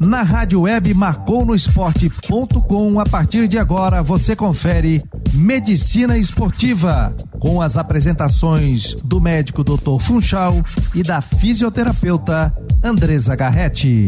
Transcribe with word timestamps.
Na 0.00 0.22
rádio 0.22 0.62
web 0.62 0.92
marconosport.com, 0.92 2.98
a 2.98 3.04
partir 3.04 3.46
de 3.46 3.58
agora 3.58 4.02
você 4.02 4.34
confere 4.34 5.00
Medicina 5.32 6.18
Esportiva, 6.18 7.16
com 7.38 7.62
as 7.62 7.76
apresentações 7.76 8.96
do 9.04 9.20
médico 9.20 9.62
Dr. 9.62 10.00
Funchal 10.00 10.64
e 10.94 11.02
da 11.02 11.20
fisioterapeuta 11.20 12.52
Andresa 12.82 13.36
Garretti. 13.36 14.06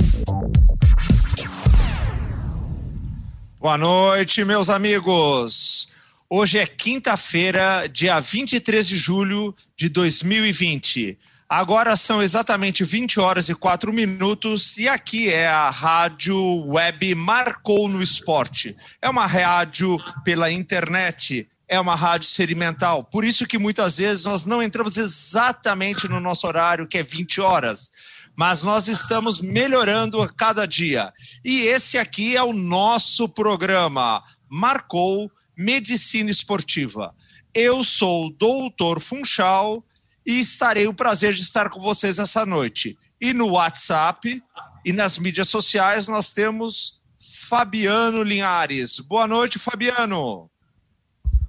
Boa 3.61 3.79
noite, 3.79 4.45
meus 4.45 4.69
amigos. 4.69 5.93
Hoje 6.29 6.59
é 6.59 6.67
quinta-feira, 6.67 7.87
dia 7.87 8.19
23 8.19 8.89
de 8.89 8.97
julho 8.97 9.55
de 9.77 9.89
2020. 9.89 11.17
Agora 11.49 11.95
são 11.95 12.21
exatamente 12.21 12.83
20 12.83 13.21
horas 13.21 13.49
e 13.49 13.55
4 13.55 13.93
minutos 13.93 14.77
e 14.79 14.89
aqui 14.89 15.31
é 15.31 15.47
a 15.47 15.71
rádio 15.71 16.37
web 16.67 17.15
Marcou 17.15 17.89
no 17.89 18.03
Esporte. 18.03 18.75
É 19.01 19.09
uma 19.09 19.27
rádio 19.27 19.97
pela 20.25 20.51
internet, 20.51 21.49
é 21.69 21.79
uma 21.79 21.95
rádio 21.95 22.27
experimental. 22.27 23.05
Por 23.05 23.25
isso 23.25 23.47
que 23.47 23.61
muitas 23.61 23.99
vezes 23.99 24.25
nós 24.25 24.45
não 24.45 24.61
entramos 24.61 24.97
exatamente 24.97 26.09
no 26.09 26.19
nosso 26.19 26.49
horário, 26.49 26.89
que 26.89 26.99
é 26.99 27.05
20 27.05 27.41
horas. 27.41 27.93
Mas 28.35 28.65
nós 28.65 28.89
estamos 28.89 29.41
melhorando 29.41 30.21
a 30.21 30.29
cada 30.29 30.67
dia. 30.67 31.13
E 31.45 31.61
esse 31.61 31.97
aqui 31.97 32.37
é 32.37 32.43
o 32.43 32.53
nosso 32.53 33.29
programa. 33.29 34.21
Marcou 34.49 35.31
Medicina 35.57 36.29
Esportiva. 36.29 37.15
Eu 37.55 37.85
sou 37.85 38.27
o 38.27 38.31
doutor 38.31 39.01
Funchal 39.01 39.85
e 40.27 40.41
estarei 40.41 40.89
o 40.89 40.95
prazer 40.95 41.33
de 41.33 41.43
estar 41.43 41.71
com 41.71 41.81
vocês 41.81 42.19
essa 42.19 42.45
noite. 42.45 42.99
E 43.21 43.33
no 43.33 43.53
WhatsApp 43.53 44.43
e 44.85 44.93
nas 44.93 45.19
mídias 45.19 45.49
sociais 45.49 46.09
nós 46.09 46.33
temos 46.33 47.01
Fabiano 47.49 48.25
Linhares. 48.25 48.99
Boa 48.99 49.29
noite, 49.29 49.59
Fabiano. 49.59 50.51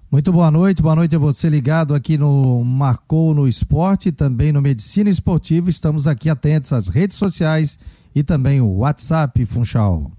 Muito 0.10 0.32
boa 0.32 0.50
noite, 0.50 0.82
boa 0.82 0.96
noite 0.96 1.16
a 1.16 1.20
você 1.20 1.50
ligado 1.50 1.94
aqui 1.94 2.18
no 2.18 2.64
Marcou 2.64 3.34
no 3.34 3.48
Esporte, 3.48 4.12
também 4.12 4.52
no 4.52 4.62
Medicina 4.62 5.10
Esportiva. 5.10 5.70
Estamos 5.70 6.08
aqui 6.08 6.30
atentos 6.30 6.72
às 6.72 6.88
redes 6.88 7.18
sociais 7.18 7.78
e 8.16 8.24
também 8.24 8.62
o 8.62 8.78
WhatsApp 8.78 9.44
Funchal. 9.46 10.12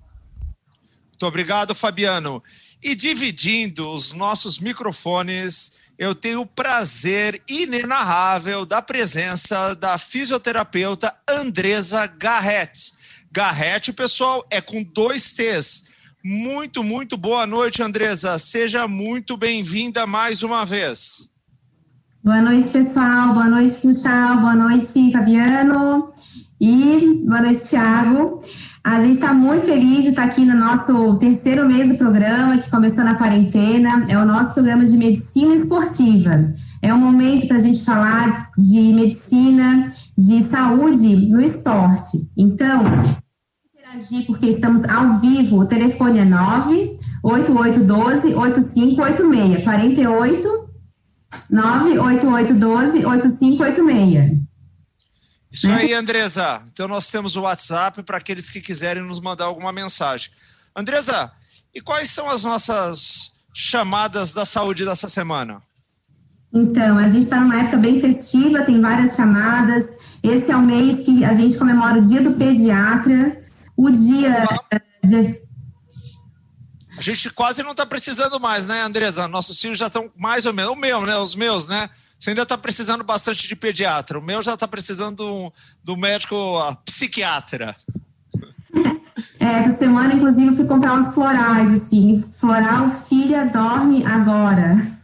Muito 1.10 1.26
obrigado, 1.26 1.74
Fabiano. 1.74 2.42
E 2.82 2.94
dividindo 2.94 3.88
os 3.88 4.12
nossos 4.12 4.58
microfones, 4.58 5.72
eu 5.98 6.14
tenho 6.14 6.42
o 6.42 6.46
prazer 6.46 7.42
inenarrável 7.48 8.64
da 8.64 8.80
presença 8.80 9.74
da 9.74 9.98
fisioterapeuta 9.98 11.12
Andresa 11.28 12.06
Garrett. 12.06 12.92
Garrett, 13.32 13.92
pessoal, 13.92 14.46
é 14.48 14.60
com 14.60 14.84
dois 14.84 15.32
T's. 15.32 15.88
Muito, 16.24 16.84
muito 16.84 17.16
boa 17.16 17.46
noite, 17.46 17.82
Andresa. 17.82 18.38
Seja 18.38 18.86
muito 18.86 19.36
bem-vinda 19.36 20.06
mais 20.06 20.44
uma 20.44 20.64
vez. 20.64 21.32
Boa 22.22 22.42
noite, 22.42 22.68
pessoal. 22.68 23.34
Boa 23.34 23.48
noite, 23.48 23.86
Michel. 23.86 24.36
Boa 24.40 24.54
noite, 24.54 25.12
Fabiano. 25.12 26.12
E 26.60 27.22
boa 27.24 27.42
noite, 27.42 27.68
Thiago. 27.68 28.44
A 28.88 29.00
gente 29.02 29.16
está 29.16 29.34
muito 29.34 29.66
feliz 29.66 30.02
de 30.02 30.08
estar 30.08 30.24
aqui 30.24 30.46
no 30.46 30.56
nosso 30.56 31.18
terceiro 31.18 31.68
mês 31.68 31.90
do 31.90 31.98
programa, 31.98 32.56
que 32.56 32.70
começou 32.70 33.04
na 33.04 33.16
quarentena. 33.16 34.06
É 34.08 34.16
o 34.16 34.24
nosso 34.24 34.54
programa 34.54 34.86
de 34.86 34.96
medicina 34.96 35.54
esportiva. 35.54 36.54
É 36.80 36.94
um 36.94 36.98
momento 36.98 37.46
para 37.46 37.58
a 37.58 37.60
gente 37.60 37.84
falar 37.84 38.50
de 38.56 38.80
medicina, 38.94 39.90
de 40.16 40.42
saúde 40.42 41.28
no 41.28 41.38
esporte. 41.38 42.30
Então, 42.34 42.82
interagir 43.74 44.24
porque 44.26 44.46
estamos 44.46 44.82
ao 44.84 45.20
vivo. 45.20 45.58
O 45.58 45.66
telefone 45.66 46.20
é 46.20 46.24
98812 46.24 48.34
8586 48.34 49.64
48 49.64 50.48
98812 51.50 53.04
8586. 53.04 54.47
Isso 55.50 55.68
né? 55.68 55.76
aí, 55.76 55.94
Andresa. 55.94 56.62
Então 56.72 56.86
nós 56.86 57.10
temos 57.10 57.36
o 57.36 57.42
WhatsApp 57.42 58.02
para 58.02 58.18
aqueles 58.18 58.50
que 58.50 58.60
quiserem 58.60 59.02
nos 59.02 59.20
mandar 59.20 59.46
alguma 59.46 59.72
mensagem. 59.72 60.30
Andresa, 60.76 61.32
e 61.74 61.80
quais 61.80 62.10
são 62.10 62.30
as 62.30 62.44
nossas 62.44 63.32
chamadas 63.52 64.32
da 64.32 64.44
saúde 64.44 64.84
dessa 64.84 65.08
semana? 65.08 65.60
Então, 66.52 66.96
a 66.96 67.08
gente 67.08 67.24
está 67.24 67.40
numa 67.40 67.60
época 67.60 67.76
bem 67.76 68.00
festiva, 68.00 68.62
tem 68.62 68.80
várias 68.80 69.14
chamadas. 69.14 69.84
Esse 70.22 70.50
é 70.50 70.56
o 70.56 70.62
mês 70.62 71.04
que 71.04 71.24
a 71.24 71.32
gente 71.32 71.56
comemora 71.58 71.98
o 71.98 72.02
dia 72.02 72.22
do 72.22 72.36
pediatra, 72.36 73.42
o 73.76 73.90
dia. 73.90 74.46
De... 75.04 75.40
A 76.96 77.00
gente 77.00 77.30
quase 77.30 77.62
não 77.62 77.72
está 77.72 77.84
precisando 77.84 78.40
mais, 78.40 78.66
né, 78.66 78.82
Andresa? 78.82 79.28
Nossos 79.28 79.60
filhos 79.60 79.78
já 79.78 79.86
estão 79.86 80.10
mais 80.16 80.46
ou 80.46 80.52
menos. 80.52 80.72
O 80.72 80.76
meu, 80.76 81.02
né? 81.04 81.16
Os 81.18 81.34
meus, 81.34 81.68
né? 81.68 81.88
Você 82.18 82.30
ainda 82.30 82.42
está 82.42 82.58
precisando 82.58 83.04
bastante 83.04 83.46
de 83.46 83.54
pediatra. 83.54 84.18
O 84.18 84.22
meu 84.22 84.42
já 84.42 84.54
está 84.54 84.66
precisando 84.66 85.16
do, 85.16 85.52
do 85.84 85.96
médico 85.96 86.36
psiquiatra. 86.84 87.76
É, 89.40 89.64
essa 89.64 89.78
semana, 89.78 90.14
inclusive, 90.14 90.48
eu 90.48 90.56
fui 90.56 90.66
comprar 90.66 90.94
uns 90.94 91.14
florais, 91.14 91.72
assim. 91.72 92.24
Floral, 92.34 92.90
filha, 92.90 93.46
dorme 93.46 94.04
agora. 94.04 94.98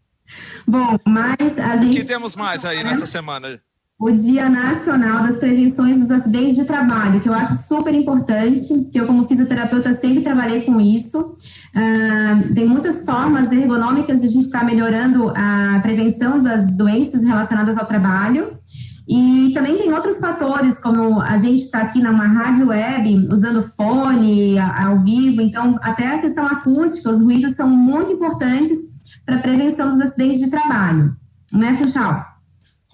Bom, 0.68 0.98
mas 1.04 1.58
a 1.58 1.76
gente. 1.76 1.96
O 1.96 2.00
que 2.00 2.04
temos 2.04 2.36
mais 2.36 2.64
aí 2.64 2.84
nessa 2.84 3.06
semana? 3.06 3.60
O 3.96 4.10
Dia 4.10 4.50
Nacional 4.50 5.22
das 5.22 5.36
Prevenções 5.36 5.96
dos 5.98 6.10
Acidentes 6.10 6.56
de 6.56 6.64
Trabalho, 6.64 7.20
que 7.20 7.28
eu 7.28 7.32
acho 7.32 7.54
super 7.62 7.94
importante, 7.94 8.90
que 8.90 8.98
eu, 8.98 9.06
como 9.06 9.26
fisioterapeuta, 9.28 9.94
sempre 9.94 10.20
trabalhei 10.20 10.62
com 10.62 10.80
isso. 10.80 11.20
Uh, 11.20 12.54
tem 12.54 12.66
muitas 12.66 13.04
formas 13.04 13.52
ergonômicas 13.52 14.20
de 14.20 14.26
a 14.26 14.30
gente 14.30 14.46
estar 14.46 14.60
tá 14.60 14.64
melhorando 14.64 15.32
a 15.36 15.78
prevenção 15.80 16.42
das 16.42 16.76
doenças 16.76 17.22
relacionadas 17.22 17.78
ao 17.78 17.86
trabalho. 17.86 18.58
E 19.06 19.52
também 19.54 19.78
tem 19.78 19.92
outros 19.92 20.18
fatores, 20.18 20.80
como 20.80 21.20
a 21.20 21.38
gente 21.38 21.62
está 21.62 21.82
aqui 21.82 22.02
numa 22.02 22.26
rádio 22.26 22.68
web, 22.68 23.28
usando 23.30 23.62
fone 23.62 24.58
ao 24.58 24.98
vivo, 25.00 25.40
então 25.40 25.78
até 25.82 26.08
a 26.08 26.18
questão 26.18 26.46
acústica, 26.46 27.10
os 27.10 27.22
ruídos 27.22 27.52
são 27.52 27.68
muito 27.68 28.12
importantes 28.12 28.76
para 29.24 29.36
a 29.36 29.40
prevenção 29.40 29.90
dos 29.90 30.00
acidentes 30.00 30.40
de 30.40 30.50
trabalho. 30.50 31.14
Né, 31.52 31.76
Funchal? 31.76 32.33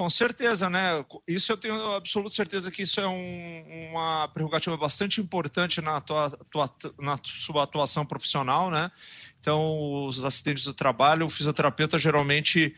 Com 0.00 0.08
certeza, 0.08 0.70
né? 0.70 1.04
Isso 1.28 1.52
eu 1.52 1.58
tenho 1.58 1.92
absoluta 1.92 2.34
certeza 2.34 2.70
que 2.70 2.80
isso 2.80 2.98
é 3.02 3.06
um, 3.06 3.90
uma 3.90 4.28
prerrogativa 4.28 4.74
bastante 4.74 5.20
importante 5.20 5.82
na, 5.82 6.00
tua, 6.00 6.30
tua, 6.50 6.70
na 6.98 7.18
sua 7.22 7.64
atuação 7.64 8.06
profissional, 8.06 8.70
né? 8.70 8.90
Então, 9.38 10.06
os 10.06 10.24
acidentes 10.24 10.64
do 10.64 10.72
trabalho, 10.72 11.26
o 11.26 11.28
fisioterapeuta 11.28 11.98
geralmente 11.98 12.74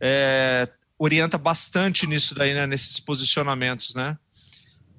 é, 0.00 0.68
orienta 0.98 1.38
bastante 1.38 2.08
nisso 2.08 2.34
daí, 2.34 2.52
né? 2.52 2.66
Nesses 2.66 2.98
posicionamentos, 2.98 3.94
né? 3.94 4.18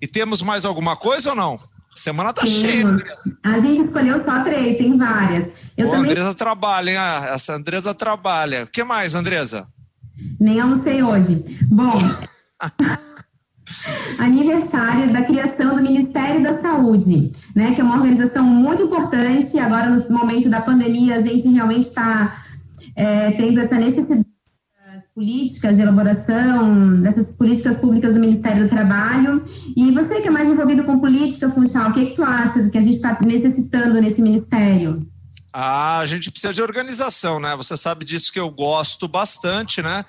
E 0.01 0.07
temos 0.07 0.41
mais 0.41 0.63
alguma 0.63 0.95
coisa 0.95 1.31
ou 1.31 1.35
não? 1.35 1.55
A 1.55 1.97
semana 1.97 2.31
tá 2.31 2.43
temos. 2.43 2.57
cheia, 2.57 2.87
Andresa. 2.87 3.37
A 3.43 3.59
gente 3.59 3.81
escolheu 3.81 4.23
só 4.23 4.45
três, 4.45 4.77
tem 4.77 4.97
várias. 4.97 5.51
Eu 5.75 5.87
Pô, 5.87 5.91
também... 5.91 6.07
A 6.07 6.11
Andresa 6.13 6.33
trabalha, 6.33 6.91
hein? 6.91 6.97
Essa 7.33 7.53
Andresa 7.53 7.93
trabalha. 7.93 8.63
O 8.63 8.67
que 8.67 8.81
mais, 8.81 9.13
Andresa? 9.13 9.67
Nem 10.39 10.59
almocei 10.59 11.01
hoje. 11.03 11.43
Bom, 11.69 11.93
aniversário 14.17 15.11
da 15.11 15.21
criação 15.23 15.75
do 15.75 15.81
Ministério 15.81 16.41
da 16.41 16.53
Saúde, 16.53 17.31
né, 17.55 17.73
que 17.73 17.81
é 17.81 17.83
uma 17.83 17.95
organização 17.95 18.43
muito 18.43 18.83
importante. 18.83 19.57
Agora, 19.59 19.89
no 19.89 20.09
momento 20.09 20.49
da 20.49 20.61
pandemia, 20.61 21.15
a 21.15 21.19
gente 21.19 21.47
realmente 21.49 21.87
está 21.87 22.43
é, 22.95 23.31
tendo 23.31 23.59
essa 23.59 23.75
necessidade 23.75 24.25
das 24.93 25.07
políticas 25.13 25.75
de 25.75 25.81
elaboração 25.81 27.01
dessas 27.01 27.37
políticas 27.37 27.79
públicas 27.79 28.13
do 28.13 28.19
Ministério 28.19 28.63
do 28.63 28.69
Trabalho. 28.69 29.43
E 29.75 29.91
você 29.91 30.21
que 30.21 30.27
é 30.27 30.31
mais 30.31 30.47
envolvido 30.47 30.83
com 30.83 30.99
política, 30.99 31.49
Funchal, 31.49 31.89
o 31.89 31.93
que, 31.93 32.01
é 32.01 32.05
que 32.05 32.15
tu 32.15 32.23
acha 32.23 32.63
do 32.63 32.69
que 32.69 32.77
a 32.77 32.81
gente 32.81 32.95
está 32.95 33.17
necessitando 33.25 34.01
nesse 34.01 34.21
ministério? 34.21 35.05
Ah, 35.57 35.99
a 35.99 36.05
gente 36.05 36.29
precisa 36.29 36.53
de 36.53 36.61
organização, 36.61 37.39
né? 37.39 37.55
Você 37.55 37.77
sabe 37.77 38.03
disso 38.03 38.29
que 38.29 38.37
eu 38.37 38.49
gosto 38.49 39.07
bastante, 39.07 39.81
né? 39.81 40.03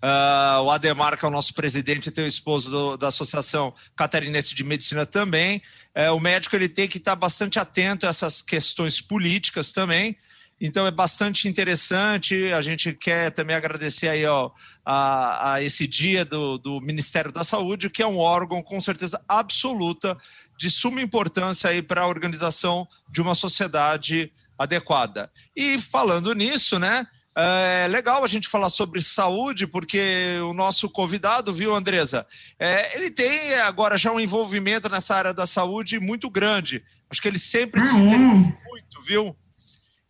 Uh, 0.00 0.62
o 0.62 0.70
Ademar, 0.70 1.18
que 1.18 1.24
é 1.24 1.28
o 1.28 1.32
nosso 1.32 1.52
presidente, 1.52 2.12
tem 2.12 2.22
o 2.22 2.28
esposo 2.28 2.70
do, 2.70 2.96
da 2.96 3.08
Associação 3.08 3.74
Catarinense 3.96 4.54
de 4.54 4.62
Medicina 4.62 5.04
também. 5.04 5.60
Uh, 5.96 6.14
o 6.14 6.20
médico 6.20 6.54
ele 6.54 6.68
tem 6.68 6.86
que 6.86 6.98
estar 6.98 7.16
bastante 7.16 7.58
atento 7.58 8.06
a 8.06 8.10
essas 8.10 8.40
questões 8.40 9.00
políticas 9.00 9.72
também. 9.72 10.16
Então 10.60 10.86
é 10.86 10.92
bastante 10.92 11.48
interessante. 11.48 12.52
A 12.52 12.60
gente 12.60 12.92
quer 12.92 13.32
também 13.32 13.56
agradecer 13.56 14.08
aí 14.08 14.24
ó, 14.24 14.52
a, 14.84 15.54
a 15.54 15.62
esse 15.62 15.88
dia 15.88 16.24
do, 16.24 16.56
do 16.56 16.80
Ministério 16.80 17.32
da 17.32 17.42
Saúde, 17.42 17.90
que 17.90 18.00
é 18.00 18.06
um 18.06 18.18
órgão 18.18 18.62
com 18.62 18.80
certeza 18.80 19.20
absoluta 19.26 20.16
de 20.56 20.70
suma 20.70 21.02
importância 21.02 21.68
aí 21.70 21.82
para 21.82 22.02
a 22.02 22.06
organização 22.06 22.86
de 23.12 23.20
uma 23.20 23.34
sociedade 23.34 24.30
adequada. 24.58 25.30
E 25.56 25.78
falando 25.78 26.32
nisso, 26.34 26.78
né? 26.78 27.06
É 27.36 27.88
legal 27.88 28.22
a 28.22 28.28
gente 28.28 28.48
falar 28.48 28.68
sobre 28.68 29.02
saúde, 29.02 29.66
porque 29.66 30.38
o 30.48 30.54
nosso 30.54 30.88
convidado, 30.88 31.52
viu, 31.52 31.74
Andresa? 31.74 32.24
É, 32.60 32.96
ele 32.96 33.10
tem 33.10 33.54
agora 33.54 33.98
já 33.98 34.12
um 34.12 34.20
envolvimento 34.20 34.88
nessa 34.88 35.16
área 35.16 35.34
da 35.34 35.44
saúde 35.44 35.98
muito 35.98 36.30
grande. 36.30 36.84
Acho 37.10 37.20
que 37.20 37.26
ele 37.26 37.38
sempre 37.38 37.80
ah, 37.80 37.84
se 37.84 37.96
é? 37.96 38.18
muito, 38.18 39.02
viu? 39.04 39.36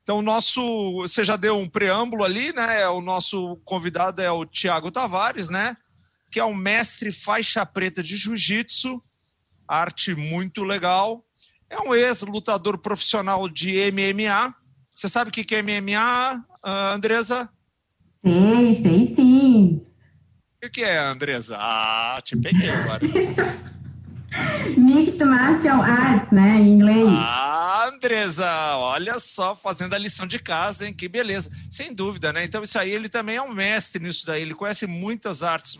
Então, 0.02 0.19
o 0.19 0.23
nosso. 0.23 0.61
Você 1.00 1.25
já 1.25 1.37
deu 1.37 1.56
um 1.56 1.67
preâmbulo 1.67 2.25
ali, 2.25 2.52
né? 2.52 2.87
O 2.88 3.00
nosso 3.00 3.56
convidado 3.64 4.20
é 4.20 4.31
o 4.31 4.44
Tiago 4.44 4.91
Tavares, 4.91 5.49
né? 5.49 5.75
Que 6.31 6.38
é 6.38 6.44
um 6.44 6.55
mestre 6.55 7.11
faixa 7.11 7.64
preta 7.64 8.02
de 8.02 8.19
jiu-jitsu, 8.19 9.02
arte 9.67 10.14
muito 10.14 10.62
legal. 10.62 11.25
É 11.75 11.81
um 11.81 11.93
ex-lutador 11.93 12.79
profissional 12.79 13.49
de 13.49 13.91
MMA. 13.91 14.55
Você 14.93 15.09
sabe 15.09 15.31
o 15.31 15.32
que 15.32 15.53
é 15.56 15.61
MMA, 15.61 16.44
Andresa? 16.62 17.50
Sei, 18.25 18.75
sei 18.81 19.03
sim. 19.12 19.87
O 20.65 20.71
que 20.71 20.85
é, 20.85 20.99
Andresa? 20.99 21.56
Ah, 21.59 22.21
te 22.23 22.37
peguei 22.37 22.71
agora. 22.71 23.00
Mixed 24.76 25.25
Martial 25.25 25.82
Arts, 25.82 26.31
né, 26.31 26.59
em 26.59 26.75
inglês. 26.75 27.09
Ah, 27.09 27.91
Andresa, 27.93 28.47
olha 28.77 29.19
só, 29.19 29.56
fazendo 29.56 29.94
a 29.94 29.99
lição 29.99 30.29
de 30.29 30.38
casa, 30.38 30.87
hein? 30.87 30.94
Que 30.94 31.09
beleza. 31.09 31.50
Sem 31.69 31.93
dúvida, 31.93 32.32
né? 32.32 32.44
Então, 32.44 32.62
isso 32.62 32.79
aí, 32.79 32.91
ele 32.93 33.09
também 33.09 33.37
é 33.37 33.43
um 33.43 33.53
mestre 33.53 34.03
nisso 34.03 34.27
daí. 34.27 34.43
Ele 34.43 34.55
conhece 34.55 34.87
muitas 34.87 35.43
artes 35.43 35.77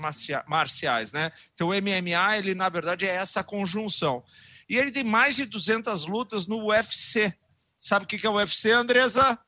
marciais, 0.47 1.13
né? 1.13 1.31
Então, 1.55 1.69
o 1.69 1.73
MMA, 1.73 2.39
ele, 2.39 2.55
na 2.55 2.69
verdade, 2.69 3.07
é 3.07 3.15
essa 3.15 3.45
conjunção. 3.45 4.25
E 4.69 4.77
ele 4.77 4.91
tem 4.91 5.05
mais 5.05 5.37
de 5.37 5.45
200 5.45 6.07
lutas 6.07 6.47
no 6.47 6.69
UFC. 6.69 7.35
Sabe 7.79 8.05
o 8.05 8.09
que 8.09 8.27
é 8.27 8.31
o 8.31 8.35
UFC, 8.35 8.71
Andresa? 8.71 9.39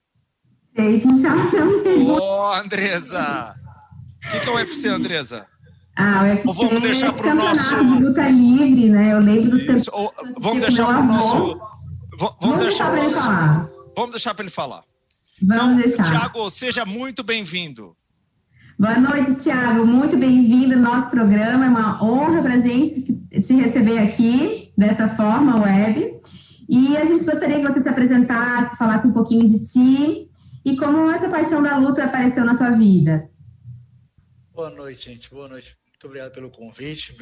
Sei, 0.76 1.02
Ô, 2.06 2.18
oh, 2.20 2.52
Andresa! 2.52 3.54
O 4.26 4.40
que 4.40 4.48
é 4.48 4.50
o 4.50 4.54
UFC, 4.56 4.88
Andresa? 4.88 5.46
Ah, 5.96 6.22
o 6.22 6.24
UFC 6.26 6.48
Ou 6.48 6.54
vamos 6.54 6.80
deixar 6.82 7.12
para 7.12 7.32
o 7.32 7.34
nosso. 7.34 7.76
De 7.76 8.02
luta 8.02 8.28
livre, 8.28 8.90
né? 8.90 9.12
Eu 9.12 9.20
lembro 9.20 9.58
dos 9.58 9.88
ou, 9.88 10.12
Vamos 10.38 10.60
deixar 10.60 10.86
para 10.86 11.00
o 11.00 11.04
nosso. 11.04 11.58
Vamos, 12.18 12.36
vamos 12.40 12.58
deixar 12.58 12.90
para 12.90 12.98
ele 12.98 13.14
nosso... 13.14 13.24
falar. 13.24 13.68
Vamos 13.96 14.10
deixar 14.10 14.34
para 14.34 14.42
ele 14.44 14.52
falar. 14.52 14.84
Vamos 15.42 15.78
então, 15.78 15.96
deixar. 15.96 16.02
Tiago, 16.02 16.50
seja 16.50 16.84
muito 16.84 17.22
bem-vindo. 17.22 17.96
Boa 18.78 18.99
noite, 18.99 19.43
Tiago. 19.43 19.87
Muito 19.87 20.19
bem-vindo 20.19 20.75
ao 20.75 20.81
nosso 20.81 21.11
programa. 21.11 21.64
É 21.64 21.69
uma 21.69 22.05
honra 22.05 22.43
para 22.43 22.55
a 22.56 22.58
gente 22.58 23.11
te 23.40 23.55
receber 23.55 23.96
aqui 23.96 24.70
dessa 24.76 25.08
forma, 25.08 25.58
web. 25.62 26.20
E 26.69 26.94
a 26.94 27.06
gente 27.06 27.25
gostaria 27.25 27.58
que 27.58 27.73
você 27.73 27.81
se 27.81 27.88
apresentasse, 27.88 28.76
falasse 28.76 29.06
um 29.06 29.14
pouquinho 29.14 29.46
de 29.46 29.67
ti 29.67 30.28
e 30.62 30.76
como 30.76 31.11
essa 31.11 31.26
paixão 31.26 31.62
da 31.62 31.78
luta 31.78 32.05
apareceu 32.05 32.44
na 32.44 32.55
tua 32.55 32.70
vida. 32.73 33.31
Boa 34.52 34.69
noite, 34.69 35.06
gente. 35.11 35.31
Boa 35.31 35.49
noite. 35.49 35.75
Muito 36.06 36.11
obrigado 36.11 36.32
pelo 36.32 36.50
convite. 36.50 37.17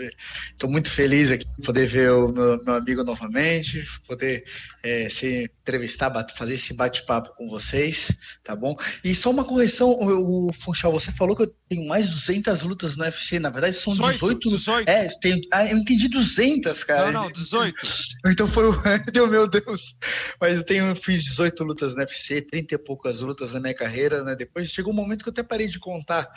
Estou 0.53 0.71
muito 0.71 0.91
feliz 0.91 1.31
aqui 1.31 1.47
de 1.59 1.65
poder 1.65 1.87
ver 1.87 2.13
o 2.13 2.29
meu, 2.29 2.63
meu 2.63 2.75
amigo 2.75 3.03
novamente, 3.03 3.83
poder 4.07 4.45
é, 4.83 5.09
se 5.09 5.51
entrevistar, 5.63 6.13
fazer 6.37 6.57
esse 6.57 6.75
bate-papo 6.75 7.35
com 7.35 7.49
vocês, 7.49 8.13
tá 8.43 8.55
bom? 8.55 8.77
E 9.03 9.15
só 9.15 9.31
uma 9.31 9.45
correção, 9.45 9.91
o, 9.91 10.49
o 10.49 10.53
Funchal, 10.53 10.93
você 10.93 11.11
falou 11.13 11.35
que 11.35 11.45
eu 11.45 11.55
tenho 11.67 11.89
mais 11.89 12.07
de 12.07 12.15
200 12.15 12.61
lutas 12.63 12.95
no 12.95 13.05
UFC, 13.05 13.39
na 13.39 13.49
verdade 13.49 13.75
são 13.75 13.93
18. 13.93 14.13
18, 14.13 14.49
18. 14.49 14.89
É, 14.89 15.09
ah, 15.51 15.67
eu 15.67 15.79
entendi 15.79 16.09
200, 16.09 16.85
cara. 16.85 17.11
Não, 17.11 17.25
não, 17.25 17.33
18. 17.33 17.75
Então 18.35 18.49
foi 18.49 18.69
o. 18.69 18.75
meu 19.29 19.47
Deus. 19.47 19.97
Mas 20.41 20.55
eu 20.55 20.63
tenho, 20.63 20.95
fiz 20.97 21.23
18 21.23 21.63
lutas 21.63 21.95
no 21.95 22.01
UFC, 22.01 22.43
30 22.43 22.75
e 22.75 22.79
poucas 22.79 23.21
lutas 23.21 23.53
na 23.53 23.61
minha 23.61 23.75
carreira, 23.75 24.23
né? 24.25 24.35
Depois 24.35 24.71
chegou 24.71 24.93
um 24.93 24.97
momento 24.97 25.23
que 25.23 25.29
eu 25.29 25.33
até 25.33 25.43
parei 25.43 25.69
de 25.69 25.79
contar, 25.79 26.29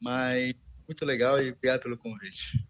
mas 0.00 0.54
muito 0.88 1.04
legal 1.04 1.40
e 1.40 1.50
obrigado 1.50 1.82
pelo 1.82 1.96
convite. 1.96 2.64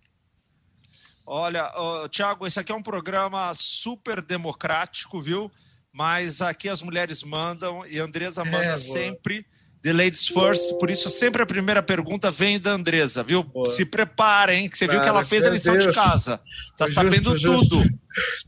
Olha, 1.26 1.70
uh, 1.76 2.08
Tiago, 2.08 2.46
esse 2.46 2.58
aqui 2.58 2.70
é 2.70 2.74
um 2.74 2.82
programa 2.82 3.52
super 3.54 4.22
democrático, 4.22 5.20
viu? 5.20 5.50
Mas 5.92 6.40
aqui 6.40 6.68
as 6.68 6.82
mulheres 6.82 7.22
mandam 7.22 7.84
e 7.88 7.98
a 7.98 8.04
Andresa 8.04 8.44
manda 8.44 8.64
é, 8.64 8.76
sempre 8.76 9.44
The 9.82 9.92
Ladies 9.92 10.26
First, 10.26 10.78
por 10.78 10.90
isso 10.90 11.08
sempre 11.08 11.42
a 11.42 11.46
primeira 11.46 11.82
pergunta 11.82 12.30
vem 12.30 12.60
da 12.60 12.72
Andresa, 12.72 13.22
viu? 13.22 13.42
Boa. 13.42 13.66
Se 13.66 13.86
preparem, 13.86 14.68
que 14.68 14.76
você 14.76 14.86
Cara, 14.86 14.98
viu 14.98 15.04
que 15.04 15.08
ela 15.08 15.24
fez 15.24 15.44
a 15.44 15.50
lição 15.50 15.74
Deus. 15.74 15.86
de 15.86 15.94
casa. 15.94 16.40
Tá 16.76 16.86
justo, 16.86 16.94
sabendo 16.94 17.38
justo. 17.38 17.82
tudo. 17.82 17.98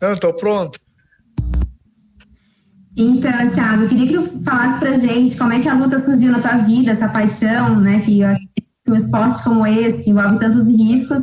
Não, 0.01 0.17
tô 0.17 0.35
pronto. 0.35 0.79
Então, 2.97 3.49
Thiago, 3.55 3.85
eu 3.85 3.89
queria 3.89 4.09
que 4.09 4.15
tu 4.15 4.43
falasse 4.43 4.81
pra 4.81 4.99
gente 4.99 5.37
como 5.37 5.53
é 5.53 5.61
que 5.61 5.69
a 5.69 5.75
luta 5.75 6.05
surgiu 6.05 6.33
na 6.33 6.41
tua 6.41 6.57
vida, 6.59 6.91
essa 6.91 7.09
paixão, 7.09 7.81
né? 7.81 8.01
Que 8.01 8.25
um 8.91 8.97
esporte 8.97 9.43
como 9.43 9.67
esse 9.67 10.11
envolve 10.11 10.39
tantos 10.39 10.69
riscos, 10.69 11.23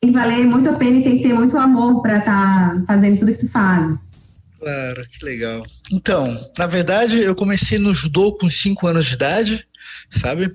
tem 0.00 0.12
que 0.12 0.18
valer 0.18 0.46
muito 0.46 0.68
a 0.68 0.74
pena 0.74 0.98
e 0.98 1.02
tem 1.02 1.16
que 1.16 1.22
ter 1.22 1.34
muito 1.34 1.56
amor 1.56 2.02
para 2.02 2.18
estar 2.18 2.74
tá 2.74 2.84
fazendo 2.86 3.18
tudo 3.18 3.32
que 3.32 3.38
tu 3.38 3.48
fazes. 3.48 4.14
Claro, 4.58 5.04
que 5.06 5.24
legal. 5.24 5.62
Então, 5.92 6.38
na 6.58 6.66
verdade, 6.66 7.20
eu 7.20 7.34
comecei 7.34 7.78
no 7.78 7.94
judô 7.94 8.32
com 8.32 8.48
5 8.48 8.86
anos 8.86 9.04
de 9.04 9.14
idade, 9.14 9.66
sabe? 10.08 10.54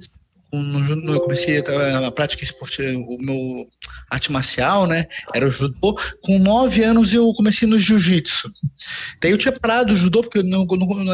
No, 0.51 1.13
eu 1.13 1.21
comecei 1.21 1.61
na 1.61 2.09
prática 2.09 2.43
esportiva, 2.43 2.97
o 2.97 3.17
meu 3.21 3.67
arte 4.09 4.31
marcial, 4.31 4.87
né? 4.87 5.05
Era 5.35 5.47
o 5.47 5.51
judô. 5.51 5.95
Com 6.23 6.39
9 6.39 6.83
anos 6.83 7.13
eu 7.13 7.31
comecei 7.35 7.67
no 7.67 7.77
jiu-jitsu. 7.77 8.49
Daí 9.21 9.29
eu 9.29 9.37
tinha 9.37 9.51
parado 9.51 9.93
o 9.93 9.95
judô, 9.95 10.21
porque 10.21 10.39
eu, 10.39 10.43
não, 10.43 10.65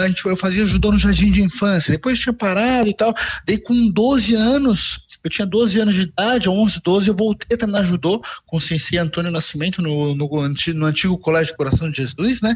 gente, 0.08 0.26
eu 0.26 0.38
fazia 0.38 0.66
judô 0.66 0.92
no 0.92 1.00
jardim 1.00 1.32
de 1.32 1.42
infância. 1.42 1.92
Depois 1.92 2.18
eu 2.18 2.24
tinha 2.24 2.34
parado 2.34 2.88
e 2.88 2.94
tal. 2.94 3.14
Daí 3.46 3.58
com 3.58 3.90
12 3.90 4.36
anos 4.36 5.05
eu 5.26 5.30
tinha 5.30 5.46
12 5.46 5.80
anos 5.80 5.96
de 5.96 6.02
idade, 6.02 6.48
11, 6.48 6.82
12, 6.84 7.08
eu 7.08 7.16
voltei 7.16 7.56
a 7.56 7.58
treinar 7.58 7.84
judô 7.84 8.22
com 8.46 8.58
o 8.58 8.62
sensei 8.62 9.00
Antônio 9.00 9.32
Nascimento 9.32 9.82
no, 9.82 10.14
no, 10.14 10.30
no 10.30 10.86
antigo 10.86 11.18
Colégio 11.18 11.58
Coração 11.58 11.90
de 11.90 11.98
Jesus, 11.98 12.42
né? 12.42 12.56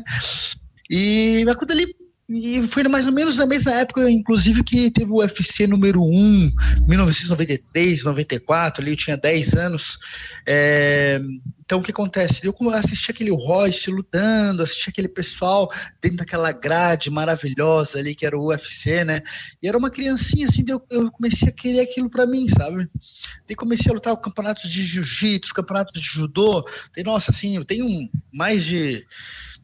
E 0.88 1.44
quando 1.58 1.72
ali 1.72 1.96
e 2.30 2.62
foi 2.68 2.84
mais 2.84 3.08
ou 3.08 3.14
menos 3.14 3.38
na 3.38 3.48
mesma 3.48 3.74
época, 3.74 4.08
inclusive, 4.08 4.64
que 4.64 4.92
teve 4.92 5.12
o 5.12 5.16
UFC 5.16 5.66
número 5.66 6.00
1, 6.04 6.52
1993, 6.88 8.04
94, 8.04 8.84
ali 8.84 8.92
eu 8.92 8.96
tinha 8.96 9.18
10 9.18 9.54
anos. 9.56 9.98
É, 10.46 11.20
então, 11.66 11.80
o 11.80 11.82
que 11.82 11.90
acontece? 11.90 12.46
Eu 12.46 12.56
assisti 12.70 13.10
aquele 13.10 13.32
Royce 13.32 13.90
lutando, 13.90 14.62
assisti 14.62 14.92
aquele 14.92 15.10
pessoal 15.10 15.72
dentro 16.00 16.18
daquela 16.18 16.52
grade 16.52 17.10
maravilhosa 17.10 17.98
ali, 17.98 18.14
que 18.14 18.28
era 18.28 18.38
o 18.38 18.50
UFC, 18.50 19.04
né? 19.04 19.22
E 19.62 19.68
era 19.68 19.78
uma 19.78 19.90
criancinha, 19.90 20.46
assim, 20.46 20.64
eu, 20.68 20.80
eu 20.92 21.12
comecei 21.12 21.50
a 21.50 21.52
querer 21.52 21.80
aquilo 21.80 22.12
para 22.12 22.28
mim, 22.28 22.48
sabe? 22.48 22.88
Daí 23.48 23.56
comecei 23.56 23.92
a 23.92 23.96
lutar 23.96 24.16
campeonatos 24.18 24.70
de 24.70 24.84
jiu-jitsu, 24.84 25.52
campeonatos 25.52 26.00
de 26.00 26.08
judô. 26.08 26.64
Daí, 26.96 27.04
nossa, 27.04 27.32
assim, 27.32 27.56
eu 27.56 27.66
tenho 27.66 27.88
mais 28.32 28.64
de 28.64 29.04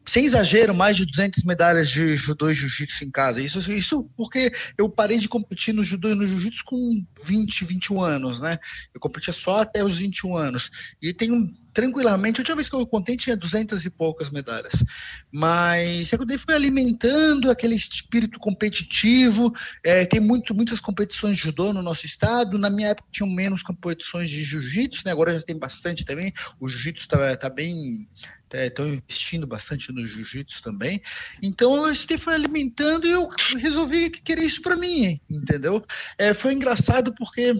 sem 0.06 0.24
exagero, 0.24 0.74
mais 0.74 0.96
de 0.96 1.04
200 1.04 1.42
medalhas 1.42 1.90
de 1.90 2.16
judô 2.16 2.48
e 2.50 2.54
jiu-jitsu 2.54 3.04
em 3.04 3.10
casa. 3.10 3.42
Isso, 3.42 3.72
isso 3.72 4.08
porque 4.16 4.52
eu 4.78 4.88
parei 4.88 5.18
de 5.18 5.28
competir 5.28 5.74
no 5.74 5.82
judô 5.82 6.10
e 6.10 6.14
no 6.14 6.26
jiu-jitsu 6.26 6.64
com 6.64 7.04
20, 7.24 7.64
21 7.64 8.00
anos, 8.00 8.40
né? 8.40 8.58
Eu 8.94 9.00
competia 9.00 9.32
só 9.32 9.62
até 9.62 9.84
os 9.84 9.98
21 9.98 10.36
anos. 10.36 10.70
E 11.02 11.12
tenho 11.12 11.52
tranquilamente, 11.76 12.38
a 12.38 12.40
última 12.40 12.56
vez 12.56 12.70
que 12.70 12.74
eu 12.74 12.86
contei 12.86 13.18
tinha 13.18 13.36
200 13.36 13.84
e 13.84 13.90
poucas 13.90 14.30
medalhas. 14.30 14.82
Mas 15.30 16.10
é 16.10 16.16
eu 16.16 16.38
fui 16.38 16.54
alimentando 16.54 17.50
aquele 17.50 17.74
espírito 17.74 18.38
competitivo. 18.38 19.52
É, 19.84 20.06
tem 20.06 20.18
muito, 20.18 20.54
muitas 20.54 20.80
competições 20.80 21.36
de 21.36 21.42
judô 21.42 21.74
no 21.74 21.82
nosso 21.82 22.06
estado. 22.06 22.56
Na 22.56 22.70
minha 22.70 22.88
época 22.88 23.10
tinham 23.12 23.28
menos 23.28 23.62
competições 23.62 24.30
de 24.30 24.42
jiu-jitsu, 24.42 25.02
né? 25.04 25.12
agora 25.12 25.38
já 25.38 25.44
tem 25.44 25.58
bastante 25.58 26.02
também. 26.02 26.32
O 26.58 26.66
jiu-jitsu 26.66 27.02
está 27.02 27.36
tá 27.36 27.50
bem 27.50 28.08
estão 28.52 28.86
investindo 28.86 29.46
bastante 29.46 29.92
no 29.92 30.06
jiu-jitsu 30.06 30.62
também. 30.62 31.02
Então 31.42 31.76
eu 31.76 31.86
foi 32.18 32.34
alimentando 32.34 33.06
e 33.06 33.10
eu 33.10 33.28
resolvi 33.58 34.10
querer 34.10 34.44
isso 34.44 34.62
para 34.62 34.76
mim, 34.76 35.20
entendeu? 35.28 35.84
É, 36.16 36.32
foi 36.32 36.52
engraçado 36.52 37.14
porque 37.14 37.54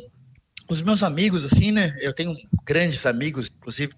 os 0.68 0.82
meus 0.82 1.02
amigos, 1.02 1.44
assim, 1.44 1.70
né? 1.70 1.96
Eu 2.00 2.12
tenho 2.12 2.34
grandes 2.64 3.06
amigos, 3.06 3.48
inclusive 3.58 3.92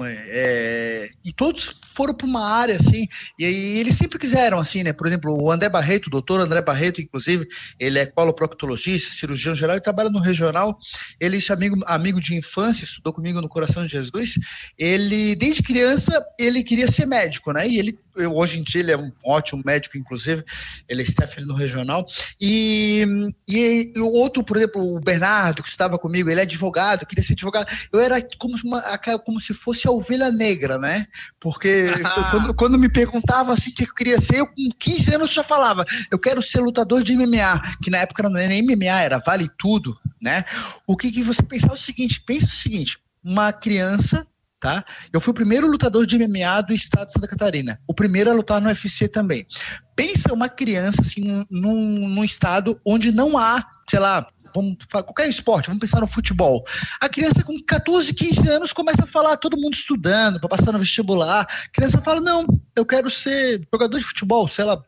é, 0.00 1.10
e 1.24 1.32
todos 1.32 1.80
foram 1.94 2.12
para 2.14 2.26
uma 2.26 2.44
área 2.44 2.76
assim, 2.76 3.06
e 3.38 3.44
aí 3.44 3.78
eles 3.78 3.96
sempre 3.96 4.18
quiseram 4.18 4.58
assim, 4.58 4.82
né? 4.82 4.92
Por 4.92 5.06
exemplo, 5.06 5.40
o 5.40 5.50
André 5.50 5.68
Barreto, 5.68 6.08
o 6.08 6.10
doutor 6.10 6.40
André 6.40 6.60
Barreto, 6.60 7.00
inclusive, 7.00 7.46
ele 7.78 7.98
é 7.98 8.06
coloproctologista, 8.06 9.14
cirurgião 9.14 9.54
geral, 9.54 9.76
e 9.76 9.80
trabalha 9.80 10.10
no 10.10 10.18
regional. 10.18 10.78
Ele 11.20 11.38
é 11.38 11.52
amigo, 11.52 11.76
amigo 11.86 12.20
de 12.20 12.34
infância, 12.34 12.84
estudou 12.84 13.12
comigo 13.12 13.40
no 13.40 13.48
Coração 13.48 13.86
de 13.86 13.92
Jesus. 13.92 14.38
Ele, 14.78 15.36
desde 15.36 15.62
criança, 15.62 16.24
ele 16.38 16.62
queria 16.62 16.88
ser 16.88 17.06
médico, 17.06 17.52
né? 17.52 17.66
E 17.66 17.78
ele 17.78 17.98
eu, 18.16 18.34
hoje 18.34 18.58
em 18.58 18.62
dia 18.62 18.80
ele 18.80 18.92
é 18.92 18.96
um 18.96 19.10
ótimo 19.24 19.62
médico, 19.64 19.98
inclusive, 19.98 20.44
ele 20.88 21.02
é 21.02 21.04
staff 21.04 21.40
no 21.42 21.54
regional. 21.54 22.06
E, 22.40 23.06
e, 23.48 23.92
e, 23.94 24.00
o 24.00 24.12
outro, 24.12 24.42
por 24.44 24.56
exemplo, 24.56 24.96
o 24.96 25.00
Bernardo, 25.00 25.62
que 25.62 25.68
estava 25.68 25.98
comigo, 25.98 26.30
ele 26.30 26.40
é 26.40 26.44
advogado, 26.44 27.06
queria 27.06 27.24
ser 27.24 27.34
advogado. 27.34 27.66
Eu 27.92 28.00
era 28.00 28.20
como, 28.38 28.56
uma, 28.64 28.82
como 29.24 29.40
se 29.40 29.54
fosse 29.54 29.86
a 29.88 29.90
ovelha 29.90 30.30
negra, 30.30 30.78
né? 30.78 31.06
Porque 31.40 31.86
quando, 32.30 32.54
quando, 32.54 32.78
me 32.78 32.88
perguntava 32.88 33.52
assim 33.52 33.70
o 33.70 33.74
que 33.74 33.84
eu 33.84 33.94
queria 33.94 34.20
ser, 34.20 34.36
eu 34.36 34.46
com 34.46 34.68
15 34.78 35.14
anos 35.14 35.32
já 35.32 35.42
falava, 35.42 35.84
eu 36.10 36.18
quero 36.18 36.42
ser 36.42 36.60
lutador 36.60 37.02
de 37.02 37.16
MMA, 37.16 37.76
que 37.82 37.90
na 37.90 37.98
época 37.98 38.22
não 38.22 38.36
era 38.36 38.48
nem 38.48 38.62
MMA, 38.62 39.00
era 39.00 39.18
vale 39.18 39.48
tudo, 39.58 39.96
né? 40.20 40.44
O 40.86 40.96
que, 40.96 41.10
que 41.10 41.22
você 41.22 41.42
pensar 41.42 41.70
é 41.70 41.74
o 41.74 41.76
seguinte, 41.76 42.22
pensa 42.26 42.46
o 42.46 42.50
seguinte, 42.50 42.98
uma 43.22 43.52
criança 43.52 44.26
tá? 44.64 44.82
Eu 45.12 45.20
fui 45.20 45.30
o 45.30 45.34
primeiro 45.34 45.70
lutador 45.70 46.06
de 46.06 46.16
MMA 46.16 46.62
do 46.62 46.72
estado 46.72 47.08
de 47.08 47.12
Santa 47.12 47.28
Catarina. 47.28 47.78
O 47.86 47.92
primeiro 47.92 48.30
a 48.30 48.32
lutar 48.32 48.62
no 48.62 48.68
UFC 48.68 49.06
também. 49.06 49.46
Pensa 49.94 50.32
uma 50.32 50.48
criança, 50.48 51.02
assim, 51.02 51.44
num, 51.50 52.08
num 52.08 52.24
estado 52.24 52.80
onde 52.82 53.12
não 53.12 53.36
há, 53.36 53.62
sei 53.90 53.98
lá, 53.98 54.26
vamos 54.54 54.78
qualquer 54.90 55.28
esporte, 55.28 55.66
vamos 55.66 55.82
pensar 55.82 56.00
no 56.00 56.06
futebol. 56.06 56.64
A 56.98 57.10
criança 57.10 57.42
com 57.42 57.62
14, 57.62 58.14
15 58.14 58.48
anos 58.48 58.72
começa 58.72 59.04
a 59.04 59.06
falar, 59.06 59.36
todo 59.36 59.60
mundo 59.60 59.74
estudando 59.74 60.40
para 60.40 60.48
passar 60.48 60.72
no 60.72 60.78
vestibular. 60.78 61.42
A 61.42 61.70
criança 61.70 62.00
fala: 62.00 62.22
"Não, 62.22 62.46
eu 62.74 62.86
quero 62.86 63.10
ser 63.10 63.68
jogador 63.70 63.98
de 63.98 64.04
futebol", 64.06 64.48
sei 64.48 64.64
lá, 64.64 64.82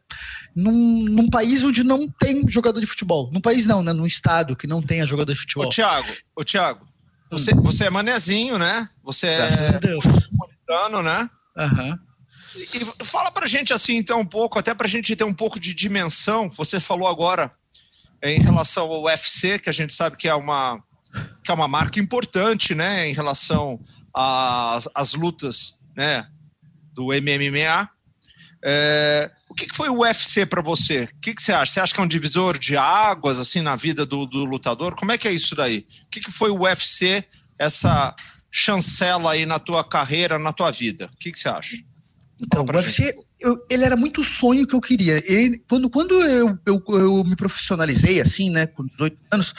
num, 0.54 1.04
num 1.04 1.28
país 1.28 1.62
onde 1.62 1.84
não 1.84 2.08
tem 2.08 2.48
jogador 2.48 2.80
de 2.80 2.86
futebol. 2.86 3.30
Num 3.30 3.42
país 3.42 3.66
não, 3.66 3.82
né, 3.82 3.92
num 3.92 4.06
estado 4.06 4.56
que 4.56 4.66
não 4.66 4.80
tenha 4.80 5.04
jogador 5.04 5.34
de 5.34 5.40
futebol. 5.40 5.66
Ô 5.66 5.68
Thiago, 5.68 6.08
ô 6.34 6.42
Thiago, 6.42 6.86
você, 7.30 7.54
você 7.54 7.84
é 7.84 7.90
manezinho, 7.90 8.58
né? 8.58 8.88
Você 9.02 9.36
Graças 9.36 9.58
é 9.58 9.78
Deus. 9.78 10.04
né? 11.02 11.30
Uhum. 11.56 11.98
E, 12.56 13.02
e 13.02 13.04
fala 13.04 13.30
pra 13.30 13.46
gente 13.46 13.72
assim, 13.72 13.96
então, 13.96 14.20
um 14.20 14.26
pouco, 14.26 14.58
até 14.58 14.74
pra 14.74 14.88
gente 14.88 15.14
ter 15.14 15.24
um 15.24 15.34
pouco 15.34 15.60
de 15.60 15.74
dimensão. 15.74 16.48
Você 16.50 16.80
falou 16.80 17.08
agora 17.08 17.50
em 18.22 18.40
relação 18.40 18.84
ao 18.84 19.04
UFC, 19.04 19.58
que 19.58 19.68
a 19.68 19.72
gente 19.72 19.92
sabe 19.92 20.16
que 20.16 20.28
é 20.28 20.34
uma, 20.34 20.82
que 21.44 21.50
é 21.50 21.54
uma 21.54 21.68
marca 21.68 22.00
importante, 22.00 22.74
né? 22.74 23.08
Em 23.08 23.12
relação 23.12 23.80
às, 24.14 24.88
às 24.94 25.14
lutas, 25.14 25.78
né? 25.96 26.26
Do 26.92 27.06
MMA. 27.06 27.88
É, 28.64 29.30
que, 29.56 29.66
que 29.66 29.74
foi 29.74 29.88
o 29.88 30.00
UFC 30.00 30.44
para 30.44 30.60
você? 30.60 31.04
O 31.04 31.20
que, 31.20 31.34
que 31.34 31.42
você 31.42 31.52
acha? 31.52 31.72
Você 31.72 31.80
acha 31.80 31.94
que 31.94 32.00
é 32.00 32.02
um 32.02 32.08
divisor 32.08 32.58
de 32.58 32.76
águas 32.76 33.38
assim 33.38 33.62
na 33.62 33.74
vida 33.74 34.04
do, 34.04 34.26
do 34.26 34.44
lutador? 34.44 34.94
Como 34.94 35.10
é 35.10 35.18
que 35.18 35.26
é 35.26 35.32
isso 35.32 35.56
daí? 35.56 35.86
O 36.04 36.10
que, 36.10 36.20
que 36.20 36.30
foi 36.30 36.50
o 36.50 36.60
UFC, 36.60 37.24
essa 37.58 38.14
chancela 38.52 39.32
aí 39.32 39.46
na 39.46 39.58
tua 39.58 39.82
carreira, 39.82 40.38
na 40.38 40.52
tua 40.52 40.70
vida? 40.70 41.08
O 41.12 41.16
que, 41.16 41.34
você 41.34 41.48
acha? 41.48 41.76
Então, 42.40 42.64
o 42.64 42.76
UFC, 42.76 43.14
eu, 43.40 43.56
ele 43.70 43.84
era 43.84 43.96
muito 43.96 44.22
sonho 44.22 44.66
que 44.66 44.74
eu 44.74 44.80
queria. 44.80 45.22
Ele, 45.24 45.58
quando 45.66 45.88
quando 45.88 46.14
eu, 46.22 46.58
eu, 46.66 46.84
eu 46.88 47.24
me 47.24 47.34
profissionalizei, 47.34 48.20
assim, 48.20 48.50
né, 48.50 48.66
com 48.66 48.84
18 48.84 49.16
anos, 49.30 49.54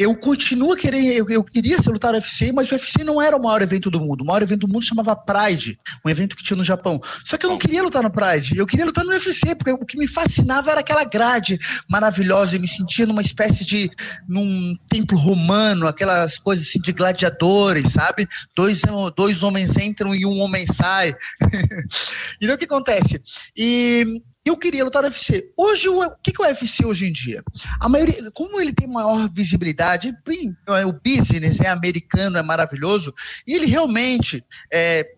eu 0.00 0.16
continuo 0.16 0.74
querendo, 0.74 1.08
eu, 1.08 1.28
eu, 1.28 1.44
queria 1.44 1.76
ser 1.76 1.90
lutar 1.90 2.12
no 2.12 2.16
UFC, 2.16 2.52
mas 2.54 2.70
o 2.70 2.74
UFC 2.74 3.04
não 3.04 3.20
era 3.20 3.36
o 3.36 3.42
maior 3.42 3.60
evento 3.60 3.90
do 3.90 4.00
mundo. 4.00 4.22
O 4.22 4.24
maior 4.24 4.40
evento 4.40 4.60
do 4.60 4.72
mundo 4.72 4.82
chamava 4.82 5.14
Pride, 5.14 5.78
um 6.02 6.08
evento 6.08 6.34
que 6.34 6.42
tinha 6.42 6.56
no 6.56 6.64
Japão. 6.64 6.98
Só 7.22 7.36
que 7.36 7.44
eu 7.44 7.50
não 7.50 7.58
queria 7.58 7.82
lutar 7.82 8.02
no 8.02 8.10
Pride, 8.10 8.56
eu 8.56 8.64
queria 8.64 8.86
lutar 8.86 9.04
no 9.04 9.10
UFC, 9.10 9.54
porque 9.54 9.70
o 9.72 9.84
que 9.84 9.98
me 9.98 10.08
fascinava 10.08 10.70
era 10.70 10.80
aquela 10.80 11.04
grade 11.04 11.58
maravilhosa, 11.86 12.56
eu 12.56 12.60
me 12.62 12.66
sentia 12.66 13.06
numa 13.06 13.20
espécie 13.20 13.62
de 13.62 13.90
num 14.26 14.74
templo 14.88 15.18
romano, 15.18 15.86
aquelas 15.86 16.38
coisas 16.38 16.66
assim 16.66 16.80
de 16.80 16.92
gladiadores, 16.92 17.92
sabe? 17.92 18.26
Dois, 18.56 18.80
dois 19.14 19.42
homens 19.42 19.76
entram 19.76 20.14
e 20.14 20.24
um 20.24 20.40
homem 20.40 20.66
sai. 20.66 21.14
então 22.40 22.54
o 22.54 22.58
que 22.58 22.64
acontece? 22.64 23.20
E 23.54 24.22
eu 24.50 24.56
queria 24.56 24.84
lutar 24.84 25.02
no 25.02 25.08
UFC. 25.08 25.52
Hoje, 25.56 25.88
o, 25.88 26.10
que, 26.22 26.32
que 26.32 26.42
é 26.42 26.46
o 26.46 26.48
UFC 26.48 26.84
hoje 26.84 27.06
em 27.06 27.12
dia? 27.12 27.42
A 27.80 27.88
maioria, 27.88 28.16
como 28.34 28.60
ele 28.60 28.72
tem 28.72 28.88
maior 28.88 29.28
visibilidade, 29.32 30.12
bem, 30.26 30.54
é, 30.68 30.84
o 30.84 30.92
business 30.92 31.60
é 31.60 31.68
americano, 31.68 32.36
é 32.36 32.42
maravilhoso, 32.42 33.14
e 33.46 33.54
ele 33.54 33.66
realmente 33.66 34.44
é, 34.72 35.08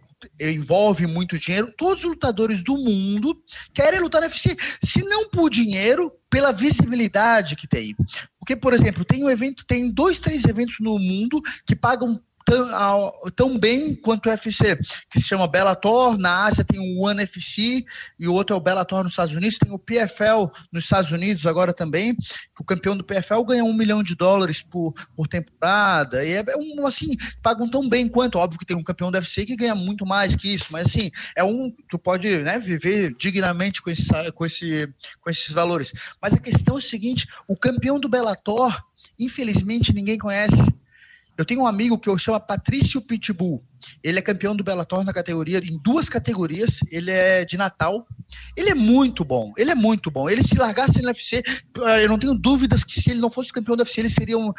envolve 0.41 1.07
muito 1.07 1.39
dinheiro. 1.39 1.73
Todos 1.77 2.05
os 2.05 2.11
lutadores 2.11 2.63
do 2.63 2.77
mundo 2.77 3.35
querem 3.75 4.01
lutar 4.01 4.21
no 4.21 4.27
UFC, 4.27 4.57
se 4.83 5.03
não 5.05 5.29
por 5.29 5.51
dinheiro, 5.51 6.13
pela 6.31 6.53
visibilidade 6.53 7.57
que 7.57 7.67
tem. 7.67 7.95
Porque, 8.39 8.57
por 8.57 8.73
exemplo, 8.73 9.05
tem 9.05 9.25
um 9.25 9.31
evento, 9.31 9.65
tem 9.67 9.91
dois, 9.91 10.21
três 10.21 10.45
eventos 10.45 10.77
no 10.81 10.99
mundo 10.99 11.41
que 11.67 11.77
pagam 11.77 12.21
tão, 12.45 13.13
tão 13.35 13.59
bem 13.59 13.95
quanto 13.95 14.27
o 14.27 14.31
UFC, 14.31 14.77
que 15.11 15.21
se 15.21 15.27
chama 15.27 15.47
Bellator. 15.47 16.19
Na 16.19 16.45
Ásia 16.45 16.65
tem 16.65 16.81
o 16.81 17.01
One 17.05 17.23
FC 17.23 17.85
e 18.19 18.29
o 18.29 18.33
outro 18.33 18.55
é 18.55 18.59
o 18.59 18.63
Bellator 18.63 19.03
nos 19.03 19.13
Estados 19.13 19.35
Unidos. 19.35 19.59
Tem 19.59 19.73
o 19.73 19.79
PFL 19.79 20.51
nos 20.71 20.85
Estados 20.85 21.11
Unidos 21.11 21.47
agora 21.47 21.73
também, 21.73 22.15
que 22.15 22.61
o 22.61 22.65
campeão 22.65 22.97
do 22.97 23.05
PFL 23.05 23.43
ganha 23.47 23.65
um 23.65 23.73
milhão 23.73 24.03
de 24.03 24.15
dólares 24.15 24.63
por, 24.63 24.93
por 25.17 25.29
temporada. 25.29 26.25
E 26.25 26.33
é, 26.33 26.45
um, 26.57 26.87
assim, 26.87 27.17
pagam 27.43 27.69
tão 27.69 27.89
bem 27.89 28.09
quanto. 28.09 28.39
Óbvio 28.39 28.59
que 28.59 28.67
tem 28.67 28.77
um 28.77 28.85
campeão 28.85 29.11
do 29.11 29.17
UFC 29.17 29.45
que 29.45 29.57
ganha 29.57 29.75
muito 29.75 30.07
mais 30.07 30.37
que 30.37 30.55
isso, 30.55 30.67
mas 30.71 30.87
assim, 30.89 31.11
é 31.37 31.45
um. 31.45 31.73
Tu 31.89 31.99
pode 31.99 32.39
né, 32.39 32.59
viver 32.59 33.15
dignamente 33.19 33.83
com, 33.83 33.91
esse, 33.91 34.09
com, 34.33 34.45
esse, 34.47 34.89
com 35.21 35.31
esses 35.31 35.53
valores. 35.53 35.93
Mas 36.21 36.35
a 36.35 36.39
questão 36.39 36.77
é 36.77 36.79
o 36.79 36.81
seguinte: 36.81 37.27
o 37.49 37.57
campeão 37.57 37.99
do 37.99 38.09
Bellator, 38.09 38.83
infelizmente, 39.19 39.93
ninguém 39.93 40.19
conhece 40.19 40.63
eu 41.37 41.45
tenho 41.45 41.63
um 41.63 41.67
amigo 41.67 41.99
que 41.99 42.09
eu 42.09 42.19
chamo 42.19 42.41
Patrício 42.41 43.01
Pitbull. 43.01 43.65
Ele 44.03 44.19
é 44.19 44.23
campeão 44.23 44.55
do 44.55 44.63
Bellator 44.63 45.03
na 45.05 45.13
categoria, 45.13 45.59
em 45.59 45.79
duas 45.79 46.09
categorias. 46.09 46.81
Ele 46.91 47.11
é 47.11 47.45
de 47.45 47.57
Natal. 47.57 48.07
Ele 48.57 48.71
é 48.71 48.75
muito 48.75 49.25
bom. 49.25 49.53
Ele 49.57 49.71
é 49.71 49.75
muito 49.75 50.11
bom. 50.11 50.29
Ele 50.29 50.45
se 50.45 50.57
largasse 50.59 51.01
no 51.01 51.09
UFC, 51.09 51.43
eu 52.01 52.09
não 52.09 52.19
tenho 52.19 52.35
dúvidas 52.35 52.85
que 52.85 53.01
se 53.01 53.11
ele 53.11 53.21
não 53.21 53.31
fosse 53.31 53.53
campeão 53.53 53.77
do 53.77 53.81
UFC, 53.81 54.01
ele 54.01 54.09
seria 54.09 54.39
um 54.39 54.53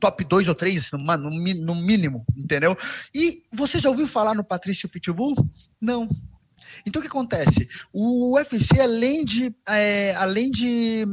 top 0.00 0.24
2 0.24 0.48
ou 0.48 0.54
3, 0.54 0.92
no, 0.92 0.98
no 0.98 1.74
mínimo, 1.74 2.26
entendeu? 2.36 2.76
E 3.14 3.42
você 3.50 3.78
já 3.78 3.88
ouviu 3.88 4.06
falar 4.06 4.34
no 4.34 4.44
Patrício 4.44 4.88
Pitbull? 4.88 5.34
Não. 5.80 6.08
Então 6.86 7.00
o 7.00 7.02
que 7.02 7.08
acontece? 7.08 7.68
O 7.92 8.36
UFC, 8.36 8.80
além 8.80 9.24
de, 9.24 9.54
é, 9.66 10.14
além 10.16 10.50
de 10.50 11.06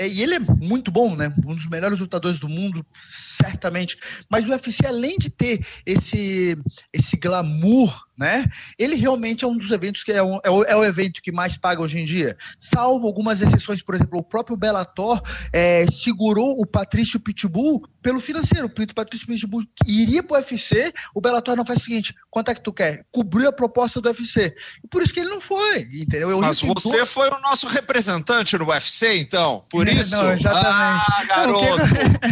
e 0.00 0.22
ele 0.22 0.34
é 0.34 0.38
muito 0.38 0.90
bom, 0.90 1.14
né? 1.14 1.32
Um 1.44 1.54
dos 1.54 1.68
melhores 1.68 2.00
lutadores 2.00 2.40
do 2.40 2.48
mundo, 2.48 2.84
certamente. 3.10 3.98
Mas 4.28 4.46
o 4.46 4.50
UFC, 4.50 4.86
além 4.86 5.16
de 5.18 5.30
ter 5.30 5.64
esse, 5.86 6.56
esse 6.92 7.16
glamour 7.16 8.06
né? 8.16 8.46
Ele 8.78 8.94
realmente 8.96 9.44
é 9.44 9.48
um 9.48 9.56
dos 9.56 9.70
eventos 9.70 10.04
que 10.04 10.12
é, 10.12 10.22
um, 10.22 10.38
é, 10.44 10.50
o, 10.50 10.64
é, 10.64 10.76
o, 10.76 10.84
evento 10.84 11.22
que 11.22 11.32
mais 11.32 11.56
paga 11.56 11.80
hoje 11.80 11.98
em 11.98 12.04
dia, 12.04 12.36
salvo 12.58 13.06
algumas 13.06 13.40
exceções, 13.40 13.82
por 13.82 13.94
exemplo, 13.94 14.18
o 14.18 14.22
próprio 14.22 14.56
Bellator 14.56 15.22
é, 15.52 15.86
segurou 15.90 16.60
o 16.60 16.66
Patrício 16.66 17.18
Pitbull 17.18 17.82
pelo 18.02 18.20
financeiro. 18.20 18.66
O 18.66 18.94
Patrício 18.94 19.26
Pitbull 19.26 19.64
iria 19.86 20.22
para 20.22 20.34
o 20.34 20.38
UFC, 20.38 20.92
o 21.14 21.20
Bellator 21.20 21.56
não 21.56 21.64
faz 21.64 21.80
o 21.80 21.84
seguinte: 21.84 22.14
quanto 22.30 22.50
é 22.50 22.54
que 22.54 22.62
tu 22.62 22.72
quer? 22.72 23.06
Cobriu 23.10 23.48
a 23.48 23.52
proposta 23.52 24.00
do 24.00 24.08
UFC. 24.08 24.54
E 24.84 24.88
por 24.88 25.02
isso 25.02 25.14
que 25.14 25.20
ele 25.20 25.30
não 25.30 25.40
foi, 25.40 25.82
entendeu? 25.92 26.30
Eu 26.30 26.40
Mas 26.40 26.60
você 26.60 27.06
foi 27.06 27.28
o 27.28 27.40
nosso 27.40 27.66
representante 27.66 28.58
no 28.58 28.68
UFC, 28.68 29.16
então? 29.16 29.64
Por 29.70 29.88
é, 29.88 29.92
isso? 29.92 30.16
Não, 30.16 30.32
exatamente. 30.32 31.06
Ah, 31.18 31.24
garoto! 31.24 31.82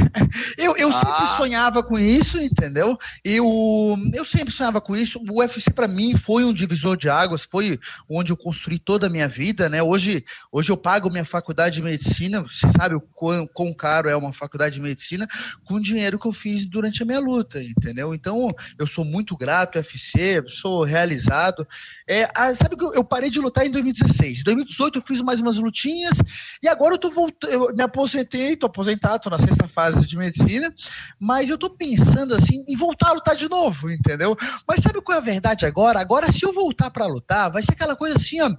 eu 0.58 0.76
eu 0.76 0.88
ah. 0.88 0.92
sempre 0.92 1.36
sonhava 1.36 1.82
com 1.82 1.98
isso, 1.98 2.38
entendeu? 2.38 2.98
Eu, 3.24 3.96
eu 4.14 4.24
sempre 4.24 4.52
sonhava 4.52 4.80
com 4.80 4.96
isso. 4.96 5.20
O 5.28 5.40
UFC 5.40 5.69
para 5.72 5.88
mim 5.88 6.16
foi 6.16 6.44
um 6.44 6.52
divisor 6.52 6.96
de 6.96 7.08
águas, 7.08 7.42
foi 7.42 7.78
onde 8.08 8.32
eu 8.32 8.36
construí 8.36 8.78
toda 8.78 9.06
a 9.06 9.10
minha 9.10 9.28
vida, 9.28 9.68
né? 9.68 9.82
Hoje, 9.82 10.24
hoje 10.50 10.70
eu 10.70 10.76
pago 10.76 11.10
minha 11.10 11.24
faculdade 11.24 11.76
de 11.76 11.82
medicina, 11.82 12.42
você 12.42 12.68
sabe 12.68 12.94
o 12.94 13.00
quão, 13.00 13.46
quão 13.46 13.72
caro 13.74 14.08
é 14.08 14.16
uma 14.16 14.32
faculdade 14.32 14.76
de 14.76 14.80
medicina, 14.80 15.28
com 15.64 15.74
o 15.74 15.80
dinheiro 15.80 16.18
que 16.18 16.26
eu 16.26 16.32
fiz 16.32 16.66
durante 16.66 17.02
a 17.02 17.06
minha 17.06 17.20
luta, 17.20 17.62
entendeu? 17.62 18.14
Então, 18.14 18.54
eu 18.78 18.86
sou 18.86 19.04
muito 19.04 19.36
grato 19.36 19.78
UFC, 19.78 20.42
sou 20.48 20.84
realizado. 20.84 21.66
É, 22.08 22.28
a, 22.34 22.52
sabe 22.54 22.76
que 22.76 22.84
eu, 22.84 23.04
parei 23.04 23.30
de 23.30 23.40
lutar 23.40 23.66
em 23.66 23.70
2016. 23.70 24.40
Em 24.40 24.44
2018 24.44 24.98
eu 24.98 25.02
fiz 25.02 25.20
mais 25.20 25.40
umas 25.40 25.56
lutinhas 25.56 26.18
e 26.62 26.68
agora 26.68 26.94
eu 26.94 26.98
tô 26.98 27.10
voltando, 27.10 27.50
eu 27.50 27.74
me 27.74 27.82
aposentei, 27.82 28.56
tô 28.56 28.66
aposentado, 28.66 29.22
tô 29.22 29.30
na 29.30 29.38
sexta 29.38 29.66
fase 29.66 30.06
de 30.06 30.16
medicina, 30.16 30.72
mas 31.18 31.48
eu 31.48 31.58
tô 31.58 31.70
pensando 31.70 32.34
assim 32.34 32.64
em 32.68 32.76
voltar 32.76 33.10
a 33.10 33.12
lutar 33.12 33.36
de 33.36 33.48
novo, 33.48 33.90
entendeu? 33.90 34.36
Mas 34.66 34.80
sabe 34.80 35.00
qual 35.00 35.16
é 35.16 35.20
a 35.20 35.24
verdade 35.24 35.59
agora. 35.66 36.00
Agora, 36.00 36.30
se 36.30 36.44
eu 36.44 36.52
voltar 36.52 36.90
para 36.90 37.06
lutar, 37.06 37.50
vai 37.50 37.62
ser 37.62 37.72
aquela 37.72 37.96
coisa 37.96 38.16
assim, 38.16 38.40
ó. 38.40 38.54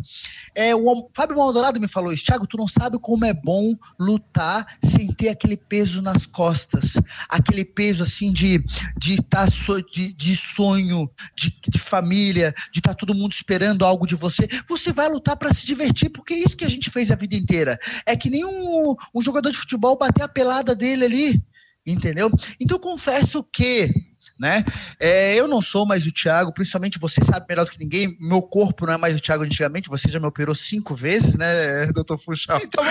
É, 0.54 0.76
o 0.76 1.10
Fábio 1.16 1.38
Maldonado 1.38 1.80
me 1.80 1.88
falou 1.88 2.12
isso, 2.12 2.26
Thiago, 2.26 2.46
tu 2.46 2.58
não 2.58 2.68
sabe 2.68 3.00
como 3.00 3.26
é 3.26 3.34
bom 3.34 3.74
lutar 3.98 4.66
sem 4.84 5.08
ter 5.08 5.30
aquele 5.30 5.56
peso 5.56 6.02
nas 6.02 6.26
costas, 6.26 6.98
aquele 7.30 7.64
peso 7.64 8.04
assim 8.04 8.34
de 8.34 8.62
de, 8.98 9.18
tá 9.22 9.48
so, 9.48 9.82
de, 9.82 10.14
de 10.14 10.36
sonho, 10.36 11.10
de, 11.36 11.54
de 11.70 11.80
família, 11.80 12.54
de 12.72 12.80
estar 12.80 12.92
tá 12.92 12.96
todo 12.96 13.16
mundo 13.16 13.32
esperando 13.32 13.86
algo 13.86 14.06
de 14.06 14.16
você. 14.16 14.48
Você 14.68 14.92
vai 14.92 15.10
lutar 15.10 15.36
para 15.38 15.54
se 15.54 15.66
divertir, 15.66 16.10
porque 16.10 16.34
é 16.34 16.40
isso 16.40 16.58
que 16.58 16.66
a 16.66 16.70
gente 16.70 16.90
fez 16.90 17.12
a 17.12 17.16
vida 17.16 17.36
inteira. 17.36 17.80
É 18.06 18.16
que 18.16 18.30
nem 18.30 18.46
um, 18.46 18.96
um 19.14 19.22
jogador 19.22 19.52
de 19.52 19.58
futebol 19.58 19.98
bater 19.98 20.24
a 20.24 20.28
pelada 20.28 20.76
dele 20.76 21.06
ali, 21.06 21.44
entendeu? 21.86 22.32
Então 22.60 22.80
confesso 22.80 23.44
que 23.44 24.11
né? 24.42 24.66
É, 25.00 25.36
eu 25.36 25.48
não 25.48 25.62
sou 25.62 25.86
mais 25.86 26.04
o 26.04 26.12
Thiago, 26.12 26.52
principalmente 26.52 26.98
você 26.98 27.24
sabe 27.24 27.46
melhor 27.48 27.64
do 27.64 27.72
que 27.72 27.78
ninguém, 27.78 28.18
meu 28.20 28.42
corpo 28.42 28.88
não 28.88 28.94
é 28.94 28.98
mais 28.98 29.16
o 29.16 29.20
Thiago 29.20 29.44
antigamente, 29.44 29.88
você 29.88 30.10
já 30.10 30.20
me 30.20 30.26
operou 30.26 30.56
cinco 30.56 30.96
vezes, 30.96 31.36
né, 31.36 31.86
doutor 31.94 32.20
Funchal? 32.20 32.60
Então, 32.64 32.84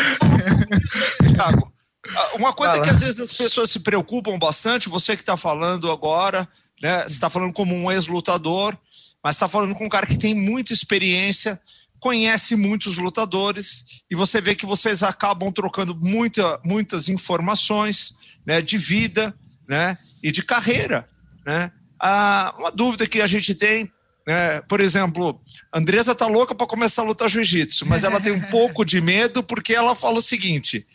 Thiago. 1.35 1.73
Ah, 2.15 2.37
uma 2.37 2.53
coisa 2.53 2.75
Fala. 2.75 2.85
que 2.85 2.91
às 2.91 3.01
vezes 3.01 3.19
as 3.19 3.33
pessoas 3.33 3.69
se 3.69 3.81
preocupam 3.81 4.39
bastante, 4.39 4.89
você 4.89 5.17
que 5.17 5.23
está 5.23 5.37
falando 5.37 5.91
agora, 5.91 6.49
né? 6.81 7.03
Você 7.03 7.15
está 7.15 7.29
falando 7.29 7.53
como 7.53 7.75
um 7.75 7.91
ex-lutador, 7.91 8.79
mas 9.23 9.35
está 9.35 9.49
falando 9.49 9.75
com 9.75 9.85
um 9.85 9.89
cara 9.89 10.07
que 10.07 10.17
tem 10.17 10.35
muita 10.35 10.73
experiência, 10.73 11.61
conhece 11.99 12.55
muitos 12.55 12.97
lutadores, 12.97 14.05
e 14.09 14.15
você 14.15 14.41
vê 14.41 14.55
que 14.55 14.65
vocês 14.65 15.03
acabam 15.03 15.53
trocando 15.53 15.95
muita, 15.97 16.61
muitas 16.65 17.09
informações 17.09 18.15
né, 18.47 18.63
de 18.63 18.79
vida 18.79 19.35
né, 19.69 19.99
e 20.23 20.33
de 20.33 20.43
carreira. 20.43 21.07
Né? 21.51 21.73
Ah, 22.01 22.55
uma 22.61 22.71
dúvida 22.71 23.09
que 23.09 23.21
a 23.21 23.27
gente 23.27 23.57
tem, 23.57 23.91
né, 24.25 24.61
por 24.69 24.79
exemplo, 24.79 25.41
a 25.73 25.81
Andresa 25.81 26.15
tá 26.15 26.29
louca 26.29 26.55
para 26.55 26.65
começar 26.65 27.03
a 27.03 27.05
lutar 27.05 27.29
jiu-jitsu, 27.29 27.85
mas 27.87 28.05
ela 28.05 28.21
tem 28.21 28.31
um 28.31 28.41
pouco 28.51 28.85
de 28.85 29.01
medo 29.01 29.43
porque 29.43 29.75
ela 29.75 29.97
fala 29.97 30.19
o 30.19 30.23
seguinte: 30.23 30.87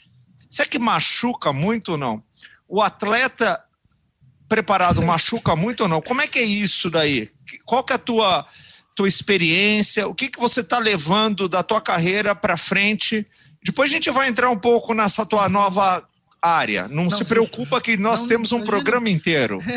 será 0.49 0.69
que 0.69 0.79
machuca 0.79 1.51
muito 1.51 1.91
ou 1.91 1.97
não? 1.97 2.23
O 2.69 2.81
atleta 2.81 3.61
preparado 4.47 5.03
machuca 5.03 5.57
muito 5.57 5.81
ou 5.81 5.89
não? 5.89 6.01
Como 6.01 6.21
é 6.21 6.27
que 6.27 6.39
é 6.39 6.43
isso 6.43 6.89
daí? 6.89 7.29
Qual 7.65 7.83
que 7.83 7.91
é 7.91 7.97
a 7.97 7.99
tua, 7.99 8.47
tua 8.95 9.09
experiência? 9.09 10.07
O 10.07 10.15
que, 10.15 10.29
que 10.29 10.39
você 10.39 10.61
está 10.61 10.79
levando 10.79 11.49
da 11.49 11.63
tua 11.63 11.81
carreira 11.81 12.33
para 12.33 12.55
frente? 12.55 13.27
Depois 13.61 13.89
a 13.89 13.93
gente 13.93 14.09
vai 14.09 14.29
entrar 14.29 14.49
um 14.49 14.57
pouco 14.57 14.93
nessa 14.93 15.25
tua 15.25 15.49
nova 15.49 16.07
área. 16.41 16.87
Não, 16.87 17.03
não 17.03 17.11
se 17.11 17.25
preocupa 17.25 17.81
que 17.81 17.97
nós 17.97 18.21
não, 18.21 18.27
temos 18.29 18.53
um 18.53 18.63
programa 18.63 19.09
inteiro. 19.09 19.59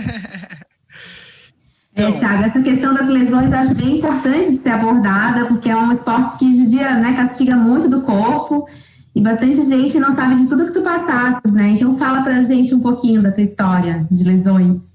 É, 1.99 2.12
Thiago, 2.12 2.45
essa 2.45 2.62
questão 2.62 2.95
das 2.95 3.09
lesões 3.09 3.50
eu 3.50 3.59
acho 3.59 3.75
bem 3.75 3.99
importante 3.99 4.50
de 4.50 4.57
ser 4.59 4.71
abordada, 4.71 5.47
porque 5.47 5.69
é 5.69 5.76
um 5.76 5.90
esporte 5.90 6.38
que 6.38 6.57
judia, 6.57 6.95
né, 6.95 7.14
castiga 7.14 7.57
muito 7.57 7.88
do 7.88 8.02
corpo. 8.02 8.69
E 9.14 9.21
bastante 9.21 9.61
gente 9.64 9.99
não 9.99 10.14
sabe 10.14 10.37
de 10.37 10.47
tudo 10.47 10.67
que 10.67 10.73
tu 10.73 10.81
passasses, 10.81 11.52
né? 11.52 11.71
Então 11.71 11.97
fala 11.97 12.23
pra 12.23 12.40
gente 12.43 12.73
um 12.73 12.78
pouquinho 12.78 13.21
da 13.21 13.33
tua 13.33 13.43
história 13.43 14.07
de 14.09 14.23
lesões. 14.23 14.88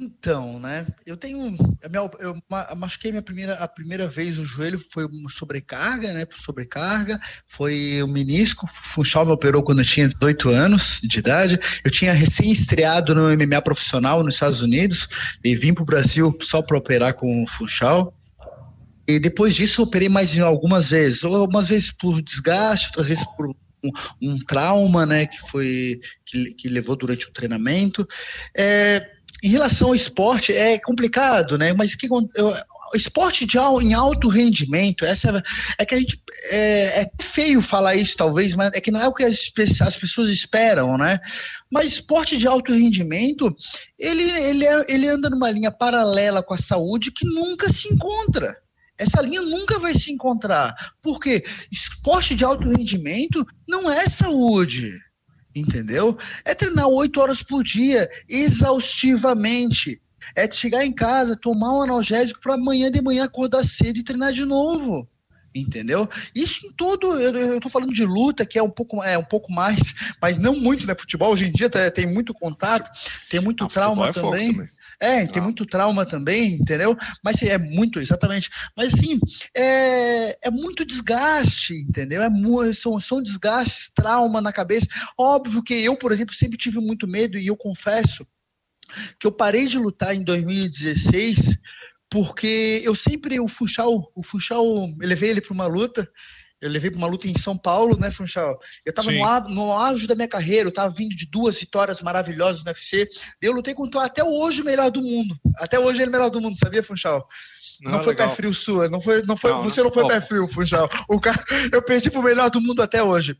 Então, 0.00 0.60
né? 0.60 0.86
Eu 1.04 1.16
tenho. 1.16 1.56
Eu 2.20 2.40
machuquei 2.76 3.10
minha 3.10 3.22
primeira, 3.22 3.54
a 3.54 3.66
primeira 3.66 4.06
vez 4.06 4.38
o 4.38 4.44
joelho 4.44 4.78
foi 4.78 5.04
uma 5.04 5.28
sobrecarga, 5.28 6.12
né? 6.12 6.24
Por 6.24 6.38
sobrecarga. 6.38 7.18
Foi 7.48 8.00
o 8.00 8.06
menisco. 8.06 8.64
O 8.64 8.68
Funchal 8.68 9.26
me 9.26 9.32
operou 9.32 9.60
quando 9.60 9.80
eu 9.80 9.84
tinha 9.84 10.06
18 10.06 10.50
anos 10.50 11.00
de 11.02 11.18
idade. 11.18 11.58
Eu 11.84 11.90
tinha 11.90 12.12
recém-estreado 12.12 13.12
no 13.12 13.36
MMA 13.36 13.60
profissional 13.60 14.22
nos 14.22 14.34
Estados 14.34 14.60
Unidos 14.60 15.08
e 15.42 15.56
vim 15.56 15.74
para 15.74 15.82
o 15.82 15.86
Brasil 15.86 16.36
só 16.42 16.62
para 16.62 16.78
operar 16.78 17.14
com 17.14 17.42
o 17.42 17.46
Funchal. 17.48 18.14
E 19.08 19.18
depois 19.18 19.56
disso 19.56 19.80
eu 19.80 19.86
operei 19.86 20.08
mais 20.08 20.38
algumas 20.38 20.90
vezes. 20.90 21.24
Algumas 21.24 21.70
vezes 21.70 21.90
por 21.90 22.22
desgaste, 22.22 22.86
outras 22.86 23.08
vezes 23.08 23.24
por 23.36 23.48
um, 23.48 23.90
um 24.22 24.38
trauma, 24.44 25.04
né, 25.04 25.26
que 25.26 25.40
foi 25.50 26.00
que, 26.24 26.54
que 26.54 26.68
levou 26.68 26.94
durante 26.94 27.26
o 27.26 27.32
treinamento. 27.32 28.06
É, 28.56 29.17
em 29.42 29.48
relação 29.48 29.88
ao 29.88 29.94
esporte 29.94 30.52
é 30.52 30.78
complicado, 30.78 31.56
né? 31.56 31.72
Mas 31.72 31.94
que 31.94 32.08
eu, 32.34 32.54
esporte 32.94 33.44
de, 33.44 33.58
em 33.58 33.94
alto 33.94 34.28
rendimento, 34.28 35.04
essa 35.04 35.42
é 35.78 35.84
que 35.84 35.94
a 35.94 35.98
gente 35.98 36.20
é, 36.50 37.02
é, 37.02 37.10
feio 37.20 37.60
falar 37.60 37.94
isso 37.94 38.16
talvez, 38.16 38.54
mas 38.54 38.72
é 38.72 38.80
que 38.80 38.90
não 38.90 39.00
é 39.00 39.08
o 39.08 39.12
que 39.12 39.24
as, 39.24 39.50
as 39.80 39.96
pessoas 39.96 40.30
esperam, 40.30 40.96
né? 40.96 41.20
Mas 41.70 41.86
esporte 41.86 42.36
de 42.36 42.46
alto 42.46 42.72
rendimento, 42.72 43.54
ele, 43.98 44.22
ele, 44.22 44.64
é, 44.64 44.84
ele 44.88 45.08
anda 45.08 45.28
numa 45.28 45.50
linha 45.50 45.70
paralela 45.70 46.42
com 46.42 46.54
a 46.54 46.58
saúde 46.58 47.12
que 47.12 47.26
nunca 47.26 47.68
se 47.68 47.92
encontra. 47.92 48.56
Essa 48.96 49.22
linha 49.22 49.42
nunca 49.42 49.78
vai 49.78 49.94
se 49.94 50.10
encontrar. 50.10 50.74
Porque 51.00 51.44
esporte 51.70 52.34
de 52.34 52.44
alto 52.44 52.68
rendimento 52.68 53.46
não 53.68 53.90
é 53.90 54.06
saúde. 54.06 54.92
Entendeu? 55.58 56.16
É 56.44 56.54
treinar 56.54 56.86
oito 56.88 57.20
horas 57.20 57.42
por 57.42 57.62
dia, 57.64 58.08
exaustivamente. 58.28 60.00
É 60.36 60.50
chegar 60.50 60.84
em 60.84 60.92
casa, 60.92 61.38
tomar 61.40 61.72
um 61.72 61.82
analgésico 61.82 62.40
para 62.40 62.54
amanhã 62.54 62.90
de 62.90 63.02
manhã 63.02 63.24
acordar 63.24 63.64
cedo 63.64 63.98
e 63.98 64.04
treinar 64.04 64.32
de 64.32 64.44
novo 64.44 65.08
entendeu? 65.54 66.08
Isso 66.34 66.66
em 66.66 66.72
todo, 66.72 67.18
eu, 67.20 67.60
tô 67.60 67.68
falando 67.68 67.92
de 67.92 68.04
luta, 68.04 68.46
que 68.46 68.58
é 68.58 68.62
um 68.62 68.70
pouco, 68.70 69.02
é 69.02 69.16
um 69.18 69.24
pouco 69.24 69.52
mais, 69.52 69.94
mas 70.20 70.38
não 70.38 70.54
muito, 70.54 70.86
né? 70.86 70.94
Futebol 70.94 71.32
hoje 71.32 71.46
em 71.46 71.52
dia 71.52 71.68
tá, 71.68 71.90
tem 71.90 72.06
muito 72.06 72.32
contato, 72.34 72.90
tem 73.28 73.40
muito 73.40 73.64
ah, 73.64 73.68
trauma 73.68 74.08
é 74.08 74.12
também. 74.12 74.52
também. 74.52 74.68
É, 75.00 75.26
tem 75.26 75.40
ah. 75.40 75.44
muito 75.44 75.64
trauma 75.64 76.04
também, 76.04 76.54
entendeu? 76.54 76.96
Mas 77.22 77.42
é 77.42 77.56
muito, 77.56 78.00
exatamente. 78.00 78.50
Mas 78.76 78.94
assim, 78.94 79.20
é, 79.56 80.48
é 80.48 80.50
muito 80.50 80.84
desgaste, 80.84 81.74
entendeu? 81.74 82.22
É, 82.22 82.28
são, 82.72 83.00
são 83.00 83.22
desgastes, 83.22 83.92
trauma 83.94 84.40
na 84.40 84.52
cabeça. 84.52 84.88
Óbvio 85.16 85.62
que 85.62 85.74
eu, 85.74 85.96
por 85.96 86.12
exemplo, 86.12 86.34
sempre 86.34 86.58
tive 86.58 86.80
muito 86.80 87.06
medo, 87.06 87.38
e 87.38 87.46
eu 87.46 87.56
confesso 87.56 88.26
que 89.20 89.26
eu 89.26 89.32
parei 89.32 89.66
de 89.66 89.78
lutar 89.78 90.14
em 90.14 90.24
2016 90.24 91.58
porque 92.10 92.80
eu 92.84 92.94
sempre, 92.94 93.38
o 93.38 93.46
Funchal, 93.46 94.10
o 94.14 94.22
Funchal, 94.22 94.64
eu 94.64 94.94
levei 94.98 95.30
ele 95.30 95.42
para 95.42 95.52
uma 95.52 95.66
luta, 95.66 96.10
eu 96.60 96.68
levei 96.70 96.90
para 96.90 96.98
uma 96.98 97.06
luta 97.06 97.28
em 97.28 97.38
São 97.38 97.56
Paulo, 97.56 97.96
né, 97.98 98.10
Funchal? 98.10 98.58
Eu 98.84 98.90
estava 98.90 99.10
no, 99.12 99.54
no 99.54 99.72
auge 99.72 100.06
da 100.06 100.14
minha 100.14 100.28
carreira, 100.28 100.64
eu 100.64 100.70
estava 100.70 100.92
vindo 100.92 101.14
de 101.14 101.26
duas 101.26 101.58
vitórias 101.58 102.02
maravilhosas 102.02 102.62
no 102.64 102.70
UFC. 102.70 103.08
Eu 103.40 103.52
lutei 103.52 103.74
contra 103.74 104.02
até 104.02 104.24
hoje 104.24 104.62
o 104.62 104.64
melhor 104.64 104.90
do 104.90 105.02
mundo. 105.02 105.36
Até 105.56 105.78
hoje 105.78 105.98
ele 106.00 106.06
é 106.06 106.08
o 106.08 106.12
melhor 106.12 106.30
do 106.30 106.40
mundo, 106.40 106.58
sabia, 106.58 106.82
Funchal? 106.82 107.28
Não, 107.80 107.92
não 107.92 107.98
foi 108.00 108.12
legal. 108.12 108.28
pé 108.28 108.34
frio 108.34 108.52
sua, 108.52 108.88
não 108.88 109.00
foi, 109.00 109.22
não 109.22 109.36
foi, 109.36 109.52
não, 109.52 109.62
você 109.62 109.80
não, 109.80 109.86
não 109.86 109.94
foi 109.94 110.08
pé 110.08 110.20
frio, 110.20 110.48
Funchal. 110.48 110.90
O 111.08 111.20
cara, 111.20 111.42
eu 111.72 111.80
perdi 111.80 112.10
pro 112.10 112.22
melhor 112.22 112.50
do 112.50 112.60
mundo 112.60 112.82
até 112.82 113.02
hoje. 113.02 113.36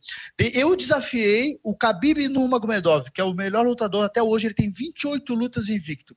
Eu 0.55 0.77
desafiei 0.77 1.59
o 1.65 1.75
Khabib 1.75 2.29
Nurmagomedov, 2.29 3.11
que 3.11 3.21
é 3.21 3.25
o 3.25 3.35
melhor 3.35 3.67
lutador 3.67 4.05
até 4.05 4.23
hoje, 4.23 4.47
ele 4.47 4.55
tem 4.55 4.71
28 4.71 5.35
lutas 5.35 5.69
invicto. 5.69 6.15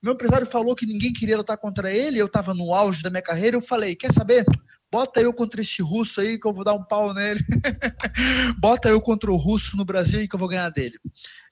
O 0.00 0.06
meu 0.06 0.14
empresário 0.14 0.46
falou 0.46 0.76
que 0.76 0.86
ninguém 0.86 1.12
queria 1.12 1.36
lutar 1.36 1.56
contra 1.56 1.92
ele, 1.92 2.18
eu 2.18 2.26
estava 2.26 2.54
no 2.54 2.72
auge 2.72 3.02
da 3.02 3.10
minha 3.10 3.22
carreira, 3.22 3.56
eu 3.56 3.62
falei, 3.62 3.96
quer 3.96 4.12
saber? 4.12 4.44
Bota 4.94 5.20
eu 5.20 5.34
contra 5.34 5.60
esse 5.60 5.82
russo 5.82 6.20
aí 6.20 6.38
que 6.38 6.46
eu 6.46 6.52
vou 6.52 6.62
dar 6.62 6.72
um 6.72 6.84
pau 6.84 7.12
nele. 7.12 7.40
Bota 8.60 8.88
eu 8.88 9.00
contra 9.00 9.28
o 9.28 9.36
russo 9.36 9.76
no 9.76 9.84
Brasil 9.84 10.20
e 10.20 10.28
que 10.28 10.36
eu 10.36 10.38
vou 10.38 10.46
ganhar 10.46 10.70
dele. 10.70 11.00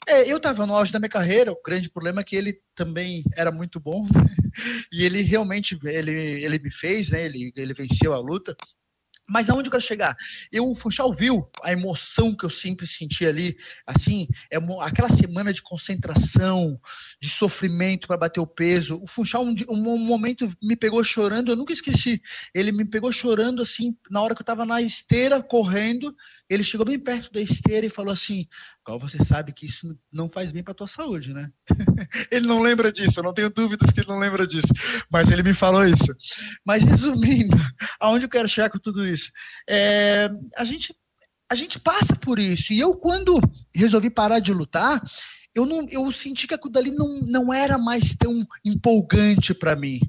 É, 0.07 0.31
eu 0.31 0.37
estava 0.37 0.65
no 0.65 0.77
auge 0.77 0.93
da 0.93 1.01
minha 1.01 1.09
carreira, 1.09 1.51
o 1.51 1.61
grande 1.61 1.91
problema 1.91 2.21
é 2.21 2.25
que 2.25 2.37
ele 2.37 2.61
também 2.73 3.25
era 3.37 3.51
muito 3.51 3.81
bom. 3.81 4.07
Né? 4.15 4.37
E 4.93 5.03
ele 5.03 5.23
realmente 5.23 5.79
ele, 5.83 6.13
ele 6.13 6.59
me 6.59 6.71
fez, 6.71 7.11
né? 7.11 7.25
Ele, 7.25 7.51
ele 7.57 7.73
venceu 7.73 8.13
a 8.13 8.19
luta. 8.19 8.55
Mas 9.33 9.49
aonde 9.49 9.69
eu 9.69 9.71
quero 9.71 9.83
chegar? 9.83 10.15
Eu, 10.53 10.69
o 10.69 10.77
Funchal 10.77 11.11
viu 11.11 11.49
a 11.65 11.73
emoção 11.73 12.35
que 12.35 12.45
eu 12.45 12.51
sempre 12.51 12.87
senti 12.87 13.25
ali, 13.25 13.57
assim, 13.87 14.29
é 14.51 14.59
aquela 14.83 15.09
semana 15.09 15.55
de 15.55 15.63
concentração, 15.63 16.79
de 17.19 17.31
sofrimento 17.31 18.07
para 18.07 18.19
bater 18.19 18.41
o 18.41 18.47
peso. 18.47 19.01
O 19.03 19.07
Funchal, 19.07 19.43
um, 19.43 19.55
um, 19.71 19.99
momento, 19.99 20.47
me 20.63 20.77
pegou 20.77 21.03
chorando, 21.03 21.51
eu 21.51 21.57
nunca 21.57 21.73
esqueci. 21.73 22.21
Ele 22.55 22.73
me 22.73 22.85
pegou 22.85 23.11
chorando, 23.11 23.63
assim, 23.63 23.97
na 24.11 24.21
hora 24.21 24.35
que 24.35 24.43
eu 24.43 24.45
estava 24.45 24.67
na 24.67 24.83
esteira, 24.83 25.43
correndo, 25.43 26.15
ele 26.53 26.63
chegou 26.63 26.85
bem 26.85 26.99
perto 26.99 27.33
da 27.33 27.41
esteira 27.41 27.87
e 27.87 27.91
falou 27.91 28.13
assim: 28.13 28.47
Qual 28.85 28.99
você 28.99 29.17
sabe 29.25 29.55
que 29.55 29.65
isso 29.65 29.99
não 30.13 30.29
faz 30.29 30.53
bem 30.53 30.63
para 30.63 30.75
tua 30.75 30.87
saúde, 30.87 31.33
né? 31.33 31.51
ele 32.31 32.47
não 32.47 32.61
lembra 32.61 32.93
disso, 32.93 33.21
eu 33.21 33.25
não 33.25 33.33
tenho 33.33 33.49
dúvidas 33.49 33.91
que 33.91 34.01
ele 34.01 34.09
não 34.09 34.19
lembra 34.19 34.47
disso, 34.47 34.69
mas 35.11 35.31
ele 35.31 35.43
me 35.43 35.55
falou 35.55 35.87
isso. 35.87 36.15
Mas 36.63 36.83
resumindo, 36.83 37.57
aonde 37.99 38.27
eu 38.27 38.29
quero 38.29 38.49
chegar 38.49 38.69
com 38.69 38.79
tudo 38.79 39.07
isso? 39.07 39.22
É, 39.69 40.29
a 40.57 40.65
gente 40.65 40.95
a 41.53 41.55
gente 41.55 41.79
passa 41.79 42.17
por 42.17 42.39
isso. 42.39 42.73
E 42.73 42.81
eu, 42.81 42.97
quando 42.97 43.39
resolvi 43.75 44.09
parar 44.09 44.39
de 44.39 44.55
lutar, 44.55 45.03
eu, 45.55 45.67
não, 45.67 45.87
eu 45.91 46.11
senti 46.11 46.47
que 46.47 46.55
aquilo 46.55 46.73
dali 46.73 46.91
não, 46.91 47.21
não 47.21 47.53
era 47.53 47.77
mais 47.77 48.15
tão 48.15 48.47
empolgante 48.65 49.53
para 49.53 49.77
mim. 49.77 50.01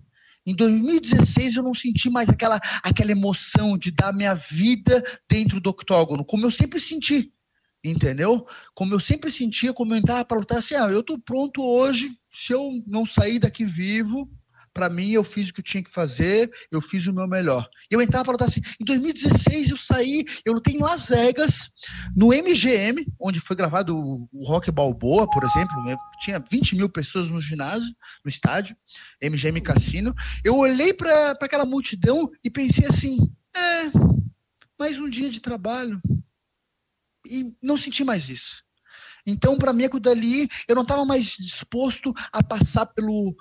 Em 0.46 0.56
2016 0.56 1.58
eu 1.58 1.64
não 1.64 1.74
senti 1.74 2.10
mais 2.10 2.30
aquela, 2.30 2.62
aquela 2.82 3.12
emoção 3.12 3.78
de 3.78 3.92
dar 3.92 4.14
minha 4.14 4.34
vida 4.34 5.04
dentro 5.30 5.60
do 5.60 5.70
octógono, 5.70 6.24
como 6.24 6.46
eu 6.46 6.52
sempre 6.52 6.80
senti, 6.80 7.32
entendeu? 7.84 8.46
Como 8.74 8.94
eu 8.94 9.00
sempre 9.00 9.32
sentia, 9.32 9.74
como 9.74 9.94
eu 9.94 9.98
entrava 9.98 10.24
para 10.24 10.40
lutar 10.40 10.58
assim, 10.60 10.76
ah, 10.76 10.90
eu 10.90 11.02
estou 11.02 11.20
pronto 11.20 11.62
hoje, 11.62 12.10
se 12.32 12.54
eu 12.54 12.84
não 12.88 13.06
sair 13.06 13.40
daqui 13.40 13.66
vivo, 13.66 14.30
para 14.74 14.90
mim, 14.90 15.12
eu 15.12 15.24
fiz 15.24 15.50
o 15.50 15.54
que 15.54 15.60
eu 15.60 15.64
tinha 15.64 15.84
que 15.84 15.92
fazer, 15.92 16.52
eu 16.72 16.82
fiz 16.82 17.06
o 17.06 17.14
meu 17.14 17.28
melhor. 17.28 17.70
Eu 17.90 18.02
entrava 18.02 18.26
para 18.26 18.32
lutar 18.34 18.48
assim. 18.48 18.62
Em 18.80 18.84
2016, 18.84 19.70
eu 19.70 19.78
saí, 19.78 20.26
eu 20.44 20.54
lutei 20.54 20.76
em 20.76 20.80
Las 20.80 21.10
Vegas, 21.10 21.70
no 22.16 22.30
MGM, 22.30 23.06
onde 23.20 23.40
foi 23.40 23.56
gravado 23.56 23.96
o 23.96 24.48
Rock 24.48 24.72
Balboa, 24.72 25.30
por 25.30 25.44
exemplo. 25.44 25.76
Tinha 26.22 26.40
20 26.40 26.76
mil 26.76 26.90
pessoas 26.90 27.30
no 27.30 27.40
ginásio, 27.40 27.96
no 28.26 28.30
estádio, 28.30 28.76
MGM 29.22 29.62
Cassino. 29.62 30.14
Eu 30.44 30.58
olhei 30.58 30.94
para 30.94 31.32
aquela 31.32 31.66
multidão 31.66 32.30
e 32.44 32.50
pensei 32.50 32.88
assim: 32.88 33.18
é, 33.56 33.92
mais 34.80 35.00
um 35.00 35.10
dia 35.10 35.30
de 35.30 35.40
trabalho. 35.40 36.02
E 37.26 37.56
não 37.62 37.78
senti 37.78 38.04
mais 38.04 38.28
isso. 38.28 38.64
Então, 39.26 39.58
para 39.58 39.72
mim, 39.72 39.86
aquilo 39.86 40.02
dali, 40.02 40.50
eu 40.68 40.76
não 40.76 40.82
estava 40.82 41.06
mais 41.06 41.38
disposto 41.38 42.14
a 42.32 42.44
passar 42.44 42.88
pelo 42.88 43.34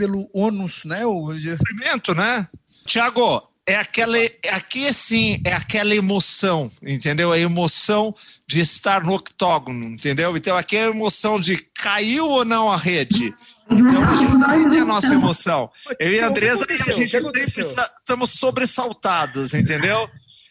pelo 0.00 0.30
ônus, 0.32 0.82
né? 0.86 1.04
O 1.04 1.26
sofrimento, 1.34 2.14
né? 2.14 2.48
Tiago, 2.86 3.42
é 3.66 3.76
aquela, 3.76 4.16
é 4.16 4.32
aqui 4.50 4.88
assim, 4.88 5.38
é 5.44 5.52
aquela 5.52 5.94
emoção, 5.94 6.70
entendeu? 6.82 7.30
A 7.30 7.38
emoção 7.38 8.14
de 8.48 8.60
estar 8.60 9.04
no 9.04 9.12
octógono, 9.12 9.84
entendeu? 9.84 10.34
Então 10.38 10.56
aqui 10.56 10.78
é 10.78 10.86
a 10.86 10.88
emoção 10.88 11.38
de 11.38 11.58
caiu 11.76 12.26
ou 12.26 12.46
não 12.46 12.72
a 12.72 12.78
rede. 12.78 13.34
Então 13.70 14.02
a 14.02 14.14
gente 14.14 14.36
vai 14.38 14.68
ter 14.70 14.78
a 14.78 14.84
nossa 14.86 15.12
emoção. 15.12 15.70
Eu 15.98 16.14
e 16.14 16.20
a 16.20 16.28
Andresa, 16.28 16.66
a 16.66 16.72
gente 16.72 17.08
sempre 17.08 17.44
estamos 17.44 18.30
sobressaltados, 18.30 19.52
entendeu? 19.52 20.08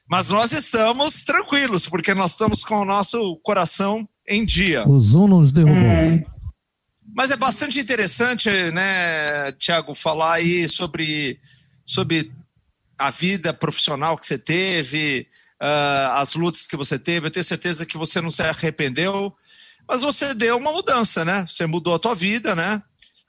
Mas 0.07 0.29
nós 0.29 0.51
estamos 0.51 1.23
tranquilos, 1.23 1.87
porque 1.87 2.13
nós 2.13 2.31
estamos 2.31 2.63
com 2.63 2.81
o 2.81 2.85
nosso 2.85 3.35
coração 3.37 4.07
em 4.27 4.45
dia. 4.45 4.87
O 4.87 4.99
Zoom 4.99 5.27
nos 5.27 5.51
derrubou. 5.51 5.75
É. 5.75 6.23
Mas 7.15 7.31
é 7.31 7.35
bastante 7.35 7.79
interessante, 7.79 8.49
né, 8.71 9.51
Tiago, 9.53 9.95
falar 9.95 10.33
aí 10.33 10.67
sobre, 10.67 11.39
sobre 11.85 12.31
a 12.97 13.09
vida 13.09 13.53
profissional 13.53 14.17
que 14.17 14.25
você 14.25 14.37
teve, 14.37 15.27
uh, 15.61 16.11
as 16.15 16.35
lutas 16.35 16.65
que 16.67 16.77
você 16.77 16.97
teve. 16.97 17.27
Eu 17.27 17.31
tenho 17.31 17.43
certeza 17.43 17.85
que 17.85 17.97
você 17.97 18.21
não 18.21 18.29
se 18.29 18.41
arrependeu, 18.41 19.33
mas 19.87 20.01
você 20.01 20.33
deu 20.33 20.57
uma 20.57 20.71
mudança, 20.71 21.25
né? 21.25 21.45
Você 21.47 21.65
mudou 21.65 21.95
a 21.95 21.99
tua 21.99 22.15
vida, 22.15 22.55
né? 22.55 22.81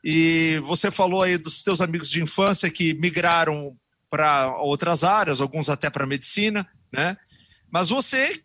E 0.05 0.61
você 0.65 0.91
falou 0.91 1.23
aí 1.23 1.37
dos 1.37 1.63
teus 1.63 1.81
amigos 1.81 2.11
de 2.11 2.23
infância 2.23 2.71
que 2.71 2.95
migraram 3.01 3.77
para 4.11 4.57
outras 4.59 5.05
áreas, 5.05 5.41
alguns 5.41 5.69
até 5.69 5.89
para 5.89 6.07
medicina, 6.07 6.67
né? 6.93 7.17
Mas 7.71 7.89
você 7.89 8.43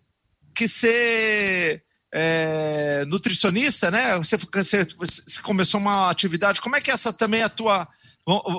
que 0.55 0.67
ser 0.67 1.83
é, 2.17 3.03
nutricionista, 3.07 3.91
né? 3.91 4.17
Você, 4.17 4.37
você, 4.37 4.85
você, 4.85 5.41
começou 5.41 5.81
uma 5.81 6.09
atividade. 6.09 6.61
Como 6.61 6.77
é 6.77 6.79
que 6.79 6.89
essa 6.89 7.11
também 7.11 7.41
é 7.41 7.43
a 7.43 7.49
tua. 7.49 7.85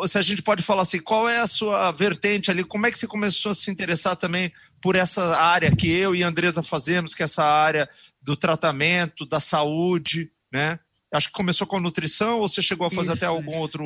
Se 0.07 0.19
a 0.19 0.23
gente 0.23 0.42
pode 0.42 0.62
falar 0.62 0.83
assim, 0.83 1.01
qual 1.01 1.27
é 1.27 1.40
a 1.40 1.47
sua 1.47 1.90
vertente 1.90 2.51
ali? 2.51 2.62
Como 2.62 2.87
é 2.87 2.90
que 2.90 2.99
você 2.99 3.07
começou 3.07 3.53
a 3.53 3.55
se 3.55 3.71
interessar 3.71 4.14
também 4.14 4.53
por 4.83 4.95
essa 4.95 5.35
área 5.38 5.75
que 5.75 5.90
eu 5.90 6.14
e 6.14 6.23
a 6.23 6.29
Andresa 6.29 6.62
fazemos, 6.62 7.14
que 7.14 7.23
é 7.23 7.25
essa 7.25 7.45
área 7.45 7.88
do 8.21 8.37
tratamento, 8.37 9.25
da 9.25 9.40
saúde, 9.40 10.31
né? 10.53 10.79
Acho 11.11 11.29
que 11.29 11.33
começou 11.33 11.66
com 11.66 11.81
nutrição 11.81 12.40
ou 12.40 12.49
você 12.49 12.61
chegou 12.61 12.87
a 12.87 12.90
fazer 12.90 13.14
Isso. 13.14 13.25
até 13.25 13.27
alguma 13.27 13.57
outra 13.57 13.83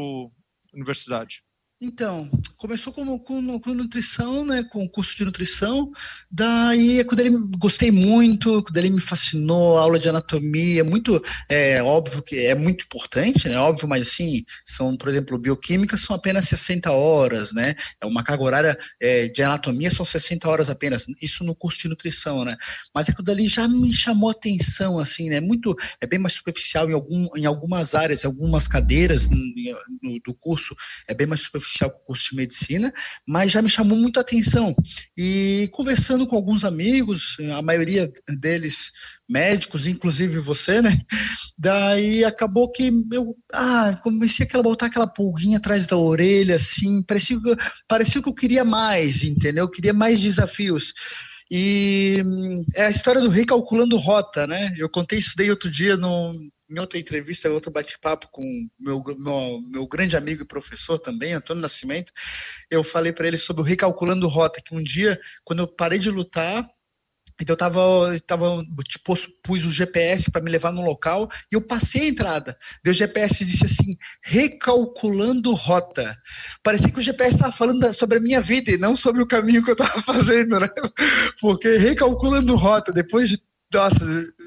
universidade? 0.74 1.44
Então, 1.83 2.29
começou 2.59 2.93
com, 2.93 3.19
com, 3.19 3.40
nutrição, 3.73 4.45
né, 4.45 4.62
com 4.64 4.87
curso 4.87 5.16
de 5.16 5.25
nutrição, 5.25 5.90
daí 6.31 7.03
quando 7.05 7.21
ele 7.21 7.31
gostei 7.57 7.90
muito, 7.90 8.62
quando 8.62 8.77
ele 8.77 8.90
me 8.90 9.01
fascinou, 9.01 9.79
aula 9.79 9.99
de 9.99 10.07
anatomia, 10.07 10.85
muito, 10.85 11.25
é 11.49 11.83
óbvio 11.83 12.23
que 12.23 12.37
é 12.37 12.55
muito 12.55 12.85
importante, 12.85 13.49
né, 13.49 13.57
óbvio, 13.57 13.88
mas 13.88 14.03
assim, 14.03 14.45
são, 14.62 14.95
por 14.95 15.09
exemplo, 15.09 15.38
bioquímica 15.38 15.97
são 15.97 16.14
apenas 16.14 16.49
60 16.49 16.93
horas, 16.93 17.51
né, 17.55 17.75
é 17.99 18.05
uma 18.05 18.23
carga 18.23 18.43
horária 18.43 18.79
é, 19.01 19.29
de 19.29 19.43
anatomia 19.43 19.90
são 19.90 20.05
60 20.05 20.47
horas 20.51 20.69
apenas, 20.69 21.07
isso 21.23 21.43
no 21.45 21.55
curso 21.55 21.79
de 21.79 21.88
nutrição, 21.88 22.45
né, 22.45 22.59
mas 22.95 23.09
é 23.09 23.14
quando 23.14 23.31
ele 23.31 23.49
já 23.49 23.66
me 23.66 23.90
chamou 23.90 24.29
atenção, 24.29 24.99
assim, 24.99 25.31
né, 25.31 25.40
muito, 25.40 25.75
é 25.99 26.07
bem 26.07 26.19
mais 26.19 26.35
superficial 26.35 26.90
em, 26.90 26.93
algum, 26.93 27.27
em 27.35 27.47
algumas 27.47 27.95
áreas, 27.95 28.23
em 28.23 28.27
algumas 28.27 28.69
cadeiras 28.69 29.31
no, 29.31 29.38
no, 30.03 30.21
do 30.23 30.35
curso, 30.35 30.77
é 31.09 31.14
bem 31.14 31.27
mais 31.27 31.40
superficial 31.40 31.69
oficial 31.70 31.90
com 31.90 32.06
curso 32.06 32.30
de 32.30 32.37
medicina, 32.37 32.92
mas 33.26 33.52
já 33.52 33.62
me 33.62 33.70
chamou 33.70 33.96
muito 33.96 34.18
a 34.18 34.22
atenção. 34.22 34.74
E 35.16 35.68
conversando 35.72 36.26
com 36.26 36.35
alguns 36.35 36.64
amigos, 36.64 37.37
a 37.56 37.62
maioria 37.62 38.12
deles 38.38 38.90
médicos, 39.28 39.87
inclusive 39.87 40.38
você, 40.40 40.83
né? 40.83 40.98
Daí 41.56 42.24
acabou 42.24 42.70
que 42.70 42.90
eu 43.12 43.37
ah, 43.52 43.98
comecei 44.02 44.48
a 44.52 44.62
botar 44.62 44.87
aquela 44.87 45.06
pulguinha 45.06 45.59
atrás 45.59 45.87
da 45.87 45.96
orelha, 45.96 46.56
assim, 46.56 47.02
parecia, 47.02 47.38
parecia 47.87 48.20
que 48.20 48.28
eu 48.28 48.35
queria 48.35 48.64
mais, 48.64 49.22
entendeu? 49.22 49.64
Eu 49.64 49.70
queria 49.70 49.92
mais 49.92 50.20
desafios. 50.20 50.92
E 51.50 52.22
hum, 52.24 52.64
é 52.76 52.87
a 52.87 52.90
história 52.90 53.20
do 53.20 53.28
recalculando 53.28 53.96
rota, 53.96 54.46
né? 54.46 54.72
Eu 54.78 54.88
contei 54.88 55.18
isso 55.18 55.35
daí 55.37 55.50
outro 55.50 55.70
dia 55.70 55.96
no, 55.96 56.33
em 56.70 56.78
outra 56.78 56.98
entrevista, 56.98 57.50
outro 57.50 57.70
bate-papo 57.70 58.28
com 58.30 58.42
meu, 58.78 59.02
meu, 59.18 59.61
meu 59.66 59.87
grande 59.87 60.16
amigo 60.16 60.42
e 60.42 60.46
professor 60.46 60.98
também, 60.98 61.33
Antônio 61.33 61.61
Nascimento. 61.61 62.12
Eu 62.70 62.85
falei 62.85 63.12
para 63.12 63.26
ele 63.26 63.37
sobre 63.37 63.62
o 63.62 63.64
recalculando 63.64 64.28
rota, 64.28 64.62
que 64.64 64.74
um 64.74 64.83
dia, 64.83 65.20
quando 65.44 65.61
eu 65.61 65.68
parei 65.68 65.98
de 65.98 66.11
lutar, 66.11 66.68
então 67.40 67.54
eu 67.54 67.56
tava, 67.56 67.80
eu 68.12 68.20
tava 68.20 68.62
tipo, 68.87 69.16
pus 69.42 69.64
o 69.64 69.70
GPS 69.70 70.30
para 70.30 70.42
me 70.42 70.50
levar 70.50 70.72
no 70.72 70.85
local 70.85 71.28
e 71.50 71.56
eu 71.56 71.62
passei 71.62 72.02
a 72.02 72.09
entrada. 72.09 72.59
Deu 72.85 72.92
o 72.92 72.94
GPS 72.94 73.44
disse 73.44 73.64
assim, 73.64 73.96
recalculando 74.22 75.54
rota. 75.54 76.16
Parecia 76.62 76.92
que 76.92 76.98
o 76.98 77.02
GPS 77.02 77.37
estava 77.37 77.52
falando 77.52 77.92
sobre 77.94 78.18
a 78.18 78.20
minha 78.20 78.42
vida 78.42 78.70
e 78.70 78.76
não 78.76 78.94
sobre 78.94 79.22
o 79.22 79.26
caminho 79.26 79.64
que 79.64 79.70
eu 79.70 79.74
estava 79.74 80.00
fazendo, 80.02 80.61
né? 80.61 80.68
Porque 81.40 81.78
recalculando 81.78 82.54
rota, 82.56 82.92
depois 82.92 83.30
de 83.30 83.38
nossa, 83.72 84.04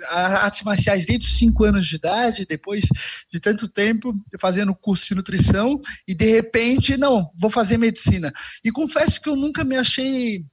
artes 0.10 0.64
marciais 0.64 1.06
desde 1.06 1.26
os 1.26 1.38
5 1.38 1.64
anos 1.64 1.86
de 1.86 1.96
idade, 1.96 2.46
depois 2.46 2.84
de 3.32 3.40
tanto 3.40 3.68
tempo 3.68 4.14
fazendo 4.40 4.76
curso 4.76 5.08
de 5.08 5.16
nutrição, 5.16 5.80
e 6.08 6.14
de 6.14 6.26
repente, 6.26 6.98
não, 6.98 7.32
vou 7.40 7.50
fazer 7.50 7.78
medicina. 7.78 8.34
E 8.64 8.72
confesso 8.72 9.22
que 9.22 9.30
eu 9.30 9.36
nunca 9.36 9.64
me 9.64 9.78
achei 9.78 10.46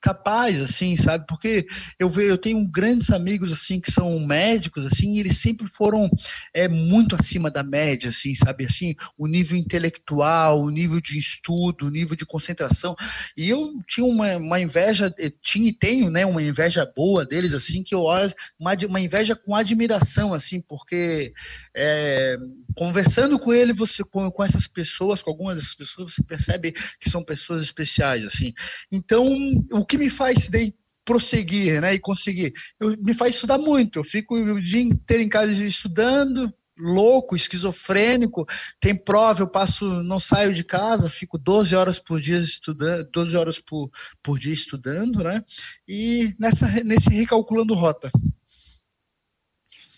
capaz, 0.00 0.60
assim, 0.60 0.96
sabe? 0.96 1.26
Porque 1.26 1.66
eu 1.98 2.08
vejo, 2.08 2.28
eu 2.28 2.38
tenho 2.38 2.66
grandes 2.68 3.10
amigos, 3.10 3.52
assim, 3.52 3.80
que 3.80 3.90
são 3.90 4.18
médicos, 4.20 4.86
assim, 4.86 5.14
e 5.14 5.20
eles 5.20 5.38
sempre 5.38 5.66
foram 5.66 6.08
é, 6.54 6.68
muito 6.68 7.16
acima 7.16 7.50
da 7.50 7.62
média, 7.62 8.10
assim, 8.10 8.34
sabe? 8.34 8.64
Assim, 8.64 8.94
o 9.16 9.26
nível 9.26 9.56
intelectual, 9.56 10.62
o 10.62 10.70
nível 10.70 11.00
de 11.00 11.18
estudo, 11.18 11.86
o 11.86 11.90
nível 11.90 12.16
de 12.16 12.24
concentração. 12.24 12.94
E 13.36 13.48
eu 13.48 13.72
tinha 13.86 14.06
uma, 14.06 14.36
uma 14.36 14.60
inveja, 14.60 15.12
tinha 15.42 15.68
e 15.68 15.72
tenho, 15.72 16.10
né, 16.10 16.24
uma 16.24 16.42
inveja 16.42 16.90
boa 16.96 17.26
deles, 17.26 17.52
assim, 17.52 17.82
que 17.82 17.94
eu 17.94 18.02
olho, 18.02 18.32
uma, 18.58 18.72
uma 18.88 19.00
inveja 19.00 19.34
com 19.34 19.54
admiração, 19.54 20.32
assim, 20.32 20.60
porque 20.60 21.32
é, 21.80 22.36
conversando 22.74 23.38
com 23.38 23.52
ele, 23.52 23.72
você 23.72 24.02
com, 24.02 24.28
com 24.30 24.42
essas 24.42 24.66
pessoas, 24.66 25.22
com 25.22 25.30
algumas 25.30 25.56
dessas 25.56 25.74
pessoas, 25.74 26.12
você 26.12 26.22
percebe 26.24 26.72
que 26.98 27.08
são 27.08 27.22
pessoas 27.22 27.62
especiais, 27.62 28.24
assim. 28.24 28.52
Então, 28.90 29.24
o 29.70 29.86
que 29.86 29.96
me 29.96 30.10
faz 30.10 30.48
daí 30.48 30.74
prosseguir, 31.04 31.80
né, 31.80 31.94
e 31.94 32.00
conseguir? 32.00 32.52
Eu, 32.80 32.96
me 32.98 33.14
faz 33.14 33.36
estudar 33.36 33.58
muito. 33.58 34.00
Eu 34.00 34.04
fico 34.04 34.34
o 34.34 34.60
dia 34.60 34.82
inteiro 34.82 35.22
em 35.22 35.28
casa 35.28 35.52
estudando, 35.52 36.52
louco, 36.76 37.36
esquizofrênico, 37.36 38.44
tem 38.80 38.94
prova, 38.94 39.42
eu 39.42 39.48
passo, 39.48 39.84
não 40.02 40.18
saio 40.18 40.52
de 40.52 40.64
casa, 40.64 41.08
fico 41.08 41.38
12 41.38 41.74
horas 41.76 41.98
por 41.98 42.20
dia 42.20 42.38
estudando, 42.38 43.08
12 43.12 43.36
horas 43.36 43.58
por, 43.60 43.88
por 44.22 44.38
dia 44.38 44.54
estudando, 44.54 45.22
né? 45.22 45.44
E 45.86 46.34
nessa, 46.38 46.66
nesse 46.82 47.10
recalculando 47.10 47.74
rota. 47.74 48.10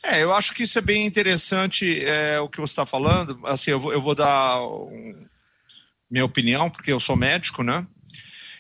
É, 0.02 0.22
eu 0.22 0.32
acho 0.32 0.54
que 0.54 0.62
isso 0.62 0.78
é 0.78 0.82
bem 0.82 1.06
interessante 1.06 2.04
é, 2.04 2.40
o 2.40 2.48
que 2.48 2.60
você 2.60 2.72
está 2.72 2.86
falando. 2.86 3.38
Assim, 3.44 3.70
eu 3.70 3.80
vou, 3.80 3.92
eu 3.92 4.00
vou 4.00 4.14
dar 4.14 4.62
um, 4.62 5.26
minha 6.10 6.24
opinião, 6.24 6.70
porque 6.70 6.92
eu 6.92 6.98
sou 6.98 7.16
médico, 7.16 7.62
né? 7.62 7.86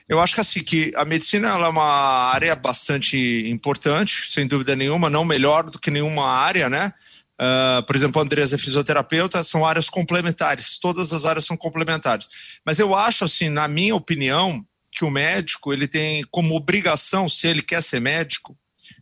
Eu 0.08 0.20
acho 0.20 0.34
que 0.34 0.40
assim 0.40 0.62
que 0.62 0.90
a 0.96 1.04
medicina 1.04 1.48
é 1.48 1.68
uma 1.68 2.32
área 2.32 2.54
bastante 2.56 3.48
importante, 3.48 4.28
sem 4.28 4.46
dúvida 4.46 4.74
nenhuma, 4.74 5.08
não 5.08 5.24
melhor 5.24 5.70
do 5.70 5.78
que 5.78 5.90
nenhuma 5.90 6.26
área, 6.26 6.68
né? 6.68 6.92
Uh, 7.40 7.82
por 7.86 7.96
exemplo, 7.96 8.20
a 8.20 8.24
Andresa 8.24 8.56
é 8.56 8.58
fisioterapeuta, 8.58 9.42
são 9.42 9.64
áreas 9.64 9.88
complementares, 9.88 10.78
todas 10.78 11.12
as 11.12 11.24
áreas 11.24 11.46
são 11.46 11.56
complementares. 11.56 12.28
Mas 12.66 12.78
eu 12.78 12.94
acho, 12.94 13.24
assim, 13.24 13.48
na 13.48 13.66
minha 13.66 13.94
opinião, 13.94 14.62
que 14.92 15.04
o 15.04 15.10
médico 15.10 15.72
ele 15.72 15.88
tem 15.88 16.24
como 16.30 16.54
obrigação, 16.54 17.28
se 17.28 17.46
ele 17.46 17.62
quer 17.62 17.82
ser 17.82 18.00
médico, 18.00 18.58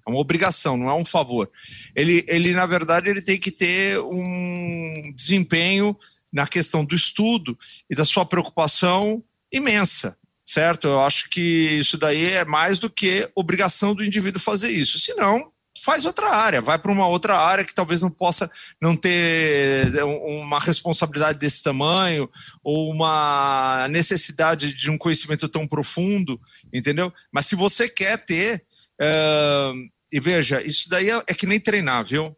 é 0.09 0.11
uma 0.11 0.21
obrigação, 0.21 0.77
não 0.77 0.89
é 0.89 0.95
um 0.95 1.05
favor. 1.05 1.51
Ele, 1.95 2.25
ele 2.27 2.53
na 2.53 2.67
verdade, 2.67 3.11
ele 3.11 3.23
tem 3.23 3.39
que 3.39 3.51
ter 3.51 4.01
um 4.01 5.13
desempenho 5.15 5.97
na 6.33 6.47
questão 6.47 6.85
do 6.85 6.95
estudo 6.95 7.57
e 7.91 7.95
da 7.95 8.05
sua 8.05 8.25
preocupação 8.25 9.23
imensa 9.53 10.19
certo? 10.49 10.89
Eu 10.89 11.01
acho 11.01 11.29
que 11.29 11.41
isso 11.79 11.99
daí 11.99 12.33
é 12.33 12.43
mais 12.43 12.79
do 12.79 12.89
que 12.89 13.29
obrigação 13.35 13.95
do 13.95 14.03
indivíduo 14.03 14.41
fazer 14.41 14.71
isso. 14.71 14.99
Se 14.99 15.15
não, 15.15 15.53
faz 15.85 16.07
outra 16.07 16.31
área, 16.31 16.63
vai 16.63 16.79
para 16.79 16.91
uma 16.91 17.07
outra 17.07 17.37
área 17.37 17.65
que 17.65 17.75
talvez 17.75 18.01
não 18.01 18.11
possa 18.11 18.51
não 18.81 18.97
ter 18.97 19.93
uma 20.03 20.59
responsabilidade 20.59 21.39
desse 21.39 21.63
tamanho 21.63 22.29
ou 22.65 22.91
uma 22.91 23.87
necessidade 23.91 24.73
de 24.73 24.91
um 24.91 24.97
conhecimento 24.97 25.49
tão 25.49 25.67
profundo, 25.67 26.41
entendeu? 26.73 27.13
Mas 27.31 27.47
se 27.47 27.55
você 27.55 27.87
quer 27.87 28.25
ter, 28.25 28.65
uh, 29.01 29.75
e 30.13 30.21
veja, 30.21 30.63
isso 30.63 30.89
daí 30.89 31.11
é, 31.11 31.23
é 31.27 31.35
que 31.35 31.47
nem 31.47 31.61
treinar, 31.61 32.05
viu? 32.05 32.35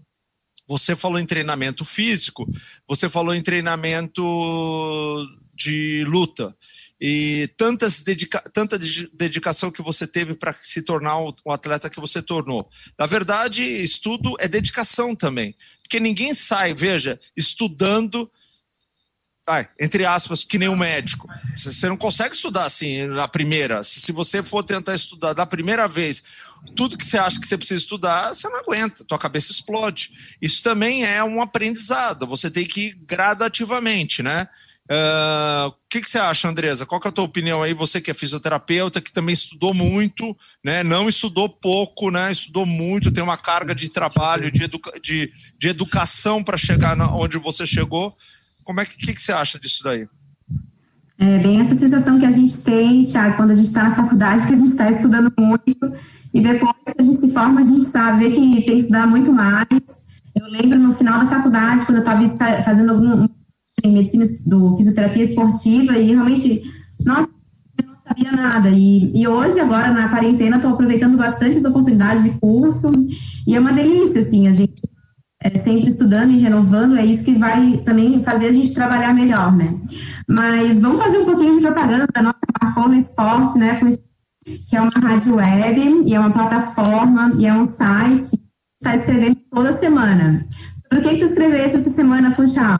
Você 0.67 0.95
falou 0.95 1.19
em 1.19 1.27
treinamento 1.27 1.85
físico, 1.85 2.49
você 2.87 3.09
falou 3.09 3.35
em 3.35 3.43
treinamento 3.43 4.23
de 5.55 6.05
luta 6.07 6.57
e 7.01 7.49
tantas 7.57 8.03
dedica 8.03 8.41
tanta 8.53 8.79
dedicação 9.15 9.71
que 9.71 9.83
você 9.83 10.07
teve 10.07 10.35
para 10.35 10.55
se 10.63 10.83
tornar 10.83 11.19
o, 11.19 11.35
atleta 11.51 11.91
que 11.91 11.99
você 11.99 12.23
tornou. 12.23 12.69
Na 12.99 13.07
verdade, 13.07 13.65
estudo 13.65 14.37
é 14.39 14.47
dedicação 14.47 15.17
também, 15.17 15.57
porque 15.83 15.99
ninguém 15.99 16.35
sai, 16.35 16.75
veja, 16.75 17.19
estudando 17.37 18.31
entre 19.81 20.05
aspas, 20.05 20.45
que 20.45 20.59
nem 20.59 20.69
um 20.69 20.77
médico. 20.77 21.29
Você 21.57 21.89
não 21.89 21.97
consegue 21.97 22.37
estudar 22.37 22.67
assim 22.67 23.07
na 23.07 23.27
primeira. 23.27 23.83
Se 23.83 24.13
você 24.13 24.45
for 24.45 24.63
tentar 24.63 24.95
estudar 24.95 25.33
da 25.33 25.45
primeira 25.45 25.89
vez 25.89 26.23
tudo 26.75 26.97
que 26.97 27.07
você 27.07 27.19
acha 27.19 27.41
que 27.41 27.47
você 27.47 27.57
precisa 27.57 27.81
estudar, 27.81 28.35
você 28.35 28.49
não 28.49 28.61
aguenta, 28.61 29.05
tua 29.05 29.19
cabeça 29.19 29.53
explode. 29.53 30.11
Isso 30.41 30.63
também 30.63 31.05
é 31.05 31.23
um 31.23 31.41
aprendizado, 31.41 32.27
você 32.27 32.51
tem 32.51 32.65
que 32.65 32.89
ir 32.89 32.99
gradativamente, 33.07 34.23
né? 34.23 34.49
Uh, 34.91 35.69
o 35.69 35.75
que, 35.89 36.01
que, 36.01 36.11
você 36.11 36.19
acha, 36.19 36.49
Andresa? 36.49 36.85
Qual 36.85 37.01
é 37.05 37.09
a 37.09 37.13
tua 37.13 37.25
opinião 37.25 37.63
aí? 37.63 37.73
Você 37.73 38.01
que 38.01 38.11
é 38.11 38.15
fisioterapeuta, 38.15 39.01
que 39.01 39.13
também 39.13 39.33
estudou 39.33 39.73
muito, 39.73 40.37
né? 40.65 40.83
Não 40.83 41.09
estudou 41.09 41.49
pouco, 41.49 42.11
né? 42.11 42.33
Estudou 42.33 42.67
muito, 42.67 43.13
tem 43.13 43.23
uma 43.23 43.37
carga 43.37 43.73
de 43.73 43.89
trabalho, 43.89 44.51
de, 44.51 44.65
educa 44.65 44.99
de, 45.01 45.33
de 45.57 45.69
educação 45.69 46.43
para 46.43 46.57
chegar 46.57 46.97
na, 46.97 47.15
onde 47.15 47.39
você 47.39 47.65
chegou. 47.65 48.17
Como 48.65 48.81
é 48.81 48.85
que, 48.85 48.97
que, 48.97 49.15
que 49.15 49.23
você 49.23 49.31
acha 49.31 49.61
disso 49.61 49.85
daí? 49.85 50.09
É 51.21 51.39
bem 51.39 51.61
essa 51.61 51.77
sensação 51.77 52.19
que 52.19 52.27
a 52.27 52.31
gente 52.33 52.61
tem, 52.65 53.03
Thiago, 53.05 53.37
quando 53.37 53.51
a 53.51 53.55
gente 53.55 53.69
está 53.69 53.85
na 53.85 53.95
faculdade, 53.95 54.47
que 54.47 54.55
a 54.55 54.57
gente 54.57 54.71
está 54.71 54.91
estudando 54.91 55.33
muito, 55.39 55.95
e 56.33 56.41
depois 56.41 56.73
que 56.87 57.03
a 57.03 57.05
gente 57.05 57.21
se 57.21 57.31
forma, 57.31 57.61
a 57.61 57.65
gente 57.65 57.85
sabe 57.85 58.31
que 58.31 58.51
tem 58.63 58.63
que 58.63 58.73
estudar 58.79 59.07
muito 59.07 59.33
mais. 59.33 59.69
Eu 60.35 60.47
lembro 60.49 60.79
no 60.79 60.93
final 60.93 61.21
da 61.21 61.27
faculdade, 61.27 61.85
quando 61.85 61.99
eu 61.99 62.03
estava 62.03 62.63
fazendo 62.63 62.91
algum 62.91 63.27
em 63.83 63.93
medicina 63.93 64.25
do 64.47 64.77
fisioterapia 64.77 65.25
esportiva, 65.25 65.99
e 65.99 66.13
realmente, 66.13 66.63
nossa, 67.05 67.29
eu 67.81 67.89
não 67.89 67.97
sabia 67.97 68.31
nada. 68.31 68.69
E, 68.71 69.11
e 69.19 69.27
hoje, 69.27 69.59
agora 69.59 69.91
na 69.91 70.09
quarentena, 70.09 70.57
estou 70.57 70.73
aproveitando 70.73 71.17
bastante 71.17 71.59
as 71.59 71.65
oportunidades 71.65 72.23
de 72.23 72.39
curso, 72.39 72.91
e 73.47 73.55
é 73.55 73.61
uma 73.61 73.73
delícia, 73.73 74.21
assim, 74.21 74.47
a 74.49 74.53
gente 74.53 74.83
é, 75.43 75.59
sempre 75.59 75.89
estudando 75.89 76.31
e 76.33 76.39
renovando, 76.39 76.97
é 76.97 77.05
isso 77.05 77.25
que 77.25 77.39
vai 77.39 77.79
também 77.79 78.23
fazer 78.23 78.47
a 78.47 78.53
gente 78.53 78.75
trabalhar 78.75 79.15
melhor, 79.15 79.57
né? 79.57 79.75
Mas 80.29 80.81
vamos 80.81 81.03
fazer 81.03 81.19
um 81.19 81.25
pouquinho 81.25 81.55
de 81.55 81.63
propaganda 81.63 82.07
da 82.15 82.23
nossa 82.23 82.39
Marcona 82.63 82.99
Esporte, 82.99 83.59
né? 83.59 83.81
Que 84.45 84.77
é 84.77 84.81
uma 84.81 84.91
rádio 84.91 85.37
web, 85.37 86.05
e 86.07 86.15
é 86.15 86.19
uma 86.21 86.31
plataforma, 86.31 87.35
e 87.39 87.47
é 87.47 87.53
um 87.53 87.69
site 87.69 88.31
que 88.31 88.39
está 88.81 88.97
escrevendo 88.97 89.37
toda 89.51 89.73
semana. 89.75 90.47
Sobre 90.77 91.07
o 91.07 91.11
que, 91.11 91.19
tu 91.19 91.27
escrevesse 91.27 91.77
essa 91.77 91.91
semana, 91.91 92.33
Funchal? 92.33 92.79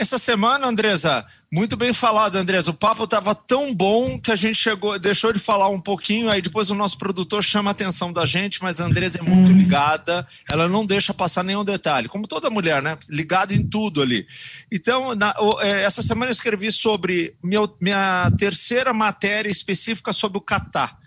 Essa 0.00 0.18
semana, 0.18 0.66
Andresa, 0.66 1.26
muito 1.52 1.76
bem 1.76 1.92
falado, 1.92 2.36
Andresa. 2.36 2.70
O 2.70 2.74
papo 2.74 3.04
estava 3.04 3.34
tão 3.34 3.74
bom 3.74 4.18
que 4.18 4.32
a 4.32 4.34
gente 4.34 4.54
chegou, 4.54 4.98
deixou 4.98 5.30
de 5.30 5.38
falar 5.38 5.68
um 5.68 5.78
pouquinho, 5.78 6.30
aí 6.30 6.40
depois 6.40 6.70
o 6.70 6.74
nosso 6.74 6.96
produtor 6.96 7.44
chama 7.44 7.68
a 7.68 7.72
atenção 7.72 8.10
da 8.10 8.24
gente, 8.24 8.62
mas 8.62 8.80
a 8.80 8.86
Andresa 8.86 9.18
é 9.18 9.22
muito 9.22 9.50
uhum. 9.50 9.58
ligada, 9.58 10.26
ela 10.48 10.66
não 10.70 10.86
deixa 10.86 11.12
passar 11.12 11.44
nenhum 11.44 11.62
detalhe, 11.62 12.08
como 12.08 12.26
toda 12.26 12.48
mulher, 12.48 12.80
né? 12.80 12.96
Ligada 13.10 13.52
em 13.54 13.62
tudo 13.62 14.00
ali. 14.00 14.26
Então, 14.72 15.14
na, 15.14 15.34
é, 15.60 15.82
essa 15.82 16.00
semana 16.00 16.30
eu 16.30 16.32
escrevi 16.32 16.72
sobre 16.72 17.36
meu, 17.44 17.70
minha 17.78 18.32
terceira 18.38 18.94
matéria 18.94 19.50
específica 19.50 20.14
sobre 20.14 20.38
o 20.38 20.40
Catar. 20.40 20.98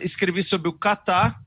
Escrevi 0.00 0.42
sobre 0.42 0.66
o 0.66 0.72
Catar, 0.72 1.38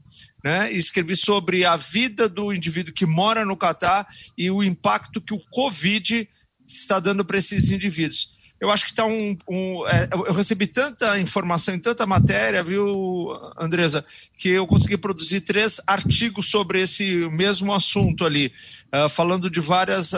né? 0.44 0.72
Escrevi 0.72 1.16
sobre 1.16 1.66
a 1.66 1.76
vida 1.76 2.30
do 2.30 2.54
indivíduo 2.54 2.94
que 2.94 3.08
mora 3.08 3.44
no 3.44 3.58
Catar 3.58 4.06
e 4.38 4.52
o 4.52 4.62
impacto 4.62 5.20
que 5.20 5.34
o 5.34 5.42
Covid 5.50 6.30
está 6.68 7.00
dando 7.00 7.26
para 7.26 7.38
esses 7.38 7.72
indivíduos. 7.72 8.34
Eu 8.64 8.72
acho 8.72 8.86
que 8.86 8.92
está 8.92 9.06
um. 9.06 9.38
um 9.50 9.86
é, 9.88 10.08
eu 10.14 10.34
recebi 10.34 10.66
tanta 10.66 11.20
informação 11.20 11.76
em 11.76 11.80
tanta 11.80 12.06
matéria, 12.06 12.64
viu, 12.64 13.28
Andresa, 13.58 14.06
que 14.38 14.48
eu 14.48 14.66
consegui 14.66 14.96
produzir 14.96 15.42
três 15.42 15.82
artigos 15.86 16.50
sobre 16.50 16.82
esse 16.82 17.30
mesmo 17.32 17.74
assunto 17.74 18.26
ali, 18.26 18.54
uh, 18.94 19.10
falando 19.10 19.50
de, 19.50 19.60
várias, 19.60 20.12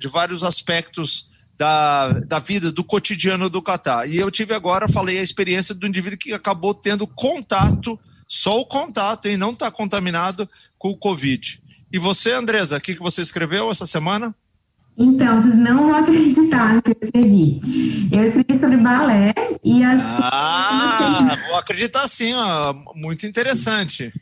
de 0.00 0.08
vários 0.08 0.42
aspectos 0.42 1.30
da, 1.56 2.08
da 2.20 2.38
vida, 2.40 2.72
do 2.72 2.82
cotidiano 2.82 3.48
do 3.48 3.62
Catar. 3.62 4.08
E 4.08 4.16
eu 4.16 4.28
tive 4.30 4.54
agora, 4.54 4.88
falei 4.88 5.18
a 5.18 5.22
experiência 5.22 5.72
do 5.72 5.86
indivíduo 5.86 6.18
que 6.18 6.32
acabou 6.32 6.74
tendo 6.74 7.06
contato, 7.06 7.98
só 8.26 8.60
o 8.60 8.66
contato, 8.66 9.28
e 9.28 9.36
não 9.36 9.50
está 9.50 9.70
contaminado 9.70 10.48
com 10.78 10.90
o 10.90 10.96
Covid. 10.96 11.62
E 11.92 11.98
você, 12.00 12.32
Andresa, 12.32 12.78
o 12.78 12.80
que, 12.80 12.94
que 12.94 13.00
você 13.00 13.20
escreveu 13.20 13.70
essa 13.70 13.86
semana? 13.86 14.34
Então, 14.96 15.42
vocês 15.42 15.56
não 15.56 15.88
vão 15.88 15.94
acreditar 15.94 16.74
no 16.74 16.82
que 16.82 16.92
eu 16.92 16.96
escrevi. 17.02 17.60
Eu 18.12 18.24
escrevi 18.24 18.60
sobre 18.60 18.76
balé 18.76 19.34
e 19.64 19.82
as. 19.82 20.00
Ah, 20.20 21.36
vou 21.48 21.58
acreditar 21.58 22.06
sim, 22.06 22.32
ó. 22.34 22.74
muito 22.94 23.26
interessante. 23.26 24.12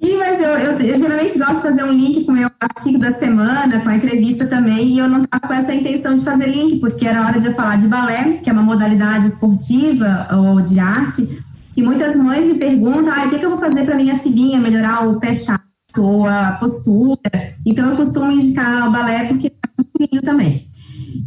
E, 0.00 0.14
mas 0.16 0.38
eu, 0.38 0.50
eu, 0.50 0.72
eu, 0.72 0.98
geralmente 0.98 1.38
gosto 1.38 1.56
de 1.56 1.62
fazer 1.62 1.84
um 1.84 1.92
link 1.92 2.24
com 2.24 2.32
o 2.32 2.34
meu 2.34 2.50
artigo 2.60 2.98
da 2.98 3.12
semana, 3.12 3.80
com 3.80 3.88
a 3.88 3.96
entrevista 3.96 4.46
também, 4.46 4.90
e 4.90 4.98
eu 4.98 5.08
não 5.08 5.22
estava 5.22 5.48
com 5.48 5.54
essa 5.54 5.72
intenção 5.74 6.16
de 6.16 6.24
fazer 6.24 6.48
link, 6.48 6.80
porque 6.80 7.06
era 7.06 7.26
hora 7.26 7.40
de 7.40 7.46
eu 7.46 7.54
falar 7.54 7.76
de 7.76 7.88
balé, 7.88 8.34
que 8.34 8.50
é 8.50 8.52
uma 8.52 8.62
modalidade 8.62 9.26
esportiva 9.26 10.28
ou 10.32 10.60
de 10.60 10.78
arte, 10.78 11.42
e 11.74 11.82
muitas 11.82 12.14
mães 12.14 12.46
me 12.46 12.54
perguntam, 12.54 13.12
ah, 13.12 13.24
o 13.24 13.30
que, 13.30 13.38
que 13.38 13.46
eu 13.46 13.50
vou 13.50 13.58
fazer 13.58 13.84
para 13.84 13.96
minha 13.96 14.18
filhinha 14.18 14.60
melhorar 14.60 15.08
o 15.08 15.18
pé 15.18 15.32
chato 15.32 15.62
ou 15.96 16.26
a 16.26 16.52
postura? 16.52 17.18
Então, 17.64 17.90
eu 17.90 17.96
costumo 17.96 18.32
indicar 18.32 18.88
o 18.88 18.92
balé 18.92 19.24
porque 19.24 19.50
pequenininho 19.98 20.22
também. 20.22 20.68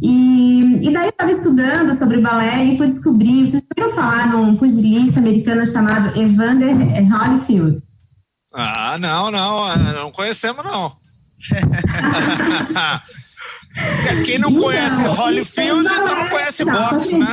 E, 0.02 0.88
e 0.88 0.92
daí 0.92 1.06
eu 1.06 1.10
estava 1.10 1.32
estudando 1.32 1.96
sobre 1.98 2.20
balé 2.20 2.64
e 2.64 2.76
fui 2.76 2.86
descobrir, 2.86 3.50
vocês 3.50 3.62
já 3.62 3.84
ouviram 3.84 3.96
falar 3.96 4.28
num 4.32 4.56
pugilista 4.56 5.20
americano 5.20 5.66
chamado 5.66 6.18
Evander 6.18 6.74
Holyfield? 7.12 7.82
Ah, 8.52 8.96
não, 8.98 9.30
não, 9.30 9.76
não 9.94 10.10
conhecemos 10.12 10.64
não. 10.64 10.96
Quem 14.24 14.38
não 14.38 14.50
então, 14.50 14.62
conhece 14.62 15.02
Holyfield 15.02 15.86
então 15.86 16.16
não 16.16 16.28
conhece 16.28 16.64
não, 16.64 16.72
boxe, 16.72 17.16
né? 17.16 17.26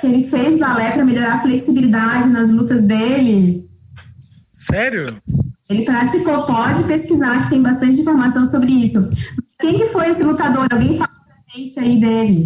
que 0.00 0.06
ele 0.06 0.26
fez 0.26 0.58
balé 0.58 0.90
para 0.92 1.04
melhorar 1.04 1.34
a 1.34 1.42
flexibilidade 1.42 2.28
nas 2.30 2.50
lutas 2.50 2.82
dele? 2.82 3.68
Sério? 4.56 5.20
Ele 5.68 5.84
praticou, 5.84 6.44
pode 6.44 6.84
pesquisar, 6.84 7.44
que 7.44 7.50
tem 7.50 7.62
bastante 7.62 8.00
informação 8.00 8.46
sobre 8.46 8.72
isso. 8.72 9.08
Quem 9.58 9.78
que 9.78 9.86
foi 9.86 10.10
esse 10.10 10.22
lutador? 10.22 10.66
Alguém 10.70 10.96
fala 10.96 11.08
pra 11.08 11.36
gente 11.56 11.78
aí 11.78 12.00
dele. 12.00 12.44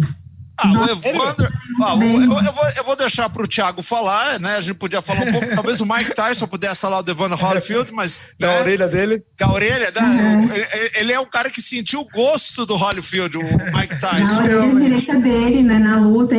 Ah, 0.61 0.71
o 0.71 0.89
Evandro. 0.89 1.49
Ah, 1.81 1.95
eu, 1.95 2.45
eu, 2.45 2.53
vou, 2.53 2.69
eu 2.77 2.83
vou 2.83 2.95
deixar 2.95 3.29
para 3.29 3.43
o 3.43 3.47
Thiago 3.47 3.81
falar, 3.81 4.39
né? 4.39 4.57
A 4.57 4.61
gente 4.61 4.75
podia 4.75 5.01
falar 5.01 5.21
um 5.21 5.31
pouco, 5.31 5.47
talvez 5.55 5.79
o 5.79 5.85
Mike 5.85 6.13
Tyson 6.13 6.47
pudesse 6.47 6.81
falar 6.81 7.01
do 7.01 7.11
Evander 7.11 7.41
Holyfield, 7.41 7.93
mas. 7.93 8.19
Da 8.37 8.47
né, 8.47 8.59
orelha 8.59 8.87
dele? 8.87 9.23
Da 9.39 9.49
orelha, 9.49 9.91
né? 9.91 10.01
Uhum. 10.01 10.49
Ele 10.95 11.13
é 11.13 11.19
o 11.19 11.25
cara 11.25 11.49
que 11.49 11.61
sentiu 11.61 12.01
o 12.01 12.09
gosto 12.09 12.65
do 12.65 12.75
Holyfield, 12.75 13.37
o 13.37 13.41
Mike 13.41 13.99
Tyson. 13.99 14.35
Na 14.35 14.43
orelha 14.43 14.75
direita 14.75 15.15
dele, 15.15 15.63
né? 15.63 15.79
Na 15.79 15.97
luta. 15.97 16.35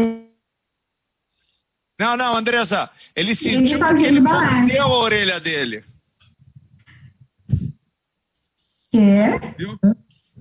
Não, 1.99 2.17
não, 2.17 2.37
Andresa, 2.37 2.91
ele 3.17 3.35
sentiu 3.35 3.79
ele 3.79 3.87
porque 3.87 4.03
ele 4.05 4.21
mordeu 4.21 4.85
a 4.85 4.99
orelha 4.99 5.41
dele. 5.41 5.83
Quer? 8.93 9.55
Viu? 9.57 9.79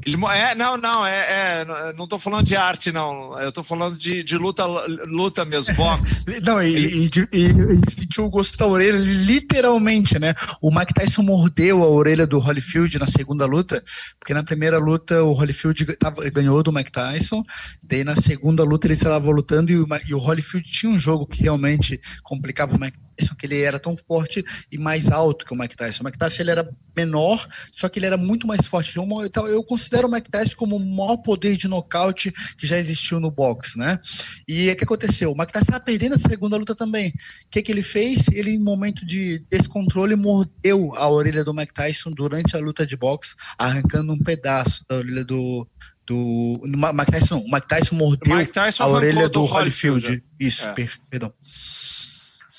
Ele, 0.06 0.18
é, 0.26 0.56
não, 0.56 0.78
não, 0.78 1.06
é, 1.06 1.62
é 1.62 1.94
não 1.96 2.06
estou 2.06 2.18
falando 2.18 2.46
de 2.46 2.56
arte, 2.56 2.92
não. 2.92 3.38
Eu 3.40 3.50
estou 3.50 3.64
falando 3.64 3.98
de, 3.98 4.24
de 4.24 4.38
luta, 4.38 4.66
luta 4.66 5.44
mesmo, 5.44 5.76
boxe. 5.76 6.40
não, 6.42 6.62
e, 6.62 6.76
ele... 6.76 7.10
Ele 7.32 7.82
sentiu 7.90 8.26
o 8.26 8.30
gosto 8.30 8.58
da 8.58 8.66
orelha, 8.68 8.98
literalmente, 8.98 10.18
né? 10.20 10.34
O 10.62 10.72
Mike 10.72 10.94
Tyson 10.94 11.22
mordeu 11.22 11.84
a 11.84 11.88
orelha 11.88 12.26
do 12.26 12.40
Holyfield 12.40 12.98
na 12.98 13.08
segunda 13.08 13.46
luta, 13.46 13.84
porque 14.20 14.34
na 14.34 14.44
primeira 14.44 14.78
luta 14.78 15.24
o 15.24 15.34
Holyfield 15.34 15.86
ganhou 16.34 16.64
do 16.64 16.72
Mike 16.72 16.92
Tyson, 16.92 17.44
daí 17.84 18.04
na 18.04 18.16
segunda 18.16 18.64
luta 18.64 18.88
ele 18.88 18.94
estava 18.94 19.30
lutando 19.32 19.72
e 19.72 19.78
o, 19.78 19.88
e 20.08 20.14
o 20.14 20.20
Holyfield 20.20 20.70
tinha 20.70 20.92
um 20.92 21.00
jogo 21.00 21.26
que 21.26 21.44
realmente 21.44 22.00
complicava 22.24 22.76
o 22.76 22.80
Mike 22.80 22.98
Tyson, 23.18 23.36
que 23.36 23.46
ele 23.46 23.62
era 23.62 23.80
tão 23.80 23.96
forte 23.98 24.44
e 24.72 24.78
mais 24.78 25.10
alto 25.12 25.46
que 25.46 25.54
o 25.54 25.58
Mike 25.58 25.76
Tyson. 25.76 26.04
O 26.04 26.06
Mike 26.06 26.18
Tyson 26.18 26.42
ele 26.42 26.52
era 26.52 26.70
menor, 26.96 27.48
só 27.72 27.90
que 27.90 28.00
ele 28.00 28.06
era 28.06 28.18
muito 28.18 28.48
mais 28.48 28.66
forte. 28.66 28.94
Então, 29.26 29.48
eu 29.48 29.64
considero 29.90 30.08
o 30.08 30.12
Mike 30.12 30.30
Tyson 30.30 30.56
como 30.56 30.76
o 30.76 30.80
maior 30.80 31.18
poder 31.18 31.58
de 31.58 31.68
nocaute 31.68 32.32
que 32.58 32.68
já 32.68 32.78
existiu 32.78 33.20
no 33.20 33.32
boxe, 33.32 33.78
né? 33.78 34.00
E 34.48 34.70
o 34.70 34.76
que 34.76 34.84
aconteceu? 34.84 35.32
O 35.32 35.38
Mike 35.38 35.52
Tyson 35.52 35.64
estava 35.64 35.84
perdendo 35.84 36.16
a 36.16 36.18
segunda 36.18 36.56
luta 36.56 36.76
também. 36.76 37.10
O 37.10 37.14
que, 37.50 37.62
que 37.62 37.72
ele 37.72 37.82
fez? 37.82 38.28
Ele, 38.32 38.52
em 38.52 38.60
momento 38.60 39.06
de 39.06 39.44
descontrole, 39.50 40.16
mordeu 40.16 40.94
a 40.96 41.10
orelha 41.10 41.44
do 41.44 41.54
Mike 41.54 41.74
Tyson 41.74 42.12
durante 42.12 42.56
a 42.56 42.60
luta 42.60 42.86
de 42.86 42.96
boxe, 42.96 43.36
arrancando 43.58 44.14
um 44.14 44.20
pedaço 44.20 44.86
da 44.88 44.98
orelha 44.98 45.24
do, 45.24 45.68
do 46.06 46.62
Mike 46.64 47.12
Tyson, 47.12 47.40
o 47.40 47.52
Mike 47.52 47.68
Tyson 47.68 47.96
mordeu 47.96 48.48
Tyson 48.48 48.84
a 48.84 48.88
orelha 48.88 49.28
do, 49.28 49.34
do 49.34 49.46
Holyfield. 49.46 50.06
Holyfield. 50.06 50.24
Isso, 50.40 50.66
é. 50.66 50.88
perdão. 51.10 51.34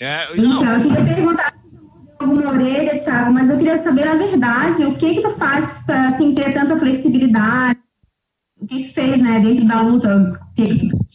É, 0.00 0.28
então, 0.32 0.64
eu 0.64 0.88
queria 0.88 1.14
perguntar 1.14 1.59
alguma 2.20 2.50
orelha, 2.50 3.02
Thiago, 3.02 3.32
mas 3.32 3.48
eu 3.48 3.56
queria 3.56 3.82
saber 3.82 4.06
a 4.06 4.14
verdade, 4.14 4.84
o 4.84 4.94
que 4.96 5.14
que 5.14 5.22
tu 5.22 5.30
faz 5.30 5.82
para 5.84 6.08
assim, 6.08 6.34
ter 6.34 6.52
tanta 6.52 6.76
flexibilidade? 6.76 7.78
O 8.60 8.66
que 8.66 8.82
tu 8.82 8.92
fez, 8.92 9.20
né, 9.20 9.40
dentro 9.40 9.64
da 9.64 9.80
luta? 9.80 10.16
O 10.16 10.54
que 10.54 10.66
que 10.66 10.88
tu... 10.88 11.06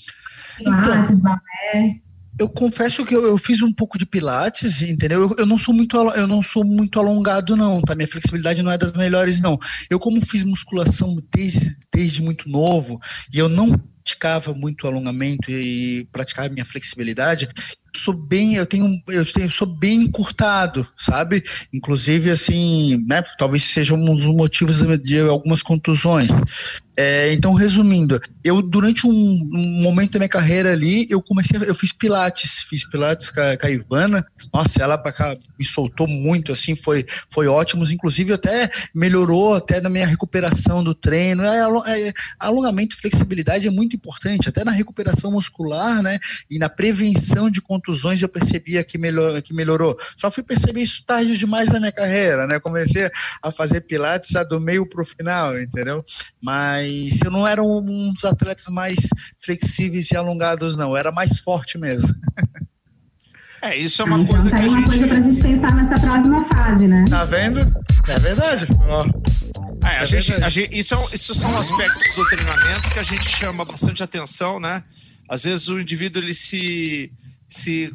Pilates, 0.57 1.11
então, 1.11 1.21
balé? 1.21 2.01
eu 2.39 2.49
confesso 2.49 3.05
que 3.05 3.15
eu, 3.15 3.23
eu, 3.25 3.37
fiz 3.37 3.61
um 3.61 3.71
pouco 3.71 3.97
de 3.97 4.05
pilates, 4.05 4.81
entendeu? 4.81 5.21
Eu, 5.21 5.35
eu, 5.39 5.45
não 5.45 5.57
sou 5.57 5.73
muito 5.73 5.95
eu 5.95 6.27
não 6.27 6.41
sou 6.41 6.65
muito 6.65 6.99
alongado 6.99 7.55
não, 7.55 7.81
tá? 7.81 7.95
Minha 7.95 8.07
flexibilidade 8.07 8.61
não 8.61 8.71
é 8.71 8.77
das 8.77 8.91
melhores 8.93 9.41
não. 9.41 9.57
Eu 9.89 9.99
como 9.99 10.25
fiz 10.25 10.43
musculação 10.43 11.15
desde, 11.33 11.77
desde 11.93 12.21
muito 12.21 12.49
novo 12.49 12.99
e 13.33 13.39
eu 13.39 13.47
não 13.47 13.69
praticava 14.05 14.53
muito 14.53 14.85
alongamento 14.85 15.49
e 15.49 16.07
praticava 16.11 16.49
minha 16.49 16.65
flexibilidade, 16.65 17.49
sou 17.95 18.13
bem, 18.13 18.55
eu 18.55 18.65
tenho, 18.65 19.01
eu 19.07 19.25
tenho, 19.25 19.51
sou 19.51 19.67
bem 19.67 20.03
encurtado, 20.03 20.87
sabe? 20.97 21.43
Inclusive, 21.73 22.29
assim, 22.31 23.03
né? 23.07 23.23
Talvez 23.37 23.63
seja 23.63 23.93
um 23.93 24.15
dos 24.15 24.25
motivos 24.25 24.77
de, 25.01 25.19
algumas 25.19 25.61
contusões. 25.61 26.31
É, 26.97 27.33
então, 27.33 27.53
resumindo, 27.53 28.21
eu 28.41 28.61
durante 28.61 29.05
um, 29.05 29.11
um, 29.11 29.81
momento 29.81 30.13
da 30.13 30.19
minha 30.19 30.29
carreira 30.29 30.71
ali, 30.71 31.05
eu 31.09 31.21
comecei, 31.21 31.59
eu 31.67 31.75
fiz 31.75 31.91
pilates, 31.91 32.61
fiz 32.69 32.89
pilates 32.89 33.31
com 33.31 33.41
a, 33.41 33.57
com 33.57 33.67
a 33.67 33.69
Ivana. 33.69 34.25
Nossa, 34.53 34.81
ela 34.81 35.01
me 35.59 35.65
soltou 35.65 36.07
muito, 36.07 36.53
assim, 36.53 36.75
foi, 36.75 37.05
foi 37.29 37.47
ótimo. 37.47 37.85
Inclusive, 37.85 38.31
até 38.33 38.69
melhorou 38.93 39.55
até 39.55 39.81
na 39.81 39.89
minha 39.89 40.07
recuperação 40.07 40.83
do 40.83 40.95
treino. 40.95 41.43
É, 41.43 42.07
é, 42.07 42.13
alongamento, 42.39 42.95
flexibilidade 42.95 43.67
é 43.67 43.71
muito 43.71 43.95
importante, 43.95 44.47
até 44.47 44.63
na 44.63 44.71
recuperação 44.71 45.31
muscular, 45.31 46.01
né? 46.01 46.17
E 46.49 46.57
na 46.57 46.69
prevenção 46.69 47.49
de 47.49 47.61
contusões 47.61 47.84
contusões 47.85 48.21
eu 48.21 48.29
percebia 48.29 48.83
que, 48.83 48.97
melhor, 48.97 49.39
que 49.41 49.53
melhorou. 49.53 49.97
Só 50.17 50.31
fui 50.31 50.43
perceber 50.43 50.81
isso 50.81 51.03
tarde 51.05 51.37
demais 51.37 51.69
na 51.69 51.79
minha 51.79 51.91
carreira, 51.91 52.47
né? 52.47 52.59
Comecei 52.59 53.09
a 53.41 53.51
fazer 53.51 53.81
pilates 53.81 54.29
já 54.29 54.43
do 54.43 54.59
meio 54.59 54.87
para 54.87 55.03
o 55.03 55.05
final, 55.05 55.59
entendeu? 55.59 56.03
Mas 56.41 57.21
eu 57.23 57.29
não 57.29 57.47
era 57.47 57.61
um 57.61 58.11
dos 58.13 58.25
atletas 58.25 58.67
mais 58.67 58.97
flexíveis 59.39 60.09
e 60.11 60.17
alongados, 60.17 60.75
não. 60.75 60.91
Eu 60.91 60.97
era 60.97 61.11
mais 61.11 61.39
forte 61.39 61.77
mesmo. 61.77 62.13
É, 63.61 63.75
isso 63.75 64.01
é 64.01 64.05
uma 64.05 64.19
então, 64.19 64.27
coisa 64.27 64.49
tá 64.49 64.57
que 64.57 64.65
a 64.65 64.67
gente... 64.67 64.77
uma 64.77 64.87
coisa 64.87 65.07
pra 65.07 65.19
gente 65.19 65.41
pensar 65.41 65.75
nessa 65.75 65.99
próxima 65.99 66.45
fase, 66.45 66.87
né? 66.87 67.03
Tá 67.09 67.25
vendo? 67.25 67.59
É 68.07 68.19
verdade. 68.19 68.67
Ó. 68.87 69.05
É, 69.83 69.99
a 69.99 70.01
é 70.01 70.05
gente, 70.05 70.33
a 70.33 70.49
gente, 70.49 70.77
isso, 70.77 70.93
é, 70.93 71.15
isso 71.15 71.33
são 71.33 71.57
aspectos 71.57 72.15
do 72.15 72.27
treinamento 72.27 72.91
que 72.91 72.99
a 72.99 73.03
gente 73.03 73.27
chama 73.27 73.65
bastante 73.65 74.03
atenção, 74.03 74.59
né? 74.59 74.83
Às 75.27 75.45
vezes 75.45 75.67
o 75.67 75.79
indivíduo 75.79 76.21
ele 76.21 76.35
se 76.35 77.11
se 77.49 77.93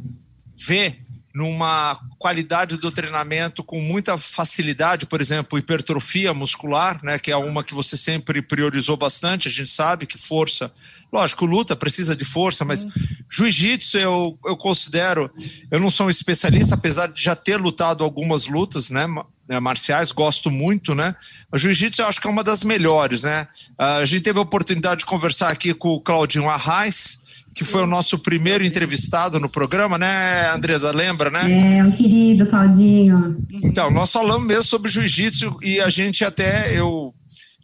vê 0.57 0.99
numa 1.35 1.99
qualidade 2.19 2.77
do 2.77 2.91
treinamento 2.91 3.63
com 3.63 3.81
muita 3.81 4.19
facilidade, 4.19 5.07
por 5.07 5.21
exemplo, 5.21 5.59
hipertrofia 5.59 6.35
muscular, 6.35 7.01
né, 7.05 7.19
que 7.19 7.31
é 7.31 7.37
uma 7.37 7.63
que 7.63 7.73
você 7.73 7.97
sempre 7.97 8.43
priorizou 8.43 8.97
bastante, 8.97 9.47
a 9.47 9.51
gente 9.51 9.71
sabe 9.71 10.07
que 10.07 10.19
força, 10.19 10.73
lógico, 11.13 11.47
luta 11.47 11.77
precisa 11.77 12.17
de 12.17 12.25
força, 12.25 12.65
mas 12.65 12.87
jiu-jitsu 13.31 13.97
eu, 13.99 14.39
eu 14.45 14.57
considero, 14.57 15.31
eu 15.71 15.79
não 15.79 15.91
sou 15.91 16.07
um 16.07 16.11
especialista, 16.11 16.75
apesar 16.75 17.07
de 17.07 17.23
já 17.23 17.37
ter 17.37 17.57
lutado 17.57 18.03
algumas 18.03 18.47
lutas, 18.47 18.91
né, 18.91 19.07
né 19.49 19.61
marciais, 19.61 20.11
gosto 20.11 20.51
muito, 20.51 20.97
né, 20.97 21.15
jiu-jitsu 21.55 22.03
eu 22.03 22.07
acho 22.09 22.21
que 22.21 22.27
é 22.27 22.31
uma 22.31 22.43
das 22.45 22.65
melhores, 22.65 23.23
né, 23.23 23.47
a 23.79 24.05
gente 24.05 24.25
teve 24.25 24.41
a 24.41 24.43
oportunidade 24.43 25.01
de 25.01 25.07
conversar 25.07 25.51
aqui 25.51 25.73
com 25.73 25.91
o 25.91 26.01
Claudinho 26.01 26.51
Arraes, 26.51 27.30
que 27.55 27.65
foi 27.65 27.83
o 27.83 27.87
nosso 27.87 28.19
primeiro 28.19 28.65
entrevistado 28.65 29.39
no 29.41 29.49
programa, 29.49 29.99
né, 29.99 30.51
Andresa? 30.51 30.93
Lembra, 30.93 31.31
né? 31.31 31.79
É, 31.79 31.85
o 31.85 31.93
querido 31.93 32.47
Claudinho. 32.47 33.45
Então, 33.63 33.91
nós 33.91 34.13
falamos 34.13 34.47
mesmo 34.47 34.63
sobre 34.63 34.91
jiu-jitsu 34.91 35.57
e 35.63 35.81
a 35.81 35.89
gente 35.89 36.25
até, 36.25 36.79
eu 36.79 37.15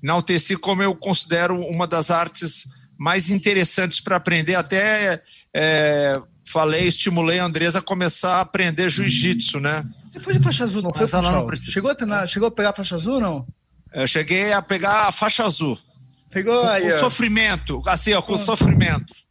enalteci 0.02 0.56
como 0.56 0.82
eu 0.82 0.94
considero 0.94 1.58
uma 1.60 1.86
das 1.86 2.10
artes 2.10 2.64
mais 2.98 3.30
interessantes 3.30 4.00
para 4.00 4.16
aprender, 4.16 4.54
até 4.54 5.22
é, 5.54 6.20
falei, 6.48 6.86
estimulei 6.86 7.38
a 7.38 7.44
Andresa 7.44 7.80
a 7.80 7.82
começar 7.82 8.36
a 8.36 8.40
aprender 8.40 8.88
jiu-jitsu, 8.88 9.60
né? 9.60 9.84
Foi 10.20 10.34
de 10.34 10.40
faixa 10.42 10.64
azul, 10.64 10.82
não 10.82 10.92
Mas 10.94 11.10
foi? 11.10 11.18
Ela 11.18 11.32
não 11.32 11.46
precisa. 11.46 11.72
Chegou 11.72 11.90
a, 11.90 11.94
treinar, 11.94 12.28
chegou 12.28 12.48
a 12.48 12.50
pegar 12.50 12.70
a 12.70 12.72
faixa 12.72 12.94
azul, 12.94 13.20
não? 13.20 13.46
Eu 13.92 14.06
cheguei 14.06 14.52
a 14.52 14.62
pegar 14.62 15.08
a 15.08 15.12
faixa 15.12 15.44
azul. 15.44 15.78
Pegou 16.30 16.60
com, 16.60 16.66
aí, 16.66 16.82
com 16.82 16.98
sofrimento, 16.98 17.82
assim, 17.86 18.12
ó, 18.12 18.22
com 18.22 18.34
ah. 18.34 18.38
sofrimento. 18.38 19.25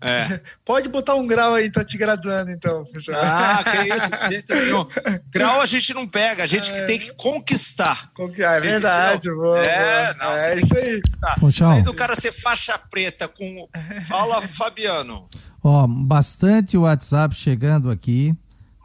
É. 0.00 0.40
Pode 0.64 0.88
botar 0.88 1.14
um 1.14 1.26
grau 1.26 1.54
aí, 1.54 1.70
tá 1.70 1.84
te 1.84 1.96
graduando, 1.98 2.50
então. 2.50 2.84
Ah, 3.12 3.60
que 3.64 3.94
isso, 3.94 4.30
gente, 4.30 4.70
não. 4.70 4.88
Grau 5.30 5.60
a 5.60 5.66
gente 5.66 5.92
não 5.94 6.06
pega, 6.06 6.44
a 6.44 6.46
gente 6.46 6.70
é. 6.70 6.84
tem 6.84 6.98
que 6.98 7.12
conquistar. 7.14 8.10
Conquistar, 8.14 8.56
é 8.56 8.60
verdade, 8.60 9.28
boa, 9.30 9.58
É, 9.58 10.14
não, 10.14 10.32
é 10.32 10.56
isso 10.56 10.76
aí. 10.76 11.00
Isso 11.48 11.64
aí 11.64 11.82
do 11.82 11.94
cara 11.94 12.14
ser 12.14 12.32
faixa 12.32 12.78
preta 12.90 13.28
com. 13.28 13.68
Fala, 14.06 14.40
Fabiano. 14.46 15.28
Ó, 15.62 15.86
bastante 15.86 16.76
WhatsApp 16.76 17.34
chegando 17.34 17.90
aqui. 17.90 18.34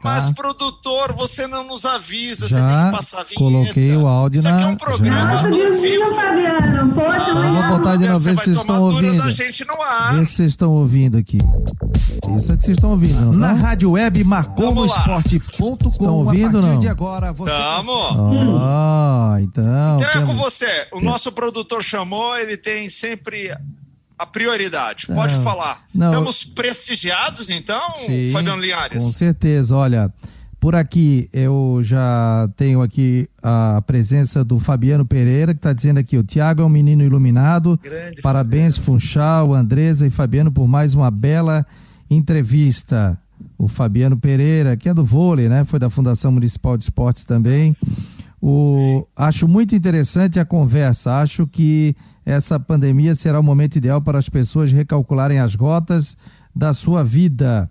Mas, 0.04 0.28
tá. 0.28 0.34
produtor, 0.34 1.14
você 1.14 1.46
não 1.46 1.66
nos 1.66 1.86
avisa, 1.86 2.46
Já 2.46 2.58
você 2.58 2.74
tem 2.74 2.84
que 2.84 2.90
passar 2.90 3.20
a 3.20 3.22
vinheta. 3.22 3.40
Coloquei 3.40 3.96
o 3.96 4.06
áudio 4.06 4.40
Isso 4.40 4.48
na... 4.48 4.54
aqui 4.54 4.64
é 4.64 4.66
um 4.66 4.76
programa 4.76 5.32
Nossa, 5.32 5.48
vivo. 5.48 6.14
Fabiano. 6.14 6.94
Poxa, 6.94 7.30
ah, 7.30 7.68
vou 7.68 7.78
botar 7.78 7.96
de 7.96 8.06
novo, 8.06 8.18
ver 8.18 8.36
se 8.36 8.44
vocês 8.44 8.56
estão 8.58 8.82
ouvindo. 8.82 9.24
Da 9.24 9.30
gente 9.30 9.64
no 9.66 9.82
ar. 9.82 10.16
Vê 10.16 10.26
se 10.26 10.32
vocês 10.32 10.52
estão 10.52 10.72
ouvindo 10.72 11.16
aqui. 11.16 11.38
Isso 12.36 12.52
é 12.52 12.56
que 12.56 12.64
vocês 12.64 12.76
estão 12.76 12.90
ouvindo, 12.90 13.18
não 13.18 13.32
Na 13.32 13.54
tá? 13.54 13.54
Rádio 13.54 13.92
Web 13.92 14.22
marcou 14.24 14.74
no 14.74 14.84
esporte.com. 14.84 15.88
Estão 15.88 16.14
ouvindo, 16.16 16.60
não? 16.60 16.78
de 16.78 16.88
agora 16.88 17.32
você... 17.32 17.50
Tamo. 17.50 18.60
Ah, 18.60 19.36
então... 19.40 19.96
Então 19.96 20.22
é 20.22 20.26
com 20.26 20.34
você. 20.34 20.86
O 20.92 21.00
nosso 21.00 21.32
produtor 21.32 21.82
chamou, 21.82 22.36
ele 22.36 22.58
tem 22.58 22.90
sempre 22.90 23.50
a 24.18 24.26
prioridade. 24.26 25.06
Pode 25.06 25.34
falar. 25.42 25.84
Não, 25.94 26.08
Estamos 26.08 26.44
prestigiados, 26.44 27.50
então, 27.50 27.80
sim, 28.06 28.28
Fabiano 28.28 28.60
Linhares? 28.60 29.02
Com 29.02 29.10
certeza. 29.10 29.76
Olha, 29.76 30.12
por 30.60 30.74
aqui 30.74 31.28
eu 31.32 31.80
já 31.82 32.48
tenho 32.56 32.80
aqui 32.80 33.28
a 33.42 33.82
presença 33.86 34.44
do 34.44 34.58
Fabiano 34.58 35.04
Pereira, 35.04 35.52
que 35.52 35.58
está 35.58 35.72
dizendo 35.72 35.98
aqui: 35.98 36.16
o 36.16 36.24
Tiago 36.24 36.62
é 36.62 36.64
um 36.64 36.70
menino 36.70 37.02
iluminado. 37.02 37.78
Grande 37.82 38.22
Parabéns, 38.22 38.76
Fabiano. 38.76 39.00
Funchal, 39.00 39.54
Andresa 39.54 40.06
e 40.06 40.10
Fabiano, 40.10 40.50
por 40.50 40.66
mais 40.66 40.94
uma 40.94 41.10
bela 41.10 41.66
entrevista. 42.08 43.18
O 43.58 43.68
Fabiano 43.68 44.16
Pereira, 44.16 44.76
que 44.76 44.88
é 44.88 44.94
do 44.94 45.04
vôlei, 45.04 45.48
né? 45.48 45.64
Foi 45.64 45.78
da 45.78 45.90
Fundação 45.90 46.32
Municipal 46.32 46.78
de 46.78 46.84
Esportes 46.84 47.24
também. 47.24 47.76
O, 48.40 49.06
acho 49.16 49.46
muito 49.48 49.74
interessante 49.74 50.38
a 50.38 50.44
conversa. 50.44 51.20
Acho 51.20 51.46
que 51.46 51.94
essa 52.24 52.58
pandemia 52.58 53.14
será 53.14 53.38
o 53.38 53.42
momento 53.42 53.76
ideal 53.76 54.00
para 54.00 54.18
as 54.18 54.28
pessoas 54.28 54.72
recalcularem 54.72 55.38
as 55.38 55.54
rotas 55.54 56.16
da 56.54 56.72
sua 56.72 57.04
vida 57.04 57.70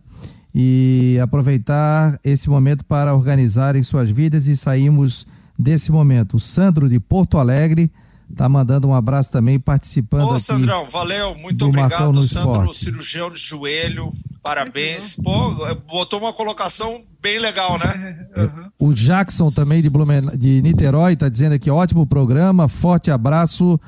e 0.53 1.17
aproveitar 1.21 2.19
esse 2.23 2.49
momento 2.49 2.85
para 2.85 3.15
organizarem 3.15 3.81
suas 3.81 4.09
vidas 4.11 4.47
e 4.47 4.55
saímos 4.55 5.25
desse 5.57 5.91
momento. 5.91 6.35
O 6.35 6.39
Sandro 6.39 6.87
de 6.87 6.99
Porto 6.99 7.37
Alegre 7.37 7.91
está 8.29 8.47
mandando 8.47 8.87
um 8.87 8.93
abraço 8.93 9.31
também, 9.31 9.59
participando. 9.59 10.29
Ô, 10.29 10.39
Sandrão, 10.39 10.87
valeu, 10.89 11.35
muito 11.35 11.65
obrigado, 11.65 12.21
Sandro, 12.21 12.51
esporte. 12.51 12.77
cirurgião 12.77 13.31
de 13.31 13.39
joelho, 13.39 14.07
parabéns. 14.41 15.15
Pô, 15.15 15.75
botou 15.87 16.19
uma 16.19 16.33
colocação 16.33 17.03
bem 17.21 17.39
legal, 17.39 17.77
né? 17.79 18.19
Uhum. 18.33 18.89
O 18.89 18.93
Jackson 18.93 19.51
também 19.51 19.79
de, 19.79 19.91
Blumen... 19.91 20.25
de 20.35 20.59
Niterói 20.63 21.13
está 21.13 21.29
dizendo 21.29 21.53
aqui, 21.53 21.69
ótimo 21.69 22.03
programa, 22.03 22.67
forte 22.67 23.11
abraço 23.11 23.79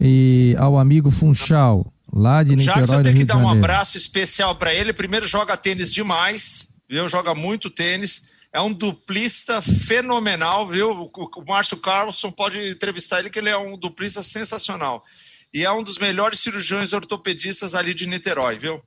e 0.00 0.56
ao 0.58 0.78
amigo 0.78 1.10
Funchal, 1.10 1.92
lá 2.10 2.42
de 2.42 2.56
Niterói, 2.56 2.80
Jackson 2.80 3.02
tem 3.02 3.14
que 3.14 3.24
dar 3.24 3.36
um 3.36 3.48
abraço 3.48 3.98
especial 3.98 4.56
para 4.56 4.72
ele. 4.72 4.94
Primeiro 4.94 5.26
joga 5.26 5.56
tênis 5.56 5.92
demais, 5.92 6.72
viu? 6.88 7.06
Joga 7.08 7.34
muito 7.34 7.68
tênis. 7.68 8.40
É 8.52 8.60
um 8.60 8.72
duplista 8.72 9.60
fenomenal, 9.60 10.66
viu? 10.66 10.90
O 10.90 11.44
Márcio 11.46 11.76
Carlson 11.76 12.32
pode 12.32 12.58
entrevistar 12.68 13.20
ele, 13.20 13.30
que 13.30 13.38
ele 13.38 13.50
é 13.50 13.56
um 13.56 13.76
duplista 13.76 14.22
sensacional. 14.22 15.04
E 15.52 15.64
é 15.64 15.70
um 15.70 15.82
dos 15.82 15.98
melhores 15.98 16.40
cirurgiões 16.40 16.92
ortopedistas 16.92 17.74
ali 17.74 17.92
de 17.92 18.08
Niterói, 18.08 18.58
viu? 18.58 18.80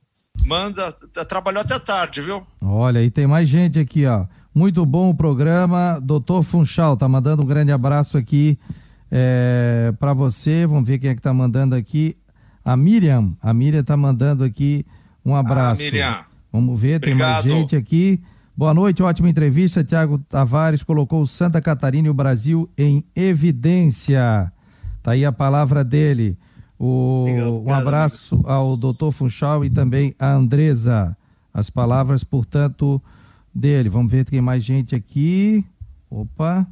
Manda, 0.44 0.92
trabalhou 1.28 1.62
até 1.62 1.78
tarde, 1.78 2.20
viu? 2.20 2.44
Olha, 2.60 3.02
e 3.02 3.10
tem 3.10 3.26
mais 3.26 3.48
gente 3.48 3.78
aqui, 3.78 4.04
ó. 4.04 4.26
Muito 4.54 4.84
bom 4.84 5.10
o 5.10 5.14
programa. 5.14 6.00
Doutor 6.02 6.42
Funchal, 6.42 6.96
tá 6.96 7.08
mandando 7.08 7.42
um 7.42 7.46
grande 7.46 7.70
abraço 7.70 8.18
aqui 8.18 8.58
é, 9.16 9.94
para 10.00 10.12
você. 10.12 10.66
Vamos 10.66 10.88
ver 10.88 10.98
quem 10.98 11.10
é 11.10 11.14
que 11.14 11.20
está 11.20 11.32
mandando 11.32 11.76
aqui. 11.76 12.16
A 12.64 12.76
Miriam. 12.76 13.36
A 13.40 13.54
Miriam 13.54 13.80
está 13.80 13.96
mandando 13.96 14.42
aqui 14.42 14.84
um 15.24 15.36
abraço. 15.36 15.82
Ah, 15.82 15.84
Miriam. 15.84 16.24
Vamos 16.52 16.80
ver, 16.80 16.96
Obrigado. 16.96 17.42
tem 17.44 17.52
mais 17.52 17.60
gente 17.60 17.76
aqui. 17.76 18.20
Boa 18.56 18.74
noite, 18.74 19.02
ótima 19.04 19.28
entrevista. 19.28 19.84
Tiago 19.84 20.18
Tavares 20.18 20.82
colocou 20.82 21.24
Santa 21.26 21.60
Catarina 21.60 22.08
e 22.08 22.10
o 22.10 22.14
Brasil 22.14 22.68
em 22.76 23.04
evidência. 23.14 24.52
Tá 25.00 25.12
aí 25.12 25.24
a 25.24 25.32
palavra 25.32 25.84
dele. 25.84 26.36
O, 26.78 27.26
um 27.64 27.72
abraço 27.72 28.42
ao 28.46 28.76
doutor 28.76 29.12
Funchal 29.12 29.64
e 29.64 29.70
também 29.70 30.12
a 30.18 30.32
Andresa. 30.32 31.16
As 31.52 31.70
palavras, 31.70 32.24
portanto, 32.24 33.00
dele. 33.54 33.88
Vamos 33.88 34.10
ver 34.10 34.24
tem 34.24 34.40
mais 34.40 34.64
gente 34.64 34.94
aqui. 34.94 35.64
Opa. 36.10 36.66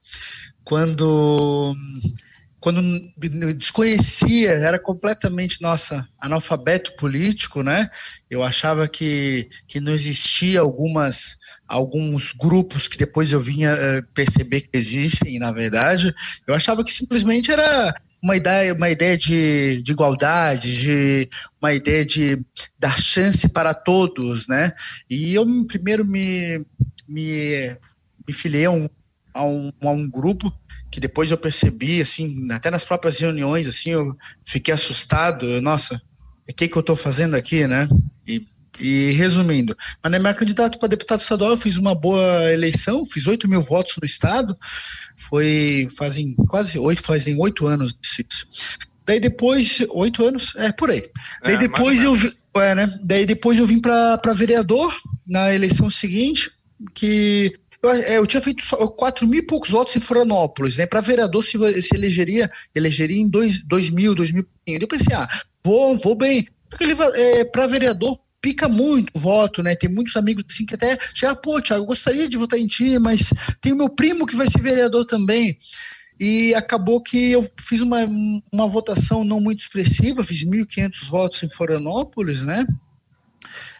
quando 0.63 1.75
quando 2.61 2.79
desconhecia, 3.57 4.51
era 4.51 4.77
completamente, 4.77 5.59
nossa, 5.59 6.07
analfabeto 6.19 6.95
político, 6.95 7.63
né? 7.63 7.89
Eu 8.29 8.43
achava 8.43 8.87
que, 8.87 9.49
que 9.67 9.79
não 9.79 9.91
existia 9.91 10.59
algumas, 10.59 11.39
alguns 11.67 12.31
grupos 12.33 12.87
que 12.87 12.99
depois 12.99 13.31
eu 13.31 13.39
vinha 13.39 13.73
uh, 13.73 14.13
perceber 14.13 14.61
que 14.61 14.69
existem, 14.73 15.39
na 15.39 15.51
verdade. 15.51 16.13
Eu 16.45 16.53
achava 16.53 16.83
que 16.83 16.93
simplesmente 16.93 17.51
era 17.51 17.95
uma 18.21 18.37
ideia, 18.37 18.75
uma 18.75 18.91
ideia 18.91 19.17
de, 19.17 19.81
de 19.81 19.91
igualdade, 19.91 20.77
de 20.77 21.29
uma 21.59 21.73
ideia 21.73 22.05
de 22.05 22.45
dar 22.77 22.95
chance 22.95 23.49
para 23.49 23.73
todos, 23.73 24.47
né? 24.47 24.71
E 25.09 25.33
eu 25.33 25.43
primeiro 25.65 26.05
me, 26.05 26.63
me, 27.07 27.75
me 28.27 28.33
filiei 28.33 28.65
a 28.65 28.71
um, 28.71 28.87
a 29.33 29.45
um, 29.45 29.71
a 29.81 29.89
um 29.89 30.09
grupo 30.09 30.53
que 30.89 30.99
depois 30.99 31.31
eu 31.31 31.37
percebi, 31.37 32.01
assim, 32.01 32.47
até 32.51 32.69
nas 32.69 32.83
próprias 32.83 33.17
reuniões, 33.17 33.67
assim, 33.67 33.91
eu 33.91 34.15
fiquei 34.45 34.73
assustado, 34.73 35.45
eu, 35.45 35.61
nossa, 35.61 36.01
o 36.49 36.53
que 36.53 36.67
que 36.67 36.75
eu 36.75 36.81
estou 36.81 36.95
fazendo 36.95 37.35
aqui, 37.35 37.65
né? 37.65 37.87
E, 38.27 38.45
e 38.79 39.11
resumindo, 39.11 39.75
mas 40.03 40.11
na 40.11 40.19
minha 40.19 40.33
candidato 40.33 40.79
para 40.79 40.89
deputado 40.89 41.21
estadual 41.21 41.51
eu 41.51 41.57
fiz 41.57 41.77
uma 41.77 41.95
boa 41.95 42.51
eleição, 42.51 43.05
fiz 43.05 43.25
8 43.25 43.47
mil 43.47 43.61
votos 43.61 43.95
no 44.01 44.05
estado, 44.05 44.57
foi 45.15 45.87
fazem 45.97 46.35
quase 46.49 46.77
oito, 46.77 47.03
fazem 47.03 47.39
oito 47.39 47.67
anos 47.67 47.95
isso. 48.03 48.47
Daí 49.05 49.19
depois, 49.19 49.79
oito 49.89 50.23
anos, 50.23 50.53
é 50.55 50.71
por 50.71 50.89
aí. 50.89 51.03
Daí 51.43 51.55
é, 51.55 51.57
depois 51.57 52.01
eu, 52.01 52.15
é, 52.61 52.75
né? 52.75 52.99
Daí 53.03 53.25
depois 53.25 53.57
eu 53.57 53.65
vim 53.65 53.79
para 53.79 54.33
vereador 54.33 54.95
na 55.27 55.53
eleição 55.53 55.89
seguinte, 55.89 56.51
que 56.93 57.53
eu, 57.81 57.89
é, 57.89 58.17
eu 58.17 58.27
tinha 58.27 58.41
feito 58.41 58.63
quatro 58.95 59.27
mil 59.27 59.39
e 59.39 59.45
poucos 59.45 59.69
votos 59.69 59.95
em 59.95 59.99
Florianópolis, 59.99 60.77
né? 60.77 60.85
Para 60.85 61.01
vereador 61.01 61.43
se, 61.43 61.57
se 61.81 61.95
elegeria, 61.95 62.51
elegeria 62.75 63.21
em 63.21 63.29
dois, 63.29 63.61
dois 63.63 63.89
mil, 63.89 64.13
dois 64.13 64.31
mil. 64.31 64.45
Eu 64.67 64.87
pensei, 64.87 65.15
ah, 65.15 65.27
vou, 65.63 65.97
vou 65.97 66.15
bem. 66.15 66.47
Porque 66.69 66.83
ele 66.83 66.95
é, 67.15 67.43
para 67.45 67.67
vereador 67.67 68.19
pica 68.41 68.67
muito 68.67 69.11
o 69.13 69.19
voto, 69.19 69.61
né? 69.61 69.75
Tem 69.75 69.89
muitos 69.89 70.15
amigos 70.15 70.43
assim 70.49 70.65
que 70.65 70.75
até 70.75 70.97
chega, 71.13 71.35
pô, 71.35 71.61
Thiago, 71.61 71.83
eu 71.83 71.87
gostaria 71.87 72.27
de 72.27 72.37
votar 72.37 72.59
em 72.59 72.67
ti, 72.67 72.97
mas 72.97 73.31
tem 73.61 73.71
o 73.71 73.77
meu 73.77 73.89
primo 73.89 74.25
que 74.25 74.35
vai 74.35 74.47
ser 74.47 74.61
vereador 74.61 75.05
também. 75.05 75.57
E 76.19 76.53
acabou 76.53 77.01
que 77.01 77.31
eu 77.31 77.47
fiz 77.59 77.81
uma, 77.81 77.99
uma 78.51 78.67
votação 78.67 79.23
não 79.23 79.39
muito 79.39 79.61
expressiva, 79.61 80.23
fiz 80.23 80.43
1.500 80.43 81.09
votos 81.09 81.41
em 81.43 81.49
Florianópolis, 81.49 82.43
né? 82.43 82.65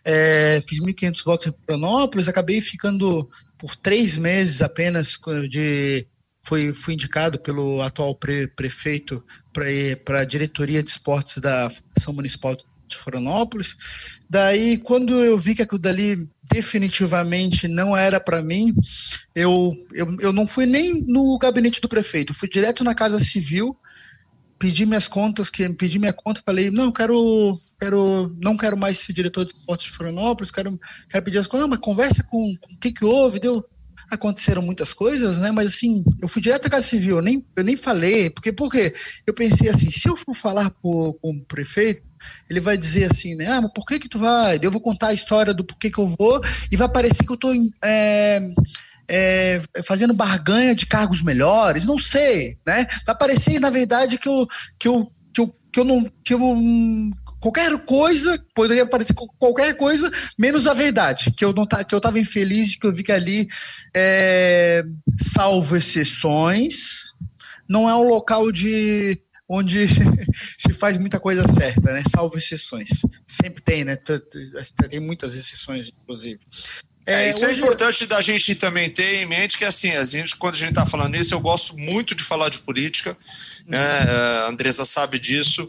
É, 0.04 0.62
fiz 0.68 0.80
1.500 0.80 1.24
votos 1.24 1.48
em 1.48 1.52
Florianópolis, 1.52 2.28
acabei 2.28 2.60
ficando 2.60 3.30
por 3.62 3.76
três 3.76 4.18
meses 4.18 4.60
apenas 4.64 5.20
de 5.48 6.08
foi 6.42 6.74
fui 6.74 6.96
indicado 6.96 7.38
pelo 7.40 7.80
atual 7.80 8.16
pre, 8.16 8.48
prefeito 8.48 9.24
para 10.04 10.22
a 10.22 10.26
diretoria 10.26 10.82
de 10.82 10.90
esportes 10.90 11.38
da 11.38 11.70
Fundação 11.70 12.12
Municipal 12.12 12.56
de 12.56 12.98
Florianópolis. 12.98 13.78
Daí, 14.28 14.80
quando 14.80 15.24
eu 15.24 15.38
vi 15.38 15.54
que 15.54 15.62
aquilo 15.62 15.80
dali 15.80 16.16
definitivamente 16.52 17.68
não 17.68 17.96
era 17.96 18.20
para 18.20 18.42
mim, 18.42 18.74
eu, 19.36 19.72
eu, 19.94 20.08
eu 20.20 20.34
não 20.34 20.48
fui 20.48 20.66
nem 20.66 21.04
no 21.06 21.38
gabinete 21.38 21.80
do 21.80 21.88
prefeito, 21.88 22.34
fui 22.34 22.50
direto 22.50 22.84
na 22.84 22.96
Casa 22.96 23.20
Civil, 23.20 23.78
pedi 24.62 24.86
minhas 24.86 25.08
contas, 25.08 25.50
que 25.50 25.68
pedi 25.74 25.98
minha 25.98 26.14
conta, 26.14 26.40
falei, 26.46 26.70
não, 26.70 26.92
quero, 26.92 27.60
quero, 27.80 28.32
não 28.40 28.56
quero 28.56 28.78
mais 28.78 29.00
ser 29.00 29.12
diretor 29.12 29.44
de 29.44 29.54
esportes 29.56 29.88
de 29.88 29.92
Florianópolis, 29.94 30.52
quero, 30.52 30.80
quero 31.10 31.26
pedir 31.26 31.40
as 31.40 31.48
contas, 31.48 31.62
não, 31.62 31.68
mas 31.68 31.80
conversa 31.80 32.24
com, 32.30 32.54
o 32.54 32.78
que 32.80 32.92
que 32.92 33.04
houve, 33.04 33.40
deu, 33.40 33.66
aconteceram 34.12 34.62
muitas 34.62 34.94
coisas, 34.94 35.40
né? 35.40 35.52
Mas 35.52 35.66
assim, 35.66 36.04
eu 36.22 36.28
fui 36.28 36.44
direto 36.44 36.68
à 36.68 36.70
Casa 36.70 36.86
Civil, 36.86 37.16
eu 37.16 37.22
nem, 37.24 37.44
eu 37.56 37.64
nem 37.64 37.76
falei, 37.76 38.30
porque, 38.30 38.54
porque 38.54 38.94
eu 39.26 39.34
pensei 39.34 39.68
assim, 39.68 39.90
se 39.90 40.08
eu 40.08 40.16
for 40.16 40.36
falar 40.36 40.70
com 40.70 41.18
o 41.24 41.46
prefeito, 41.46 42.04
ele 42.48 42.60
vai 42.60 42.78
dizer 42.78 43.12
assim, 43.12 43.34
né? 43.34 43.48
Ah, 43.48 43.62
mas 43.62 43.72
por 43.74 43.84
que 43.84 43.98
que 43.98 44.08
tu 44.08 44.20
vai? 44.20 44.60
Eu 44.62 44.70
vou 44.70 44.80
contar 44.80 45.08
a 45.08 45.14
história 45.14 45.56
do 45.56 45.64
porquê 45.64 45.90
que 45.90 45.98
eu 45.98 46.14
vou 46.20 46.40
e 46.72 46.78
vai 46.78 46.88
parecer 46.88 47.26
que 47.26 47.32
eu 47.32 47.38
tô 47.38 47.52
é, 47.84 48.40
é, 49.14 49.62
fazendo 49.84 50.14
barganha 50.14 50.74
de 50.74 50.86
cargos 50.86 51.22
melhores, 51.22 51.86
não 51.86 52.00
sei, 52.00 52.58
né? 52.66 52.88
Vai 53.06 53.18
parecer, 53.18 53.60
na 53.60 53.70
verdade, 53.70 54.18
que 54.18 54.30
eu, 54.30 54.48
que 54.80 54.88
eu, 54.88 55.12
que 55.34 55.42
eu, 55.42 55.54
que 55.74 55.80
eu 55.82 55.84
não, 55.84 56.10
que 56.24 56.34
eu 56.34 56.40
qualquer 57.42 57.78
coisa 57.80 58.42
poderia 58.56 58.86
parecer 58.86 59.14
qualquer 59.14 59.76
coisa 59.76 60.10
menos 60.40 60.66
a 60.68 60.74
verdade 60.74 61.34
que 61.36 61.44
eu 61.44 61.52
não 61.52 61.66
tá, 61.66 61.84
que 61.84 61.94
eu 61.94 61.98
estava 61.98 62.20
infeliz 62.20 62.76
que 62.76 62.86
eu 62.86 62.94
vi 62.94 63.04
que 63.04 63.12
ali 63.12 63.48
é, 63.96 64.84
salvo 65.18 65.76
exceções 65.76 67.14
não 67.68 67.90
é 67.90 67.96
um 67.96 68.08
local 68.08 68.52
de 68.52 69.20
onde 69.50 69.88
se 70.58 70.72
faz 70.74 70.98
muita 70.98 71.20
coisa 71.20 71.46
certa, 71.52 71.92
né? 71.92 72.04
Salvo 72.10 72.38
exceções. 72.38 72.90
Sempre 73.28 73.62
tem, 73.62 73.84
né? 73.84 73.98
Tem 74.90 75.00
muitas 75.02 75.36
exceções, 75.36 75.90
inclusive. 75.90 76.40
É, 77.06 77.26
é, 77.26 77.30
isso 77.30 77.44
é 77.46 77.54
importante 77.54 78.06
da 78.06 78.22
gente 78.22 78.54
também 78.54 78.90
ter 78.90 79.24
em 79.24 79.26
mente 79.26 79.58
que 79.58 79.66
assim, 79.66 79.92
a 79.92 80.04
gente, 80.04 80.36
quando 80.36 80.54
a 80.54 80.58
gente 80.58 80.70
está 80.70 80.86
falando 80.86 81.16
isso, 81.16 81.34
eu 81.34 81.40
gosto 81.40 81.76
muito 81.78 82.14
de 82.14 82.24
falar 82.24 82.50
de 82.50 82.60
política, 82.60 83.18
né? 83.68 83.80
uhum. 83.80 84.46
a 84.46 84.50
Andresa 84.50 84.86
sabe 84.86 85.18
disso. 85.18 85.64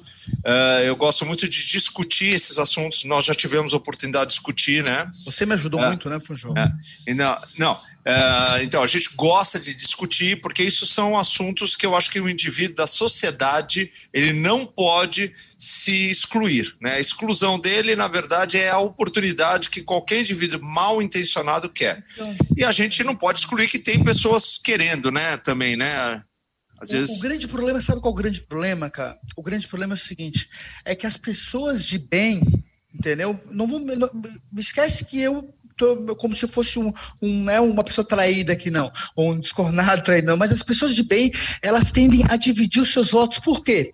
Uh, 0.44 0.82
eu 0.84 0.94
gosto 0.94 1.24
muito 1.24 1.48
de 1.48 1.66
discutir 1.66 2.34
esses 2.34 2.58
assuntos. 2.58 3.04
Nós 3.04 3.24
já 3.24 3.34
tivemos 3.34 3.72
a 3.72 3.76
oportunidade 3.78 4.26
de 4.26 4.34
discutir, 4.34 4.84
né? 4.84 5.10
Você 5.24 5.46
me 5.46 5.54
ajudou 5.54 5.80
muito, 5.80 6.10
né? 6.10 6.16
Uh, 6.16 7.14
não, 7.14 7.40
não. 7.58 7.80
Uh, 8.04 8.62
então, 8.62 8.82
a 8.82 8.86
gente 8.86 9.14
gosta 9.14 9.60
de 9.60 9.74
discutir, 9.74 10.40
porque 10.40 10.62
isso 10.62 10.84
são 10.86 11.16
assuntos 11.16 11.76
que 11.76 11.86
eu 11.86 11.94
acho 11.94 12.10
que 12.10 12.20
o 12.20 12.28
indivíduo 12.28 12.74
da 12.74 12.86
sociedade 12.86 13.92
ele 14.12 14.32
não 14.32 14.66
pode 14.66 15.32
se 15.56 16.08
excluir. 16.10 16.74
Né? 16.80 16.94
A 16.94 17.00
exclusão 17.00 17.60
dele, 17.60 17.94
na 17.94 18.08
verdade, 18.08 18.58
é 18.58 18.70
a 18.70 18.78
oportunidade 18.78 19.70
que 19.70 19.82
qualquer 19.82 20.20
indivíduo 20.20 20.60
mal 20.62 21.00
intencionado 21.00 21.68
quer. 21.68 22.04
Então, 22.12 22.36
e 22.56 22.64
a 22.64 22.72
gente 22.72 23.04
não 23.04 23.14
pode 23.14 23.38
excluir 23.38 23.68
que 23.68 23.78
tem 23.78 24.02
pessoas 24.02 24.58
querendo, 24.58 25.12
né, 25.12 25.36
também, 25.36 25.76
né? 25.76 26.22
Às 26.80 26.90
o, 26.90 26.92
vezes... 26.94 27.18
o 27.18 27.22
grande 27.22 27.46
problema, 27.46 27.80
sabe 27.80 28.00
qual 28.00 28.12
é 28.12 28.14
o 28.14 28.18
grande 28.18 28.42
problema, 28.42 28.90
cara? 28.90 29.16
O 29.36 29.42
grande 29.42 29.68
problema 29.68 29.94
é 29.94 29.96
o 29.96 29.98
seguinte: 29.98 30.50
é 30.84 30.96
que 30.96 31.06
as 31.06 31.16
pessoas 31.16 31.86
de 31.86 31.98
bem, 31.98 32.42
entendeu? 32.92 33.40
Não, 33.46 33.66
vou, 33.68 33.78
não 33.78 34.10
esquece 34.58 35.04
que 35.04 35.20
eu 35.20 35.54
como 36.18 36.34
se 36.34 36.46
fosse 36.46 36.78
um, 36.78 36.92
um 37.20 37.44
né, 37.44 37.60
uma 37.60 37.84
pessoa 37.84 38.06
traída 38.06 38.52
aqui, 38.52 38.70
não, 38.70 38.90
ou 39.16 39.32
um 39.32 39.40
descornado 39.40 40.02
traído, 40.02 40.26
não, 40.26 40.36
mas 40.36 40.52
as 40.52 40.62
pessoas 40.62 40.94
de 40.94 41.02
bem, 41.02 41.32
elas 41.62 41.90
tendem 41.90 42.24
a 42.28 42.36
dividir 42.36 42.82
os 42.82 42.92
seus 42.92 43.10
votos, 43.10 43.38
por 43.38 43.62
quê? 43.62 43.92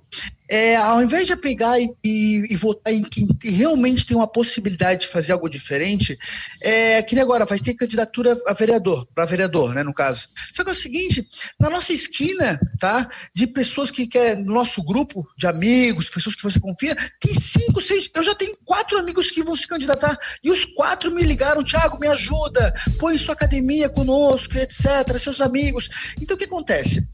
É, 0.50 0.76
ao 0.76 1.02
invés 1.02 1.26
de 1.26 1.36
pegar 1.36 1.78
e, 1.78 1.94
e, 2.02 2.42
e, 2.50 2.56
votar 2.56 2.92
em 2.92 3.02
quem 3.02 3.28
realmente 3.42 4.06
tem 4.06 4.16
uma 4.16 4.26
possibilidade 4.26 5.02
de 5.02 5.06
fazer 5.06 5.32
algo 5.32 5.46
diferente, 5.46 6.18
é 6.62 7.02
que 7.02 7.18
agora 7.20 7.44
vai 7.44 7.58
ter 7.58 7.74
candidatura 7.74 8.34
a 8.46 8.54
vereador, 8.54 9.06
para 9.14 9.26
vereador, 9.26 9.74
né, 9.74 9.82
no 9.82 9.92
caso. 9.92 10.28
Só 10.54 10.64
que 10.64 10.70
é 10.70 10.72
o 10.72 10.76
seguinte, 10.76 11.28
na 11.60 11.68
nossa 11.68 11.92
esquina, 11.92 12.58
tá, 12.80 13.10
de 13.34 13.46
pessoas 13.46 13.90
que 13.90 14.06
quer 14.06 14.38
no 14.38 14.54
nosso 14.54 14.82
grupo 14.82 15.28
de 15.36 15.46
amigos, 15.46 16.08
pessoas 16.08 16.34
que 16.34 16.42
você 16.42 16.58
confia, 16.58 16.96
tem 17.20 17.34
cinco, 17.34 17.82
seis, 17.82 18.08
eu 18.16 18.22
já 18.22 18.34
tenho 18.34 18.56
quatro 18.64 18.98
amigos 18.98 19.30
que 19.30 19.42
vão 19.42 19.54
se 19.54 19.68
candidatar 19.68 20.16
e 20.42 20.50
os 20.50 20.64
quatro 20.64 21.12
me 21.12 21.22
ligaram, 21.24 21.62
Thiago, 21.68 21.98
me 22.00 22.08
ajuda, 22.08 22.74
põe 22.98 23.18
sua 23.18 23.34
academia 23.34 23.88
conosco, 23.88 24.56
etc, 24.56 25.18
seus 25.18 25.40
amigos. 25.40 25.88
Então 26.20 26.34
o 26.34 26.38
que 26.38 26.46
acontece? 26.46 27.06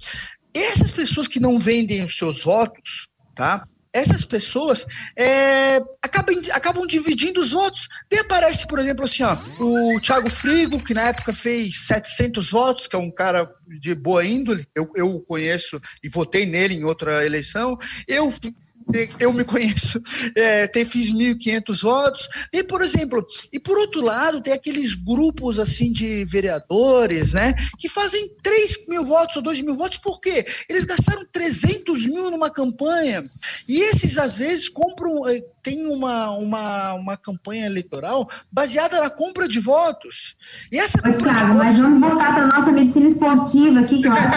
Essas 0.54 0.90
pessoas 0.90 1.26
que 1.26 1.40
não 1.40 1.58
vendem 1.58 2.04
os 2.04 2.16
seus 2.16 2.42
votos, 2.44 3.08
tá? 3.34 3.66
Essas 3.92 4.24
pessoas 4.24 4.84
é, 5.16 5.80
acabam, 6.02 6.34
acabam 6.52 6.84
dividindo 6.84 7.40
os 7.40 7.52
votos. 7.52 7.88
E 8.10 8.18
aparece, 8.18 8.66
por 8.66 8.80
exemplo, 8.80 9.04
assim, 9.04 9.22
ó, 9.22 9.38
o 9.60 10.00
Thiago 10.00 10.28
Frigo, 10.28 10.82
que 10.82 10.92
na 10.92 11.02
época 11.02 11.32
fez 11.32 11.86
700 11.86 12.50
votos, 12.50 12.88
que 12.88 12.96
é 12.96 12.98
um 12.98 13.10
cara 13.10 13.48
de 13.80 13.94
boa 13.94 14.24
índole, 14.24 14.66
eu, 14.74 14.90
eu 14.96 15.08
o 15.08 15.20
conheço 15.20 15.80
e 16.02 16.08
votei 16.08 16.44
nele 16.44 16.74
em 16.74 16.82
outra 16.82 17.24
eleição. 17.24 17.78
Eu 18.08 18.32
eu 19.18 19.32
me 19.32 19.44
conheço, 19.44 20.00
é, 20.36 20.66
tem, 20.66 20.84
fiz 20.84 21.12
1.500 21.12 21.82
votos. 21.82 22.28
E, 22.52 22.62
por 22.62 22.82
exemplo, 22.82 23.26
e 23.52 23.58
por 23.58 23.78
outro 23.78 24.02
lado, 24.02 24.40
tem 24.40 24.52
aqueles 24.52 24.94
grupos 24.94 25.58
assim 25.58 25.92
de 25.92 26.24
vereadores, 26.24 27.32
né, 27.32 27.54
que 27.78 27.88
fazem 27.88 28.28
3 28.42 28.86
mil 28.88 29.04
votos 29.04 29.36
ou 29.36 29.42
2 29.42 29.60
mil 29.60 29.76
votos, 29.76 29.98
por 29.98 30.20
quê? 30.20 30.44
Eles 30.68 30.84
gastaram 30.84 31.26
300 31.32 32.06
mil 32.06 32.30
numa 32.30 32.50
campanha. 32.50 33.24
E 33.68 33.80
esses, 33.80 34.18
às 34.18 34.38
vezes, 34.38 34.68
compram, 34.68 35.26
é, 35.28 35.40
tem 35.64 35.86
uma, 35.86 36.30
uma, 36.32 36.92
uma 36.92 37.16
campanha 37.16 37.64
eleitoral 37.64 38.28
baseada 38.52 39.00
na 39.00 39.08
compra 39.08 39.48
de 39.48 39.58
votos. 39.58 40.36
E 40.70 40.78
essa 40.78 40.98
Ô, 40.98 41.10
Thiago, 41.10 41.54
mas 41.54 41.78
vamos 41.78 42.00
voltar 42.00 42.34
para 42.34 42.44
a 42.44 42.46
nossa 42.46 42.70
medicina 42.70 43.08
esportiva 43.08 43.80
aqui, 43.80 44.02
que 44.02 44.06
eu 44.06 44.12
acho. 44.12 44.28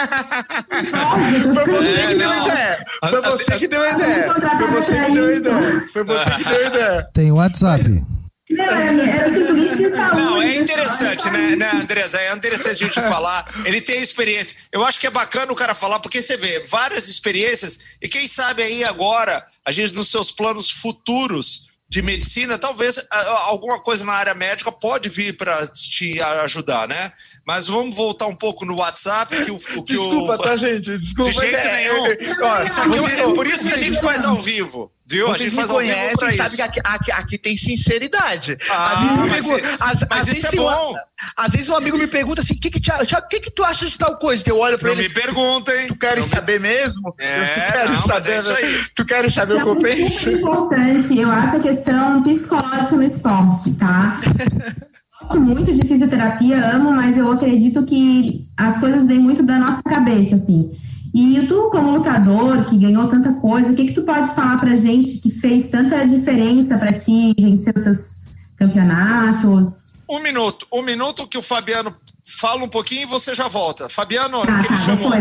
Foi 1.53 1.65
você 1.65 2.07
que 2.07 2.15
deu 2.15 2.31
a 2.31 2.47
ideia. 2.47 2.85
Foi 3.09 3.21
você 3.21 3.59
que 3.59 3.67
deu 3.67 3.83
a 3.83 3.91
ideia. 3.91 4.33
Foi 4.33 4.71
você 4.71 5.05
que 5.05 5.11
deu 5.11 5.25
a 5.27 5.33
ideia. 5.33 5.87
Foi 5.91 6.03
você 6.03 6.31
que 6.31 6.43
deu 6.45 6.57
a 6.57 6.67
ideia. 6.67 7.09
Tem 7.13 7.31
WhatsApp. 7.31 8.16
Não, 8.49 8.63
era 8.63 9.27
assim, 9.27 9.45
política 9.45 9.81
e 9.83 9.91
saúde. 9.91 10.21
Não, 10.21 10.41
é 10.41 10.55
interessante, 10.55 11.29
né, 11.29 11.55
né, 11.55 11.71
Andresa? 11.73 12.19
É 12.19 12.33
interessante 12.33 12.83
a 12.83 12.87
gente 12.87 13.01
falar. 13.01 13.45
Ele 13.65 13.81
tem 13.81 14.01
experiência. 14.01 14.55
Eu 14.71 14.85
acho 14.85 14.99
que 14.99 15.07
é 15.07 15.11
bacana 15.11 15.51
o 15.51 15.55
cara 15.55 15.75
falar, 15.75 15.99
porque 15.99 16.21
você 16.21 16.37
vê 16.37 16.59
várias 16.67 17.09
experiências, 17.09 17.79
e 18.01 18.07
quem 18.07 18.27
sabe 18.27 18.63
aí 18.63 18.83
agora, 18.85 19.45
a 19.65 19.71
gente, 19.71 19.93
nos 19.93 20.09
seus 20.09 20.31
planos 20.31 20.69
futuros 20.69 21.67
de 21.89 22.01
medicina, 22.01 22.57
talvez 22.57 22.99
alguma 23.45 23.79
coisa 23.79 24.03
na 24.05 24.13
área 24.13 24.33
médica 24.33 24.71
pode 24.71 25.07
vir 25.07 25.37
para 25.37 25.67
te 25.67 26.21
ajudar, 26.21 26.87
né? 26.87 27.13
Mas 27.47 27.67
vamos 27.67 27.95
voltar 27.95 28.27
um 28.27 28.35
pouco 28.35 28.65
no 28.65 28.75
WhatsApp. 28.75 29.33
Que 29.45 29.51
o, 29.51 29.57
que 29.57 29.93
Desculpa, 29.93 30.33
o... 30.33 30.37
tá, 30.37 30.57
gente? 30.57 30.97
Desculpa. 30.97 31.31
De 31.31 31.39
jeito 31.39 31.55
é, 31.55 31.75
nenhum. 31.77 32.05
É, 32.05 32.11
é, 32.11 32.65
isso 32.65 32.81
aqui, 32.81 32.97
é, 32.97 33.19
é 33.21 33.33
por 33.33 33.47
isso 33.47 33.65
que 33.65 33.73
a 33.73 33.77
gente 33.77 34.01
faz 34.01 34.25
ao 34.25 34.35
vivo. 34.35 34.91
Viu? 35.09 35.27
Vocês 35.27 35.35
a 35.35 35.45
gente 35.45 35.55
faz 35.55 35.71
conhecem, 35.71 36.03
ao 36.03 36.09
vivo 36.09 36.35
sabe 36.35 36.47
isso. 36.49 36.55
que 36.57 36.61
aqui, 36.61 36.81
aqui, 36.83 37.11
aqui, 37.13 37.37
tem 37.37 37.55
sinceridade. 37.55 38.57
Ah, 38.69 38.91
às 38.91 38.99
vezes, 38.99 39.17
mas, 39.17 39.31
pergunto, 39.31 39.65
é, 39.65 39.73
às, 39.79 39.79
mas 39.79 40.01
às 40.11 40.27
isso 40.27 40.47
é 40.47 40.51
vezes 40.51 40.65
bom. 40.65 40.91
Um, 40.91 40.95
às 41.37 41.51
vezes 41.53 41.69
um 41.69 41.75
amigo 41.75 41.97
me 41.97 42.07
pergunta 42.07 42.41
assim, 42.41 42.53
que 42.55 42.69
que, 42.69 42.81
Thiago, 42.81 43.03
o 43.03 43.27
que, 43.29 43.39
que 43.39 43.49
tu 43.49 43.63
acha 43.63 43.89
de 43.89 43.97
tal 43.97 44.17
coisa? 44.17 44.43
Eu 44.45 44.57
olho 44.57 44.77
pra 44.77 44.89
não 44.89 44.99
ele. 44.99 45.07
me 45.07 45.13
perguntem. 45.13 45.87
Tu 45.87 45.95
queres 45.95 46.25
não 46.25 46.27
saber 46.27 46.59
me... 46.59 46.67
mesmo? 46.67 47.15
É, 47.17 47.45
tu 47.45 47.71
queres 47.71 47.89
não, 47.91 48.07
saber, 48.07 48.31
é 48.33 48.37
isso 48.37 48.51
aí. 48.51 48.85
Tu 48.93 49.05
queres 49.05 49.33
saber 49.33 49.53
o 49.53 49.63
que 49.63 49.69
eu 49.69 49.75
penso? 49.77 50.27
É 50.27 50.31
importante, 50.33 51.17
eu 51.17 51.31
acho 51.31 51.55
a 51.55 51.59
questão 51.61 52.23
psicológica 52.23 52.95
no 52.97 53.03
esporte, 53.03 53.73
tá? 53.75 54.19
gosto 55.27 55.39
muito 55.41 55.73
de 55.73 55.85
fisioterapia, 55.85 56.75
amo, 56.75 56.91
mas 56.91 57.17
eu 57.17 57.31
acredito 57.31 57.83
que 57.83 58.47
as 58.55 58.79
coisas 58.79 59.05
vêm 59.05 59.19
muito 59.19 59.43
da 59.43 59.59
nossa 59.59 59.83
cabeça, 59.83 60.35
assim. 60.35 60.71
E 61.13 61.45
tu, 61.47 61.69
como 61.69 61.91
lutador, 61.91 62.65
que 62.65 62.77
ganhou 62.77 63.07
tanta 63.07 63.33
coisa, 63.33 63.71
o 63.71 63.75
que, 63.75 63.87
que 63.87 63.93
tu 63.93 64.03
pode 64.03 64.33
falar 64.35 64.57
pra 64.57 64.75
gente 64.75 65.19
que 65.19 65.29
fez 65.29 65.69
tanta 65.69 66.05
diferença 66.05 66.77
para 66.77 66.93
ti 66.93 67.33
vencer 67.39 67.73
os 67.75 67.83
seus 67.83 67.99
campeonatos? 68.55 69.67
Um 70.09 70.21
minuto, 70.21 70.65
um 70.71 70.81
minuto 70.81 71.27
que 71.27 71.37
o 71.37 71.41
Fabiano 71.41 71.93
fala 72.23 72.63
um 72.63 72.69
pouquinho 72.69 73.03
e 73.03 73.05
você 73.05 73.33
já 73.33 73.47
volta. 73.47 73.89
Fabiano, 73.89 74.41
Ah, 74.41 74.59
que 74.59 74.67
ele 74.67 74.67
tá, 74.67 74.75
chamou. 74.75 75.11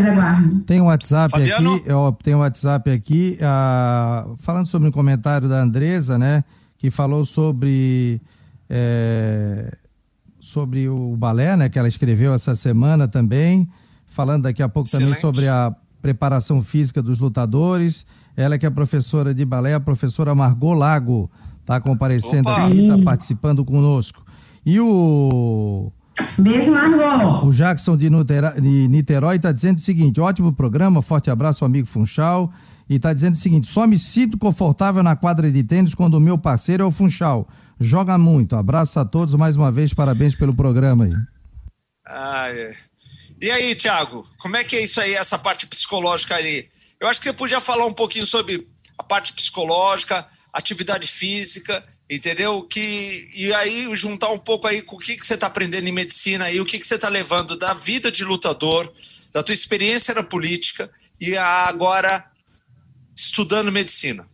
Tem 0.66 0.80
um 0.80 0.86
WhatsApp 0.86 1.30
Fabiano? 1.32 1.74
aqui, 1.76 1.90
ó, 1.90 2.12
tem 2.12 2.34
um 2.34 2.38
WhatsApp 2.38 2.90
aqui, 2.90 3.38
ah, 3.40 4.26
falando 4.38 4.66
sobre 4.66 4.88
um 4.88 4.92
comentário 4.92 5.48
da 5.48 5.60
Andresa, 5.60 6.18
né, 6.18 6.44
que 6.78 6.90
falou 6.90 7.24
sobre 7.24 8.20
é, 8.68 9.72
sobre 10.46 10.88
o 10.88 11.16
balé, 11.16 11.56
né, 11.56 11.68
que 11.68 11.76
ela 11.76 11.88
escreveu 11.88 12.32
essa 12.32 12.54
semana 12.54 13.08
também, 13.08 13.68
falando 14.06 14.44
daqui 14.44 14.62
a 14.62 14.68
pouco 14.68 14.88
também 14.88 15.10
Excelente. 15.10 15.20
sobre 15.36 15.48
a 15.48 15.74
preparação 16.00 16.62
física 16.62 17.02
dos 17.02 17.18
lutadores. 17.18 18.06
Ela 18.36 18.56
que 18.56 18.64
é 18.64 18.70
professora 18.70 19.34
de 19.34 19.44
balé, 19.44 19.74
a 19.74 19.80
professora 19.80 20.34
Margot 20.36 20.72
Lago, 20.72 21.28
está 21.62 21.80
comparecendo 21.80 22.48
Opa! 22.48 22.66
aqui, 22.66 22.80
está 22.84 22.96
participando 22.98 23.64
conosco. 23.64 24.24
E 24.64 24.78
o 24.78 25.90
Beijo, 26.38 26.70
Margot. 26.70 27.46
o 27.46 27.50
Jackson 27.52 27.96
de 27.96 28.08
Nutera- 28.08 28.54
de 28.60 28.86
Niterói 28.88 29.36
está 29.36 29.50
dizendo 29.50 29.78
o 29.78 29.80
seguinte: 29.80 30.20
ótimo 30.20 30.52
programa, 30.52 31.02
forte 31.02 31.28
abraço, 31.28 31.64
amigo 31.64 31.88
Funchal. 31.88 32.52
E 32.88 32.96
está 32.96 33.12
dizendo 33.12 33.34
o 33.34 33.36
seguinte: 33.36 33.66
só 33.66 33.84
me 33.84 33.98
sinto 33.98 34.38
confortável 34.38 35.02
na 35.02 35.16
quadra 35.16 35.50
de 35.50 35.62
tênis 35.64 35.92
quando 35.94 36.14
o 36.14 36.20
meu 36.20 36.38
parceiro 36.38 36.84
é 36.84 36.86
o 36.86 36.90
Funchal. 36.92 37.48
Joga 37.80 38.16
muito. 38.16 38.56
Abraço 38.56 38.98
a 38.98 39.04
todos 39.04 39.34
mais 39.34 39.56
uma 39.56 39.70
vez, 39.70 39.92
parabéns 39.92 40.34
pelo 40.34 40.54
programa 40.54 41.04
aí. 41.04 41.12
Ah, 42.06 42.48
é. 42.48 42.74
E 43.40 43.50
aí, 43.50 43.74
Thiago, 43.74 44.26
como 44.38 44.56
é 44.56 44.64
que 44.64 44.76
é 44.76 44.82
isso 44.82 45.00
aí, 45.00 45.14
essa 45.14 45.38
parte 45.38 45.66
psicológica 45.66 46.34
ali? 46.34 46.68
Eu 46.98 47.08
acho 47.08 47.20
que 47.20 47.28
você 47.28 47.32
podia 47.34 47.60
falar 47.60 47.84
um 47.84 47.92
pouquinho 47.92 48.24
sobre 48.24 48.66
a 48.96 49.02
parte 49.02 49.32
psicológica, 49.34 50.26
atividade 50.52 51.06
física, 51.06 51.84
entendeu? 52.08 52.62
Que, 52.62 53.28
e 53.34 53.52
aí 53.54 53.94
juntar 53.94 54.30
um 54.30 54.38
pouco 54.38 54.66
aí 54.66 54.80
com 54.80 54.96
o 54.96 54.98
que, 54.98 55.16
que 55.16 55.26
você 55.26 55.34
está 55.34 55.48
aprendendo 55.48 55.86
em 55.86 55.92
medicina 55.92 56.46
aí, 56.46 56.60
o 56.60 56.64
que, 56.64 56.78
que 56.78 56.86
você 56.86 56.94
está 56.94 57.08
levando 57.08 57.58
da 57.58 57.74
vida 57.74 58.10
de 58.10 58.24
lutador, 58.24 58.90
da 59.32 59.42
tua 59.42 59.52
experiência 59.52 60.14
na 60.14 60.22
política 60.22 60.90
e 61.20 61.36
agora 61.36 62.24
estudando 63.14 63.70
medicina. 63.70 64.26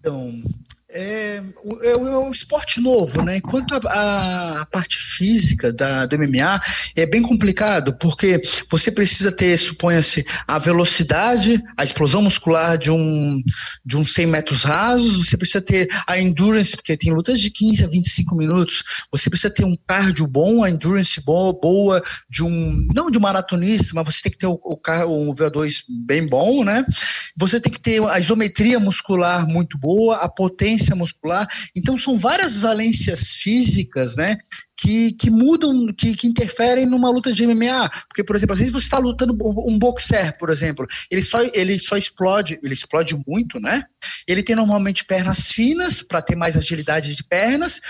Então, 0.00 0.42
é, 0.88 1.42
o- 1.64 1.82
é, 1.82 1.96
o- 1.96 2.06
é 2.06 2.18
um 2.18 2.30
esporte 2.30 2.80
novo, 2.80 3.20
né? 3.22 3.38
Enquanto 3.38 3.74
a, 3.74 4.60
a 4.60 4.66
parte 4.66 4.96
física 4.98 5.72
da, 5.72 6.06
do 6.06 6.14
MMA 6.16 6.60
é 6.94 7.04
bem 7.04 7.22
complicado, 7.22 7.96
porque 7.98 8.40
você 8.70 8.90
precisa 8.92 9.32
ter, 9.32 9.56
suponha-se, 9.58 10.24
a 10.46 10.58
velocidade, 10.60 11.60
a 11.76 11.82
explosão 11.82 12.22
muscular 12.22 12.78
de 12.78 12.90
um, 12.90 13.42
de 13.84 13.96
uns 13.96 14.14
100 14.14 14.26
metros 14.28 14.62
rasos, 14.62 15.26
você 15.28 15.36
precisa 15.36 15.60
ter 15.60 15.88
a 16.06 16.18
endurance, 16.20 16.76
porque 16.76 16.96
tem 16.96 17.12
lutas 17.12 17.40
de 17.40 17.50
15 17.50 17.84
a 17.84 17.88
25 17.88 18.36
minutos, 18.36 18.84
você 19.10 19.28
precisa 19.28 19.52
ter 19.52 19.64
um 19.64 19.76
cardio 19.88 20.26
bom, 20.26 20.62
a 20.62 20.70
endurance 20.70 21.20
boa, 21.24 21.52
boa 21.52 22.02
de 22.30 22.44
um, 22.44 22.86
não 22.94 23.10
de 23.10 23.18
um 23.18 23.20
maratonista, 23.20 23.90
mas 23.94 24.06
você 24.06 24.22
tem 24.22 24.32
que 24.32 24.38
ter 24.38 24.46
o, 24.46 24.60
o, 24.62 24.78
um 25.08 25.34
VO2 25.34 25.82
bem 26.04 26.24
bom, 26.26 26.62
né? 26.64 26.84
Você 27.36 27.58
tem 27.60 27.72
que 27.72 27.80
ter 27.80 28.00
a 28.04 28.20
isometria 28.20 28.78
muscular 28.78 29.46
muito 29.48 29.76
boa, 29.78 30.16
a 30.18 30.28
potência 30.28 30.76
muscular. 30.94 31.48
Então, 31.74 31.96
são 31.96 32.18
várias 32.18 32.58
valências 32.58 33.32
físicas, 33.32 34.16
né? 34.16 34.38
Que, 34.78 35.12
que 35.12 35.30
mudam, 35.30 35.86
que, 35.94 36.14
que 36.14 36.26
interferem 36.26 36.84
numa 36.84 37.08
luta 37.08 37.32
de 37.32 37.46
MMA. 37.46 37.90
Porque, 38.08 38.22
por 38.22 38.36
exemplo, 38.36 38.52
às 38.52 38.58
vezes 38.58 38.72
você 38.72 38.84
está 38.84 38.98
lutando 38.98 39.36
um 39.66 39.78
boxer, 39.78 40.36
por 40.38 40.50
exemplo, 40.50 40.86
ele 41.10 41.22
só, 41.22 41.38
ele 41.54 41.78
só 41.78 41.96
explode, 41.96 42.58
ele 42.62 42.74
explode 42.74 43.16
muito, 43.26 43.58
né? 43.58 43.84
Ele 44.26 44.42
tem 44.42 44.56
normalmente 44.56 45.04
pernas 45.04 45.48
finas 45.48 46.02
para 46.02 46.22
ter 46.22 46.36
mais 46.36 46.56
agilidade 46.56 47.14
de 47.14 47.24
pernas, 47.24 47.80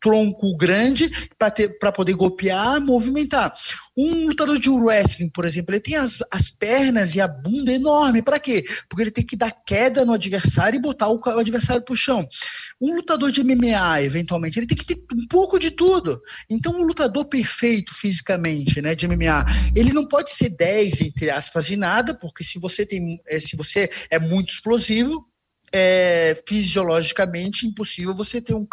tronco 0.00 0.56
grande 0.56 1.10
para 1.38 1.92
poder 1.92 2.14
golpear, 2.14 2.80
movimentar. 2.80 3.52
Um 3.96 4.28
lutador 4.28 4.60
de 4.60 4.70
wrestling, 4.70 5.28
por 5.28 5.44
exemplo, 5.44 5.74
ele 5.74 5.80
tem 5.80 5.96
as, 5.96 6.18
as 6.30 6.48
pernas 6.48 7.16
e 7.16 7.20
a 7.20 7.26
bunda 7.26 7.72
enorme. 7.72 8.22
Para 8.22 8.38
quê? 8.38 8.64
Porque 8.88 9.02
ele 9.02 9.10
tem 9.10 9.26
que 9.26 9.36
dar 9.36 9.50
queda 9.50 10.04
no 10.04 10.12
adversário 10.12 10.76
e 10.76 10.80
botar 10.80 11.08
o, 11.08 11.18
o 11.18 11.38
adversário 11.38 11.82
pro 11.82 11.96
chão. 11.96 12.26
Um 12.80 12.94
lutador 12.94 13.32
de 13.32 13.42
MMA, 13.42 14.02
eventualmente, 14.02 14.58
ele 14.58 14.66
tem 14.66 14.76
que 14.76 14.86
ter 14.86 15.02
um 15.12 15.26
pouco 15.26 15.58
de 15.58 15.72
tudo. 15.72 16.20
Então, 16.48 16.72
o 16.72 16.82
lutador 16.82 17.26
perfeito 17.26 17.94
fisicamente, 17.94 18.80
né, 18.80 18.94
de 18.94 19.06
MMA, 19.06 19.44
ele 19.74 19.92
não 19.92 20.06
pode 20.06 20.32
ser 20.32 20.50
10, 20.50 21.02
entre 21.02 21.30
aspas, 21.30 21.70
e 21.70 21.76
nada, 21.76 22.14
porque 22.14 22.44
se 22.44 22.58
você 22.58 22.84
tem, 22.84 23.20
eh, 23.28 23.40
se 23.40 23.56
você 23.56 23.90
é 24.10 24.18
muito 24.18 24.52
explosivo, 24.52 25.26
é 25.72 26.42
fisiologicamente 26.46 27.66
impossível 27.66 28.14
você 28.14 28.40
ter 28.40 28.54
um, 28.54 28.66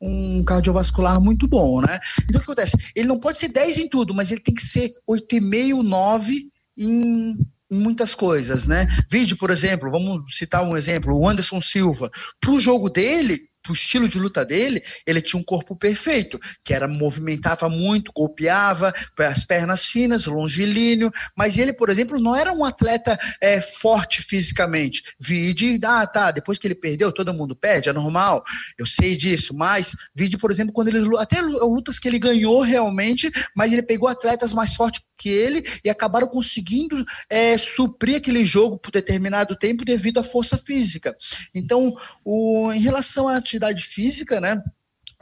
um 0.00 0.44
cardiovascular 0.44 1.20
muito 1.20 1.48
bom, 1.48 1.80
né? 1.80 1.98
Então 2.24 2.40
o 2.40 2.44
que 2.44 2.50
acontece? 2.50 2.76
Ele 2.94 3.08
não 3.08 3.18
pode 3.18 3.38
ser 3.38 3.48
10 3.48 3.78
em 3.78 3.88
tudo, 3.88 4.14
mas 4.14 4.30
ele 4.30 4.40
tem 4.40 4.54
que 4.54 4.64
ser 4.64 4.92
8,5, 5.08 5.82
9 5.82 6.48
em, 6.76 7.32
em 7.70 7.76
muitas 7.76 8.14
coisas, 8.14 8.66
né? 8.66 8.86
Vídeo, 9.10 9.36
por 9.36 9.50
exemplo, 9.50 9.90
vamos 9.90 10.36
citar 10.36 10.62
um 10.62 10.76
exemplo, 10.76 11.16
o 11.16 11.28
Anderson 11.28 11.60
Silva. 11.60 12.10
Para 12.40 12.52
o 12.52 12.60
jogo 12.60 12.90
dele, 12.90 13.40
o 13.70 13.74
estilo 13.74 14.08
de 14.08 14.18
luta 14.18 14.44
dele, 14.44 14.82
ele 15.06 15.20
tinha 15.20 15.38
um 15.38 15.44
corpo 15.44 15.76
perfeito, 15.76 16.38
que 16.64 16.74
era 16.74 16.88
movimentava 16.88 17.68
muito, 17.68 18.12
golpeava, 18.14 18.92
as 19.18 19.44
pernas 19.44 19.84
finas, 19.84 20.26
longilíneo, 20.26 21.12
mas 21.36 21.58
ele, 21.58 21.72
por 21.72 21.90
exemplo, 21.90 22.20
não 22.20 22.34
era 22.34 22.52
um 22.52 22.64
atleta 22.64 23.18
é, 23.40 23.60
forte 23.60 24.22
fisicamente. 24.22 25.02
Vide, 25.18 25.78
ah, 25.84 26.06
tá, 26.06 26.30
depois 26.30 26.58
que 26.58 26.66
ele 26.66 26.74
perdeu, 26.74 27.12
todo 27.12 27.34
mundo 27.34 27.54
perde, 27.54 27.88
é 27.88 27.92
normal, 27.92 28.42
eu 28.78 28.86
sei 28.86 29.16
disso, 29.16 29.54
mas 29.54 29.94
vide, 30.14 30.36
por 30.38 30.50
exemplo, 30.50 30.72
quando 30.72 30.88
ele 30.88 31.02
até 31.18 31.40
lutas 31.40 31.98
que 31.98 32.08
ele 32.08 32.18
ganhou 32.18 32.62
realmente, 32.62 33.30
mas 33.54 33.72
ele 33.72 33.82
pegou 33.82 34.08
atletas 34.08 34.52
mais 34.52 34.74
fortes 34.74 35.02
que 35.22 35.28
ele 35.28 35.62
e 35.84 35.88
acabaram 35.88 36.26
conseguindo 36.26 37.04
é, 37.30 37.56
suprir 37.56 38.16
aquele 38.16 38.44
jogo 38.44 38.76
por 38.76 38.90
determinado 38.90 39.54
tempo 39.54 39.84
devido 39.84 40.18
à 40.18 40.24
força 40.24 40.58
física. 40.58 41.16
Então, 41.54 41.94
o, 42.24 42.72
em 42.72 42.80
relação 42.80 43.28
à 43.28 43.36
atividade 43.52 43.84
física, 43.84 44.40
né? 44.40 44.62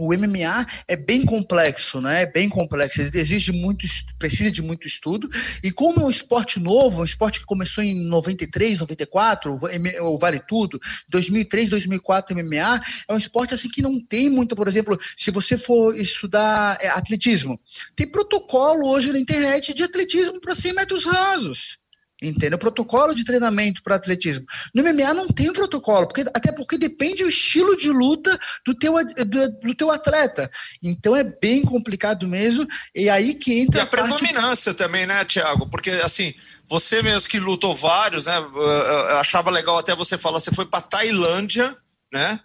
o 0.00 0.14
MMA 0.16 0.66
é 0.88 0.96
bem 0.96 1.26
complexo, 1.26 2.00
né? 2.00 2.22
É 2.22 2.26
bem 2.26 2.48
complexo, 2.48 3.02
exige 3.02 3.52
muito, 3.52 3.86
precisa 4.18 4.50
de 4.50 4.62
muito 4.62 4.86
estudo. 4.86 5.28
E 5.62 5.70
como 5.70 6.00
é 6.00 6.04
um 6.06 6.10
esporte 6.10 6.58
novo, 6.58 7.02
um 7.02 7.04
esporte 7.04 7.40
que 7.40 7.44
começou 7.44 7.84
em 7.84 8.06
93, 8.06 8.80
94, 8.80 9.60
o 10.00 10.18
Vale 10.18 10.40
Tudo, 10.40 10.80
2003, 11.10 11.68
2004 11.68 12.34
MMA, 12.34 12.80
é 13.08 13.12
um 13.12 13.18
esporte 13.18 13.52
assim 13.52 13.68
que 13.68 13.82
não 13.82 14.00
tem 14.00 14.30
muita, 14.30 14.56
por 14.56 14.66
exemplo, 14.66 14.98
se 15.14 15.30
você 15.30 15.58
for 15.58 15.94
estudar 15.94 16.78
é, 16.80 16.88
atletismo, 16.88 17.60
tem 17.94 18.06
protocolo 18.06 18.88
hoje 18.88 19.12
na 19.12 19.18
internet 19.18 19.74
de 19.74 19.82
atletismo 19.82 20.40
para 20.40 20.54
100 20.54 20.72
metros 20.72 21.04
rasos. 21.04 21.78
Entende? 22.22 22.54
O 22.54 22.58
protocolo 22.58 23.14
de 23.14 23.24
treinamento 23.24 23.82
para 23.82 23.96
atletismo. 23.96 24.44
No 24.74 24.82
MMA 24.82 25.14
não 25.14 25.28
tem 25.28 25.48
um 25.48 25.54
protocolo, 25.54 26.06
porque, 26.06 26.22
até 26.34 26.52
porque 26.52 26.76
depende 26.76 27.22
do 27.22 27.28
estilo 27.30 27.76
de 27.76 27.88
luta 27.88 28.38
do 28.66 28.74
teu, 28.74 28.94
do, 29.26 29.48
do 29.60 29.74
teu 29.74 29.90
atleta. 29.90 30.50
Então 30.82 31.16
é 31.16 31.24
bem 31.24 31.62
complicado 31.62 32.28
mesmo. 32.28 32.66
E 32.94 33.08
aí 33.08 33.34
que 33.34 33.60
entra. 33.60 33.78
E 33.78 33.80
a, 33.80 33.84
a 33.84 33.86
predominância 33.86 34.74
parte... 34.74 34.86
também, 34.86 35.06
né, 35.06 35.24
Tiago? 35.24 35.66
Porque 35.70 35.90
assim, 35.90 36.34
você 36.68 37.02
mesmo 37.02 37.28
que 37.28 37.40
lutou 37.40 37.74
vários, 37.74 38.26
né? 38.26 38.36
Eu 38.36 39.16
achava 39.16 39.50
legal 39.50 39.78
até 39.78 39.94
você 39.94 40.18
falar, 40.18 40.40
você 40.40 40.52
foi 40.52 40.66
para 40.66 40.82
Tailândia, 40.82 41.74
né? 42.12 42.38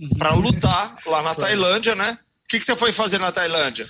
Uhum. 0.00 0.08
Para 0.18 0.34
lutar 0.34 0.96
lá 1.06 1.22
na. 1.22 1.34
Tailândia, 1.36 1.94
né? 1.94 2.18
O 2.44 2.48
que, 2.48 2.58
que 2.58 2.64
você 2.64 2.74
foi 2.74 2.90
fazer 2.90 3.18
na 3.18 3.30
Tailândia? 3.30 3.88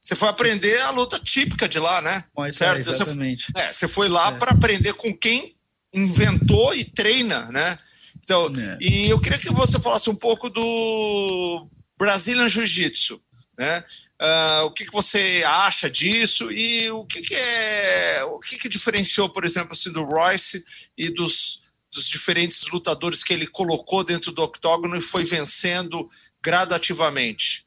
Você 0.00 0.16
foi 0.16 0.28
aprender 0.28 0.80
a 0.80 0.90
luta 0.90 1.18
típica 1.18 1.68
de 1.68 1.78
lá, 1.78 2.00
né? 2.00 2.24
É, 2.38 2.52
certo? 2.52 2.78
É, 2.78 2.80
exatamente. 2.80 3.46
Você, 3.52 3.60
é, 3.60 3.72
você 3.72 3.88
foi 3.88 4.08
lá 4.08 4.30
é. 4.30 4.38
para 4.38 4.52
aprender 4.52 4.94
com 4.94 5.12
quem 5.14 5.54
inventou 5.92 6.74
e 6.74 6.84
treina, 6.84 7.50
né? 7.52 7.76
Então, 8.22 8.46
é. 8.56 8.78
e 8.80 9.10
eu 9.10 9.20
queria 9.20 9.38
que 9.38 9.52
você 9.52 9.78
falasse 9.78 10.08
um 10.08 10.14
pouco 10.14 10.48
do 10.48 11.68
Brazilian 11.98 12.48
Jiu-Jitsu, 12.48 13.20
né? 13.58 13.84
Uh, 14.22 14.64
o 14.64 14.72
que, 14.72 14.84
que 14.84 14.92
você 14.92 15.42
acha 15.46 15.88
disso 15.88 16.50
e 16.52 16.90
o 16.90 17.04
que, 17.06 17.22
que 17.22 17.34
é 17.34 18.24
o 18.24 18.38
que, 18.38 18.58
que 18.58 18.68
diferenciou, 18.68 19.30
por 19.30 19.44
exemplo, 19.44 19.72
assim, 19.72 19.90
do 19.92 20.04
Royce 20.04 20.64
e 20.96 21.08
dos, 21.08 21.72
dos 21.92 22.06
diferentes 22.06 22.66
lutadores 22.72 23.22
que 23.24 23.32
ele 23.32 23.46
colocou 23.46 24.04
dentro 24.04 24.30
do 24.30 24.42
octógono 24.42 24.96
e 24.96 25.02
foi 25.02 25.24
vencendo 25.24 26.08
gradativamente? 26.42 27.66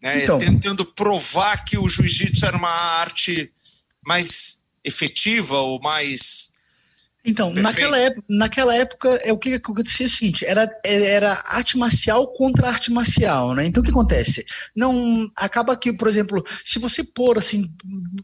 Né? 0.00 0.22
Então, 0.22 0.38
tentando 0.38 0.84
provar 0.84 1.64
que 1.64 1.76
o 1.76 1.88
jiu-jitsu 1.88 2.44
era 2.44 2.56
uma 2.56 2.70
arte 2.70 3.52
mais 4.04 4.62
efetiva 4.84 5.58
ou 5.58 5.80
mais 5.80 6.49
então, 7.24 7.52
naquela 7.52 7.98
época, 7.98 8.24
naquela 8.28 8.74
época, 8.74 9.08
é 9.22 9.32
o 9.32 9.36
que 9.36 9.54
acontecia 9.54 10.06
é 10.06 10.08
o 10.08 10.10
seguinte, 10.10 10.46
era, 10.46 10.68
era 10.82 11.42
arte 11.46 11.76
marcial 11.76 12.26
contra 12.32 12.68
arte 12.68 12.90
marcial, 12.90 13.54
né? 13.54 13.66
Então 13.66 13.82
o 13.82 13.84
que 13.84 13.90
acontece? 13.90 14.44
Não 14.74 15.30
acaba 15.36 15.76
que, 15.76 15.92
por 15.92 16.08
exemplo, 16.08 16.42
se 16.64 16.78
você 16.78 17.04
pôr 17.04 17.38
assim, 17.38 17.70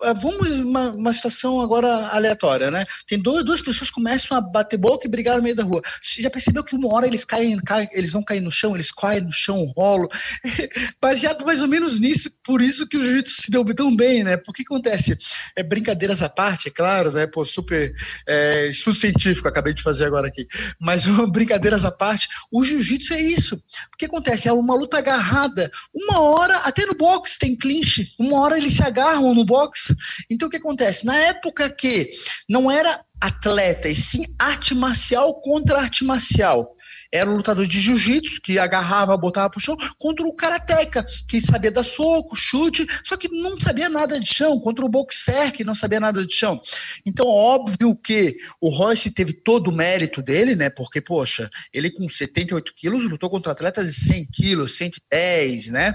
ah, 0.03 0.15
vamos 0.15 0.51
uma, 0.51 0.91
uma 0.93 1.13
situação 1.13 1.61
agora 1.61 2.09
aleatória, 2.09 2.71
né? 2.71 2.87
Tem 3.07 3.19
dois, 3.19 3.45
duas 3.45 3.61
pessoas 3.61 3.91
que 3.91 3.97
começam 3.97 4.37
a 4.37 4.41
bater 4.41 4.79
boca 4.79 5.07
e 5.07 5.11
brigar 5.11 5.37
no 5.37 5.43
meio 5.43 5.55
da 5.55 5.63
rua. 5.63 5.83
Você 6.03 6.23
já 6.23 6.31
percebeu 6.31 6.65
que 6.65 6.75
uma 6.75 6.93
hora 6.95 7.07
eles 7.07 7.25
caem, 7.25 7.59
caem 7.59 7.89
eles 7.93 8.13
vão 8.13 8.25
cair 8.25 8.41
no 8.41 8.51
chão, 8.51 8.75
eles 8.75 8.91
caem 8.91 9.21
no 9.21 9.33
chão, 9.33 9.73
rolo. 9.77 10.09
Baseado 11.01 11.45
mais 11.45 11.61
ou 11.61 11.69
menos 11.69 12.01
nisso, 12.01 12.31
por 12.43 12.63
isso 12.63 12.87
que 12.89 12.97
o 12.97 13.03
jiu-jitsu 13.03 13.43
se 13.43 13.51
deu 13.51 13.63
tão 13.75 13.95
bem, 13.95 14.25
né? 14.25 14.39
Porque 14.39 14.63
acontece? 14.63 15.19
É 15.55 15.63
brincadeiras 15.63 16.23
à 16.23 16.31
parte, 16.31 16.69
é 16.69 16.71
claro, 16.71 17.13
né? 17.13 17.27
Pô, 17.27 17.45
super 17.45 17.95
é, 18.27 18.71
estudo 18.87 18.95
científico, 18.95 19.49
acabei 19.49 19.75
de 19.75 19.83
fazer 19.83 20.05
agora 20.05 20.29
aqui. 20.29 20.47
Mas 20.81 21.07
brincadeiras 21.31 21.85
à 21.85 21.91
parte, 21.91 22.29
o 22.53 22.65
jiu-jitsu 22.65 23.15
é 23.15 23.21
isso. 23.21 23.57
O 23.57 23.97
que 23.99 24.07
acontece? 24.07 24.49
É 24.49 24.53
uma 24.53 24.75
luta 24.75 24.99
agarrada. 24.99 25.71
Uma 25.93 26.21
hora, 26.21 26.57
até 26.59 26.87
no 26.87 26.95
boxe 26.95 27.39
tem 27.39 27.57
clinch, 27.57 28.15
uma 28.19 28.41
hora 28.41 28.57
eles 28.57 28.75
se 28.75 28.83
agarram 28.83 29.35
no 29.35 29.45
boxe. 29.45 29.95
Então 30.31 30.49
o 30.49 30.51
que 30.51 30.59
acontece? 30.59 31.05
Na 31.05 31.17
época 31.17 31.69
que 31.71 32.11
não 32.49 32.71
era 32.71 33.01
atleta, 33.21 33.89
e 33.89 33.97
sim 33.97 34.25
arte 34.39 34.75
marcial 34.75 35.41
contra 35.41 35.81
arte 35.81 36.05
marcial 36.05 36.76
era 37.17 37.31
um 37.31 37.37
lutador 37.37 37.67
de 37.67 37.81
jiu-jitsu, 37.81 38.41
que 38.43 38.59
agarrava, 38.59 39.17
botava 39.17 39.51
pro 39.51 39.61
chão, 39.61 39.77
contra 39.99 40.27
o 40.27 40.35
karateca, 40.35 41.05
que 41.29 41.41
sabia 41.41 41.71
dar 41.71 41.83
soco, 41.83 42.37
chute, 42.37 42.87
só 43.05 43.17
que 43.17 43.29
não 43.29 43.61
sabia 43.61 43.89
nada 43.89 44.19
de 44.19 44.27
chão, 44.27 44.59
contra 44.61 44.85
o 44.85 44.89
boxer, 44.89 45.53
que 45.53 45.65
não 45.65 45.75
sabia 45.75 46.01
nada 46.01 46.25
de 46.25 46.35
chão. 46.35 46.61
Então, 47.05 47.27
óbvio 47.27 47.97
que 47.97 48.37
o 48.61 48.69
Royce 48.69 49.11
teve 49.11 49.33
todo 49.33 49.69
o 49.69 49.75
mérito 49.75 50.23
dele, 50.23 50.55
né? 50.55 50.71
Porque, 50.71 51.01
poxa, 51.01 51.51
ele 51.73 51.91
com 51.91 52.09
78 52.09 52.73
quilos 52.75 53.05
lutou 53.05 53.31
contra 53.31 53.53
atletas 53.53 53.87
de 53.87 54.01
100 54.01 54.27
quilos, 54.27 54.77
110, 54.77 55.71
né? 55.71 55.95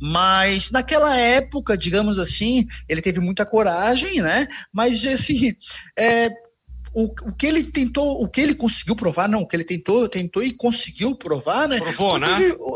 Mas 0.00 0.70
naquela 0.70 1.16
época, 1.16 1.76
digamos 1.76 2.18
assim, 2.18 2.66
ele 2.88 3.00
teve 3.00 3.20
muita 3.20 3.46
coragem, 3.46 4.20
né? 4.20 4.46
Mas, 4.72 5.04
assim, 5.06 5.52
é, 5.96 6.28
o, 6.94 7.06
o 7.28 7.32
que 7.32 7.46
ele 7.46 7.64
tentou, 7.64 8.22
o 8.22 8.28
que 8.28 8.40
ele 8.40 8.54
conseguiu 8.54 8.94
provar, 8.94 9.28
não, 9.28 9.40
o 9.40 9.48
que 9.48 9.56
ele 9.56 9.64
tentou, 9.64 10.08
tentou 10.08 10.42
e 10.42 10.52
conseguiu 10.52 11.16
provar, 11.16 11.68
né? 11.68 11.78
Provou, 11.78 12.18
né? 12.18 12.28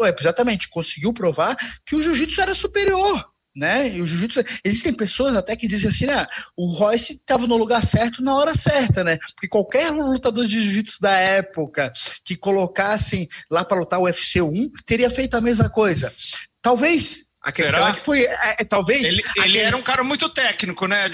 É, 0.05 0.17
exatamente, 0.19 0.69
conseguiu 0.69 1.13
provar 1.13 1.57
que 1.87 1.95
o 1.95 2.03
jiu-jitsu 2.03 2.41
era 2.41 2.55
superior. 2.55 3.25
Né? 3.57 3.97
E 3.97 4.01
o 4.01 4.07
jiu-jitsu, 4.07 4.41
existem 4.65 4.93
pessoas 4.93 5.37
até 5.37 5.57
que 5.57 5.67
dizem 5.67 5.89
assim, 5.89 6.07
ah, 6.07 6.29
o 6.57 6.69
Royce 6.69 7.15
estava 7.15 7.45
no 7.45 7.57
lugar 7.57 7.83
certo 7.83 8.23
na 8.23 8.33
hora 8.37 8.55
certa, 8.55 9.03
né? 9.03 9.19
Porque 9.35 9.49
qualquer 9.49 9.91
lutador 9.91 10.47
de 10.47 10.61
jiu-jitsu 10.61 11.01
da 11.01 11.11
época 11.11 11.93
que 12.25 12.37
colocassem 12.37 13.29
lá 13.51 13.65
para 13.65 13.79
lutar 13.79 13.99
o 13.99 14.05
UFC 14.05 14.41
1 14.41 14.71
teria 14.87 15.11
feito 15.11 15.35
a 15.35 15.41
mesma 15.41 15.69
coisa. 15.69 16.13
Talvez 16.63 17.28
a 17.49 17.53
questão 17.53 17.79
Será? 17.79 17.89
é 17.89 17.93
que 17.93 18.01
foi, 18.01 18.21
é, 18.25 18.57
é, 18.61 18.65
talvez. 18.65 19.03
Ele, 19.03 19.23
ele 19.43 19.59
era 19.59 19.75
um 19.75 19.81
cara 19.81 20.05
muito 20.05 20.29
técnico, 20.29 20.87
né, 20.87 21.09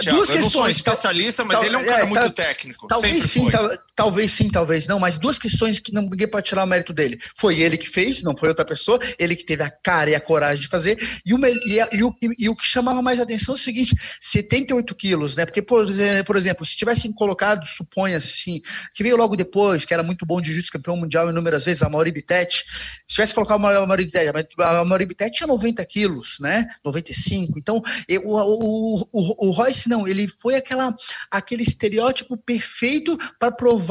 Thiago? 0.00 0.16
Duas 0.16 0.30
Eu 0.30 0.40
não 0.40 0.50
sou 0.50 0.66
especialista, 0.68 1.44
mas 1.44 1.58
tal, 1.58 1.66
ele 1.66 1.74
é 1.74 1.78
um 1.78 1.84
cara 1.84 2.02
é, 2.02 2.06
muito 2.06 2.30
técnico. 2.30 2.86
Talvez 2.88 3.26
sim, 3.26 3.50
tal, 3.50 3.68
talvez 3.94 4.32
sim, 4.32 4.50
talvez 4.50 4.86
não, 4.86 4.98
mas 4.98 5.18
duas 5.18 5.38
questões 5.38 5.78
que 5.78 5.92
não 5.92 6.02
ninguém 6.02 6.28
pode 6.28 6.46
tirar 6.46 6.64
o 6.64 6.66
mérito 6.66 6.92
dele. 6.92 7.18
Foi 7.36 7.60
ele 7.60 7.76
que 7.76 7.88
fez, 7.88 8.22
não 8.22 8.36
foi 8.36 8.48
outra 8.48 8.64
pessoa, 8.64 8.98
ele 9.18 9.36
que 9.36 9.44
teve 9.44 9.62
a 9.62 9.70
cara 9.70 10.10
e 10.10 10.14
a 10.14 10.20
coragem 10.20 10.62
de 10.62 10.68
fazer. 10.68 10.98
E, 11.24 11.34
uma, 11.34 11.48
e, 11.48 11.78
e, 11.92 12.04
o, 12.04 12.14
e 12.38 12.48
o 12.48 12.56
que 12.56 12.66
chamava 12.66 13.02
mais 13.02 13.20
atenção 13.20 13.54
é 13.54 13.58
o 13.58 13.60
seguinte: 13.60 13.94
78 14.20 14.94
quilos, 14.94 15.36
né? 15.36 15.44
Porque, 15.44 15.62
por, 15.62 15.86
por 16.26 16.36
exemplo, 16.36 16.64
se 16.64 16.76
tivessem 16.76 17.12
colocado, 17.12 17.66
suponha 17.66 18.16
assim, 18.16 18.60
que 18.94 19.02
veio 19.02 19.16
logo 19.16 19.36
depois, 19.36 19.84
que 19.84 19.94
era 19.94 20.02
muito 20.02 20.24
bom 20.26 20.40
de 20.40 20.48
jiu-jitsu, 20.48 20.72
campeão 20.72 20.96
mundial 20.96 21.28
inúmeras 21.30 21.64
vezes, 21.64 21.82
a 21.82 21.88
Mauri 21.88 22.12
Bittet, 22.12 22.64
se 23.06 23.14
tivesse 23.14 23.34
colocado 23.34 23.64
a 23.66 23.86
Mauri 23.86 24.04
Bittet, 24.04 24.32
a 24.58 24.84
Mauri 24.84 25.06
Bittet 25.06 25.36
tinha 25.36 25.46
90 25.46 25.84
quilos, 25.86 26.36
né? 26.40 26.66
95. 26.84 27.58
Então, 27.58 27.82
eu, 28.08 28.22
o, 28.24 28.36
o, 28.36 29.08
o, 29.12 29.48
o 29.48 29.50
Royce 29.50 29.88
não, 29.88 30.06
ele 30.06 30.26
foi 30.28 30.56
aquela, 30.56 30.94
aquele 31.30 31.62
estereótipo 31.62 32.36
perfeito 32.36 33.18
para 33.38 33.52
provar 33.52 33.81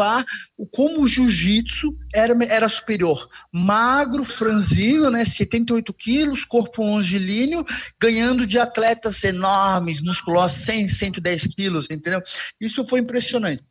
como 0.72 1.02
o 1.02 1.08
jiu-jitsu 1.08 1.96
era, 2.14 2.34
era 2.46 2.70
superior. 2.70 3.28
Magro, 3.52 4.24
franzino, 4.24 5.10
né? 5.10 5.26
78 5.26 5.94
quilos, 5.94 6.44
corpo 6.44 6.84
longilíneo, 6.84 7.66
ganhando 8.00 8.46
de 8.46 8.60
atletas 8.60 9.24
enormes, 9.24 10.02
musculosos, 10.02 10.60
100, 10.60 10.88
110 10.88 11.48
quilos, 11.48 11.88
entendeu? 11.90 12.22
Isso 12.60 12.86
foi 12.86 13.00
impressionante. 13.00 13.64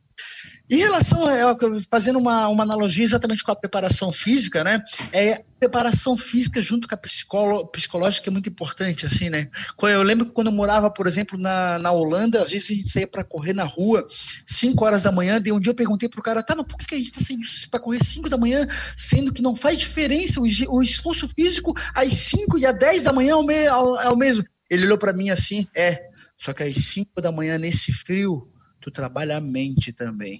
Em 0.71 0.77
relação 0.77 1.25
a, 1.25 1.57
fazendo 1.89 2.17
uma, 2.17 2.47
uma 2.47 2.63
analogia 2.63 3.03
exatamente 3.03 3.43
com 3.43 3.51
a 3.51 3.55
preparação 3.57 4.13
física, 4.13 4.63
né? 4.63 4.81
É 5.11 5.43
preparação 5.59 6.15
física 6.15 6.61
junto 6.63 6.87
com 6.87 6.95
a 6.95 6.97
psicolo, 6.97 7.67
psicológica 7.67 8.29
é 8.29 8.31
muito 8.31 8.47
importante, 8.49 9.05
assim, 9.05 9.29
né? 9.29 9.49
Eu 9.83 10.01
lembro 10.01 10.27
que 10.27 10.31
quando 10.31 10.47
eu 10.47 10.53
morava, 10.53 10.89
por 10.89 11.07
exemplo, 11.07 11.37
na, 11.37 11.77
na 11.77 11.91
Holanda, 11.91 12.41
às 12.41 12.51
vezes 12.51 12.71
a 12.71 12.73
gente 12.73 12.89
saía 12.89 13.05
para 13.05 13.21
correr 13.21 13.51
na 13.51 13.65
rua 13.65 14.07
5 14.47 14.85
horas 14.85 15.03
da 15.03 15.11
manhã, 15.11 15.43
e 15.45 15.51
um 15.51 15.59
dia 15.59 15.71
eu 15.71 15.75
perguntei 15.75 16.07
pro 16.07 16.23
cara, 16.23 16.41
tá, 16.41 16.55
mas 16.55 16.65
por 16.65 16.77
que 16.77 16.95
a 16.95 16.97
gente 16.97 17.11
tá 17.11 17.19
saindo 17.19 17.43
para 17.69 17.79
correr 17.81 18.01
5 18.01 18.29
da 18.29 18.37
manhã, 18.37 18.65
sendo 18.95 19.33
que 19.33 19.41
não 19.41 19.57
faz 19.57 19.77
diferença 19.77 20.39
o, 20.39 20.45
o 20.69 20.81
esforço 20.81 21.27
físico 21.37 21.73
às 21.93 22.13
5 22.13 22.57
e 22.57 22.65
às 22.65 22.79
10 22.79 23.03
da 23.03 23.11
manhã 23.11 23.31
é 23.31 23.35
o, 23.35 23.43
me, 23.43 23.55
é 23.55 24.09
o 24.09 24.15
mesmo? 24.15 24.45
Ele 24.69 24.85
olhou 24.85 24.97
para 24.97 25.11
mim 25.11 25.31
assim, 25.31 25.67
é, 25.75 26.01
só 26.37 26.53
que 26.53 26.63
às 26.63 26.77
5 26.77 27.21
da 27.21 27.29
manhã 27.29 27.57
nesse 27.57 27.91
frio, 27.91 28.49
tu 28.79 28.89
trabalha 28.89 29.35
a 29.35 29.41
mente 29.41 29.91
também. 29.91 30.39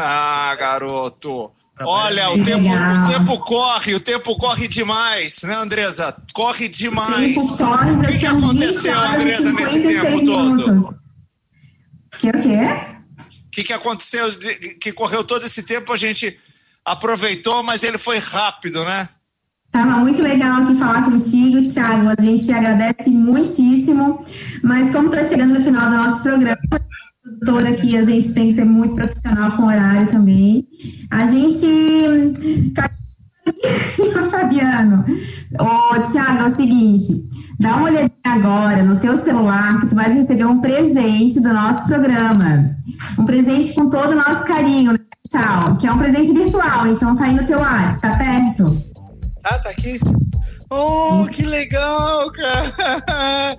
Ah, 0.00 0.54
garoto. 0.54 1.50
Olha, 1.80 2.30
o 2.30 2.42
tempo, 2.44 2.68
o 2.68 3.04
tempo 3.04 3.38
corre, 3.40 3.94
o 3.94 4.00
tempo 4.00 4.36
corre 4.36 4.68
demais, 4.68 5.42
né, 5.42 5.54
Andresa? 5.56 6.16
Corre 6.32 6.68
demais. 6.68 7.34
Corre, 7.56 7.92
o 7.92 8.00
que, 8.02 8.18
que 8.18 8.26
aconteceu, 8.26 8.96
Andresa, 8.96 9.52
nesse 9.52 9.82
tempo 9.82 10.24
todo? 10.24 10.94
Que 12.20 12.28
o 12.28 12.40
quê? 12.40 12.58
O 13.46 13.50
que, 13.50 13.64
que 13.64 13.72
aconteceu 13.72 14.28
que 14.80 14.92
correu 14.92 15.24
todo 15.24 15.44
esse 15.44 15.64
tempo? 15.64 15.92
A 15.92 15.96
gente 15.96 16.38
aproveitou, 16.84 17.64
mas 17.64 17.82
ele 17.82 17.98
foi 17.98 18.18
rápido, 18.18 18.84
né? 18.84 19.08
Tava 19.72 19.98
muito 19.98 20.22
legal 20.22 20.62
aqui 20.62 20.76
falar 20.76 21.04
contigo, 21.04 21.60
Thiago. 21.72 22.08
A 22.08 22.22
gente 22.22 22.52
agradece 22.52 23.10
muitíssimo. 23.10 24.24
Mas 24.62 24.92
como 24.92 25.12
está 25.12 25.24
chegando 25.24 25.54
no 25.54 25.64
final 25.64 25.90
do 25.90 25.96
nosso 25.96 26.22
programa, 26.22 26.56
toda 27.44 27.68
aqui 27.68 27.96
a 27.96 28.02
gente 28.02 28.32
tem 28.32 28.48
que 28.48 28.54
ser 28.54 28.64
muito 28.64 28.94
profissional 28.94 29.52
com 29.52 29.66
horário 29.66 30.08
também. 30.08 30.66
A 31.10 31.26
gente. 31.28 32.32
Fabiano, 34.30 35.04
ô 35.58 36.00
Thiago, 36.00 36.42
é 36.42 36.48
o 36.48 36.54
seguinte, 36.54 37.28
dá 37.58 37.76
uma 37.76 37.86
olhadinha 37.86 38.10
agora 38.24 38.82
no 38.82 39.00
teu 39.00 39.16
celular 39.16 39.80
que 39.80 39.86
tu 39.86 39.94
vai 39.94 40.12
receber 40.12 40.44
um 40.44 40.60
presente 40.60 41.40
do 41.40 41.52
nosso 41.52 41.88
programa. 41.88 42.76
Um 43.18 43.24
presente 43.24 43.74
com 43.74 43.88
todo 43.88 44.12
o 44.12 44.16
nosso 44.16 44.44
carinho, 44.44 44.92
né, 44.92 44.98
Tchau, 45.30 45.76
que 45.76 45.86
é 45.86 45.92
um 45.92 45.98
presente 45.98 46.32
virtual, 46.32 46.86
então 46.86 47.14
tá 47.14 47.24
aí 47.24 47.34
no 47.34 47.44
teu 47.44 47.58
WhatsApp, 47.58 48.00
tá 48.00 48.16
perto? 48.16 48.84
Ah, 49.44 49.58
tá 49.58 49.70
aqui? 49.70 49.98
Oh, 50.70 51.26
que 51.30 51.44
legal, 51.44 52.30
cara! 52.32 53.56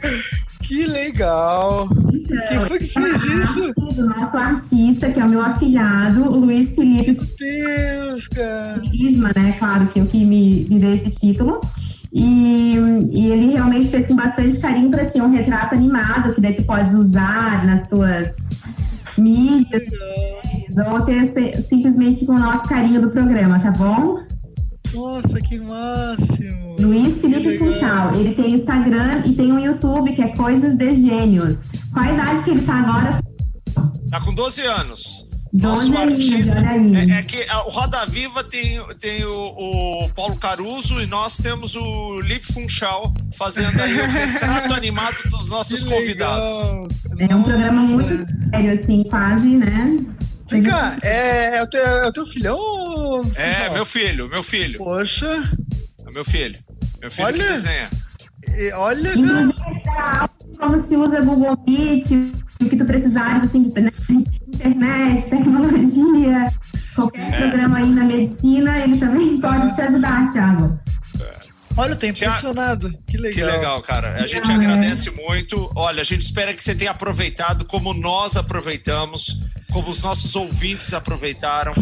Que 0.69 0.85
legal! 0.85 1.89
Então, 2.13 2.37
Quem 2.47 2.59
foi 2.61 2.77
que 2.77 2.87
fez 2.89 3.23
isso? 3.23 3.73
Do 3.95 4.05
nosso 4.05 4.37
artista, 4.37 5.09
que 5.09 5.19
é 5.19 5.25
o 5.25 5.27
meu 5.27 5.41
afilhado, 5.41 6.31
o 6.31 6.41
Luiz 6.41 6.75
Felipe. 6.75 7.13
Meu 7.13 7.25
Deus, 7.39 8.27
cara! 8.27 8.79
Né? 9.35 9.55
Claro 9.57 9.87
que 9.87 9.99
eu 9.99 10.05
que 10.05 10.23
me, 10.23 10.67
me 10.69 10.77
dei 10.77 10.93
esse 10.93 11.09
título. 11.09 11.59
E, 12.13 12.75
e, 13.11 13.31
ele 13.31 13.53
realmente 13.53 13.89
fez 13.89 14.05
com 14.05 14.15
bastante 14.15 14.59
carinho 14.59 14.91
para 14.91 15.07
ti 15.07 15.19
um 15.19 15.31
retrato 15.31 15.73
animado, 15.73 16.35
que 16.35 16.41
daí 16.41 16.53
tu 16.53 16.63
podes 16.63 16.93
usar 16.93 17.65
nas 17.65 17.89
tuas 17.89 18.27
mídias, 19.17 19.83
ou 20.91 21.01
ter 21.01 21.25
simplesmente 21.63 22.27
com 22.27 22.33
o 22.33 22.39
nosso 22.39 22.69
carinho 22.69 23.01
do 23.01 23.09
programa, 23.09 23.59
tá 23.59 23.71
bom? 23.71 24.19
Nossa, 24.93 25.39
que 25.41 25.59
máximo! 25.59 26.77
Luiz 26.79 27.19
Felipe 27.21 27.57
Funchal. 27.57 28.15
Ele 28.15 28.33
tem 28.33 28.53
Instagram 28.53 29.23
e 29.25 29.33
tem 29.33 29.51
um 29.51 29.59
YouTube 29.59 30.13
que 30.13 30.21
é 30.21 30.35
Coisas 30.35 30.75
de 30.75 30.93
Gênios. 30.93 31.57
Qual 31.93 32.05
a 32.05 32.11
idade 32.11 32.43
que 32.43 32.51
ele 32.51 32.61
tá 32.61 32.79
agora? 32.79 33.19
Tá 34.09 34.21
com 34.21 34.33
12 34.33 34.61
anos. 34.61 35.29
Nosso 35.51 35.95
artista. 35.97 36.59
É, 36.59 37.19
é, 37.19 37.23
que 37.23 37.37
o 37.37 37.69
Roda 37.69 38.05
Viva 38.05 38.43
tem, 38.43 38.79
tem 38.99 39.25
o, 39.25 39.33
o, 39.33 40.09
Paulo 40.15 40.35
Caruso 40.35 41.01
e 41.01 41.07
nós 41.07 41.37
temos 41.37 41.75
o 41.75 42.21
Lip 42.21 42.45
Funchal 42.53 43.11
fazendo 43.35 43.79
aí 43.81 43.99
o 43.99 44.05
retrato 44.05 44.73
animado 44.73 45.17
dos 45.29 45.49
nossos 45.49 45.83
convidados. 45.83 46.51
É 47.17 47.35
um 47.35 47.43
programa 47.43 47.81
muito 47.81 48.25
sério, 48.51 48.79
assim, 48.79 49.03
quase, 49.09 49.47
né? 49.47 49.91
Vem 50.49 50.63
cá, 50.63 50.97
é, 51.03 51.57
é, 51.57 51.63
o 51.63 51.67
teu, 51.67 51.81
é 51.81 52.07
o 52.07 52.11
teu 52.11 52.25
filhão? 52.25 53.21
É, 53.35 53.69
meu 53.69 53.85
filho, 53.85 54.27
meu 54.29 54.41
filho. 54.41 54.79
Poxa. 54.79 55.43
É 56.07 56.11
meu 56.11 56.25
filho. 56.25 56.59
Meu 56.99 57.11
filho 57.11 57.27
olha, 57.27 57.37
que 57.37 57.43
desenha. 57.43 57.89
Olha, 58.75 59.13
Inclusive, 59.13 59.53
como 60.59 60.83
se 60.83 60.95
usa 60.95 61.21
Google 61.21 61.57
Meet, 61.67 62.11
o 62.61 62.65
que 62.65 62.75
tu 62.75 62.85
precisares, 62.85 63.43
assim, 63.43 63.61
de 63.61 63.69
internet, 63.69 65.29
tecnologia, 65.29 66.51
qualquer 66.95 67.29
é. 67.29 67.37
programa 67.37 67.77
aí 67.77 67.89
na 67.89 68.03
medicina, 68.03 68.77
ele 68.79 68.97
também 68.97 69.39
pode 69.39 69.75
te 69.75 69.81
ajudar, 69.81 70.31
Thiago. 70.31 70.79
Olha, 71.77 71.93
eu 71.93 71.95
tô 71.95 72.07
impressionado. 72.07 72.93
Que 73.07 73.17
legal. 73.17 73.33
Que 73.33 73.57
legal, 73.57 73.81
cara. 73.81 74.15
A 74.15 74.27
gente 74.27 74.51
agradece 74.51 75.11
muito. 75.11 75.71
Olha, 75.75 76.01
a 76.01 76.03
gente 76.03 76.23
espera 76.23 76.53
que 76.53 76.61
você 76.61 76.75
tenha 76.75 76.91
aproveitado 76.91 77.63
como 77.63 77.93
nós 77.93 78.35
aproveitamos 78.35 79.47
como 79.71 79.89
os 79.89 80.01
nossos 80.01 80.35
ouvintes 80.35 80.93
aproveitaram. 80.93 81.73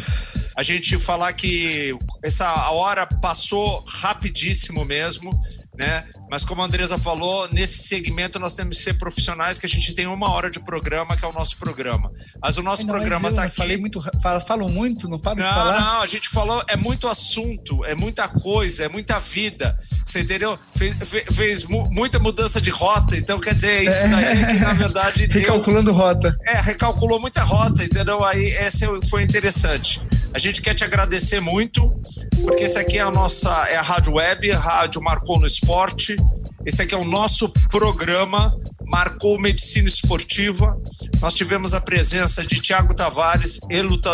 A 0.56 0.64
gente 0.64 0.98
falar 0.98 1.34
que 1.34 1.96
essa 2.24 2.72
hora 2.72 3.06
passou 3.06 3.84
rapidíssimo 3.88 4.84
mesmo 4.86 5.32
né? 5.78 6.06
Mas 6.30 6.44
como 6.44 6.62
a 6.62 6.66
Andresa 6.66 6.98
falou, 6.98 7.48
nesse 7.52 7.88
segmento 7.88 8.40
nós 8.40 8.56
temos 8.56 8.78
que 8.78 8.84
ser 8.84 8.96
profissionais, 8.96 9.60
que 9.60 9.66
a 9.66 9.70
gente 9.70 9.94
tem 9.94 10.08
uma 10.08 10.30
hora 10.32 10.50
de 10.50 10.60
programa, 10.60 11.16
que 11.16 11.24
é 11.24 11.28
o 11.28 11.34
nosso 11.34 11.58
programa. 11.58 12.12
Mas 12.42 12.58
o 12.58 12.64
nosso 12.64 12.86
não, 12.86 12.94
programa 12.94 13.30
está 13.30 13.44
aqui. 13.44 13.56
Falei 13.56 13.78
muito, 13.78 14.04
falo, 14.46 14.68
muito, 14.70 15.08
não 15.08 15.20
paro 15.20 15.40
não, 15.40 15.48
de 15.48 15.54
falar. 15.54 15.80
Não, 15.80 16.02
a 16.02 16.06
gente 16.06 16.30
falou, 16.30 16.64
é 16.68 16.76
muito 16.76 17.08
assunto, 17.08 17.86
é 17.86 17.94
muita 17.94 18.28
coisa, 18.28 18.86
é 18.86 18.90
muita 18.90 19.20
vida. 19.20 19.78
Você 20.04 20.22
entendeu? 20.22 20.58
Fez, 20.76 20.96
fez 21.32 21.66
muita 21.66 22.18
mudança 22.18 22.60
de 22.60 22.70
rota, 22.70 23.16
então 23.16 23.40
quer 23.40 23.54
dizer, 23.54 23.70
é 23.70 23.84
isso 23.84 24.08
daí 24.10 24.46
que 24.46 24.54
na 24.54 24.74
verdade. 24.74 25.26
Recalculando 25.32 25.92
deu, 25.92 25.94
rota. 25.94 26.36
É, 26.46 26.60
recalculou 26.60 27.20
muita 27.20 27.44
rota, 27.44 27.84
entendeu? 27.84 28.24
Aí 28.24 28.52
essa 28.54 28.88
foi 29.10 29.24
interessante. 29.24 30.02
A 30.38 30.40
gente 30.40 30.62
quer 30.62 30.76
te 30.76 30.84
agradecer 30.84 31.40
muito, 31.40 32.00
porque 32.44 32.66
esse 32.66 32.78
aqui 32.78 33.00
é 33.00 33.02
a 33.02 33.10
nossa, 33.10 33.50
é 33.70 33.76
a 33.76 33.82
Rádio 33.82 34.14
Web, 34.14 34.52
a 34.52 34.60
Rádio 34.60 35.02
Marcou 35.02 35.40
no 35.40 35.48
Esporte. 35.48 36.16
Esse 36.64 36.84
aqui 36.84 36.94
é 36.94 36.98
o 36.98 37.04
nosso 37.04 37.50
programa 37.72 38.56
Marcou 38.86 39.40
Medicina 39.42 39.88
Esportiva. 39.88 40.80
Nós 41.20 41.34
tivemos 41.34 41.74
a 41.74 41.82
presença 41.82 42.46
de 42.46 42.62
Tiago 42.62 42.94
Tavares, 42.94 43.60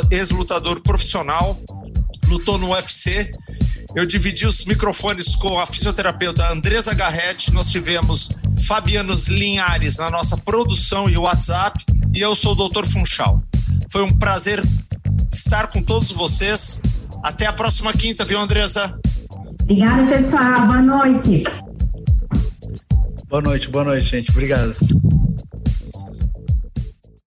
ex-lutador 0.10 0.80
profissional, 0.80 1.60
lutou 2.26 2.58
no 2.58 2.72
UFC. 2.72 3.30
Eu 3.94 4.06
dividi 4.06 4.46
os 4.46 4.64
microfones 4.64 5.36
com 5.36 5.60
a 5.60 5.66
fisioterapeuta 5.66 6.50
Andresa 6.54 6.94
Garretti. 6.94 7.52
Nós 7.52 7.68
tivemos 7.70 8.30
Fabianos 8.66 9.28
Linhares 9.28 9.98
na 9.98 10.10
nossa 10.10 10.38
produção 10.38 11.10
e 11.10 11.18
WhatsApp. 11.18 11.84
E 12.16 12.22
eu 12.22 12.34
sou 12.34 12.54
o 12.54 12.70
Dr. 12.70 12.86
Funchal. 12.86 13.44
Foi 13.90 14.04
um 14.04 14.18
prazer 14.18 14.64
estar 15.38 15.68
com 15.68 15.82
todos 15.82 16.12
vocês. 16.12 16.82
Até 17.24 17.46
a 17.46 17.54
próxima 17.54 17.94
quinta, 17.94 18.26
viu, 18.26 18.40
Andresa? 18.40 19.00
Obrigada, 19.62 20.06
pessoal. 20.06 20.68
Boa 20.68 20.82
noite. 20.82 21.44
Boa 23.28 23.42
noite, 23.42 23.70
boa 23.70 23.86
noite, 23.86 24.06
gente. 24.06 24.30
Obrigado. 24.30 24.76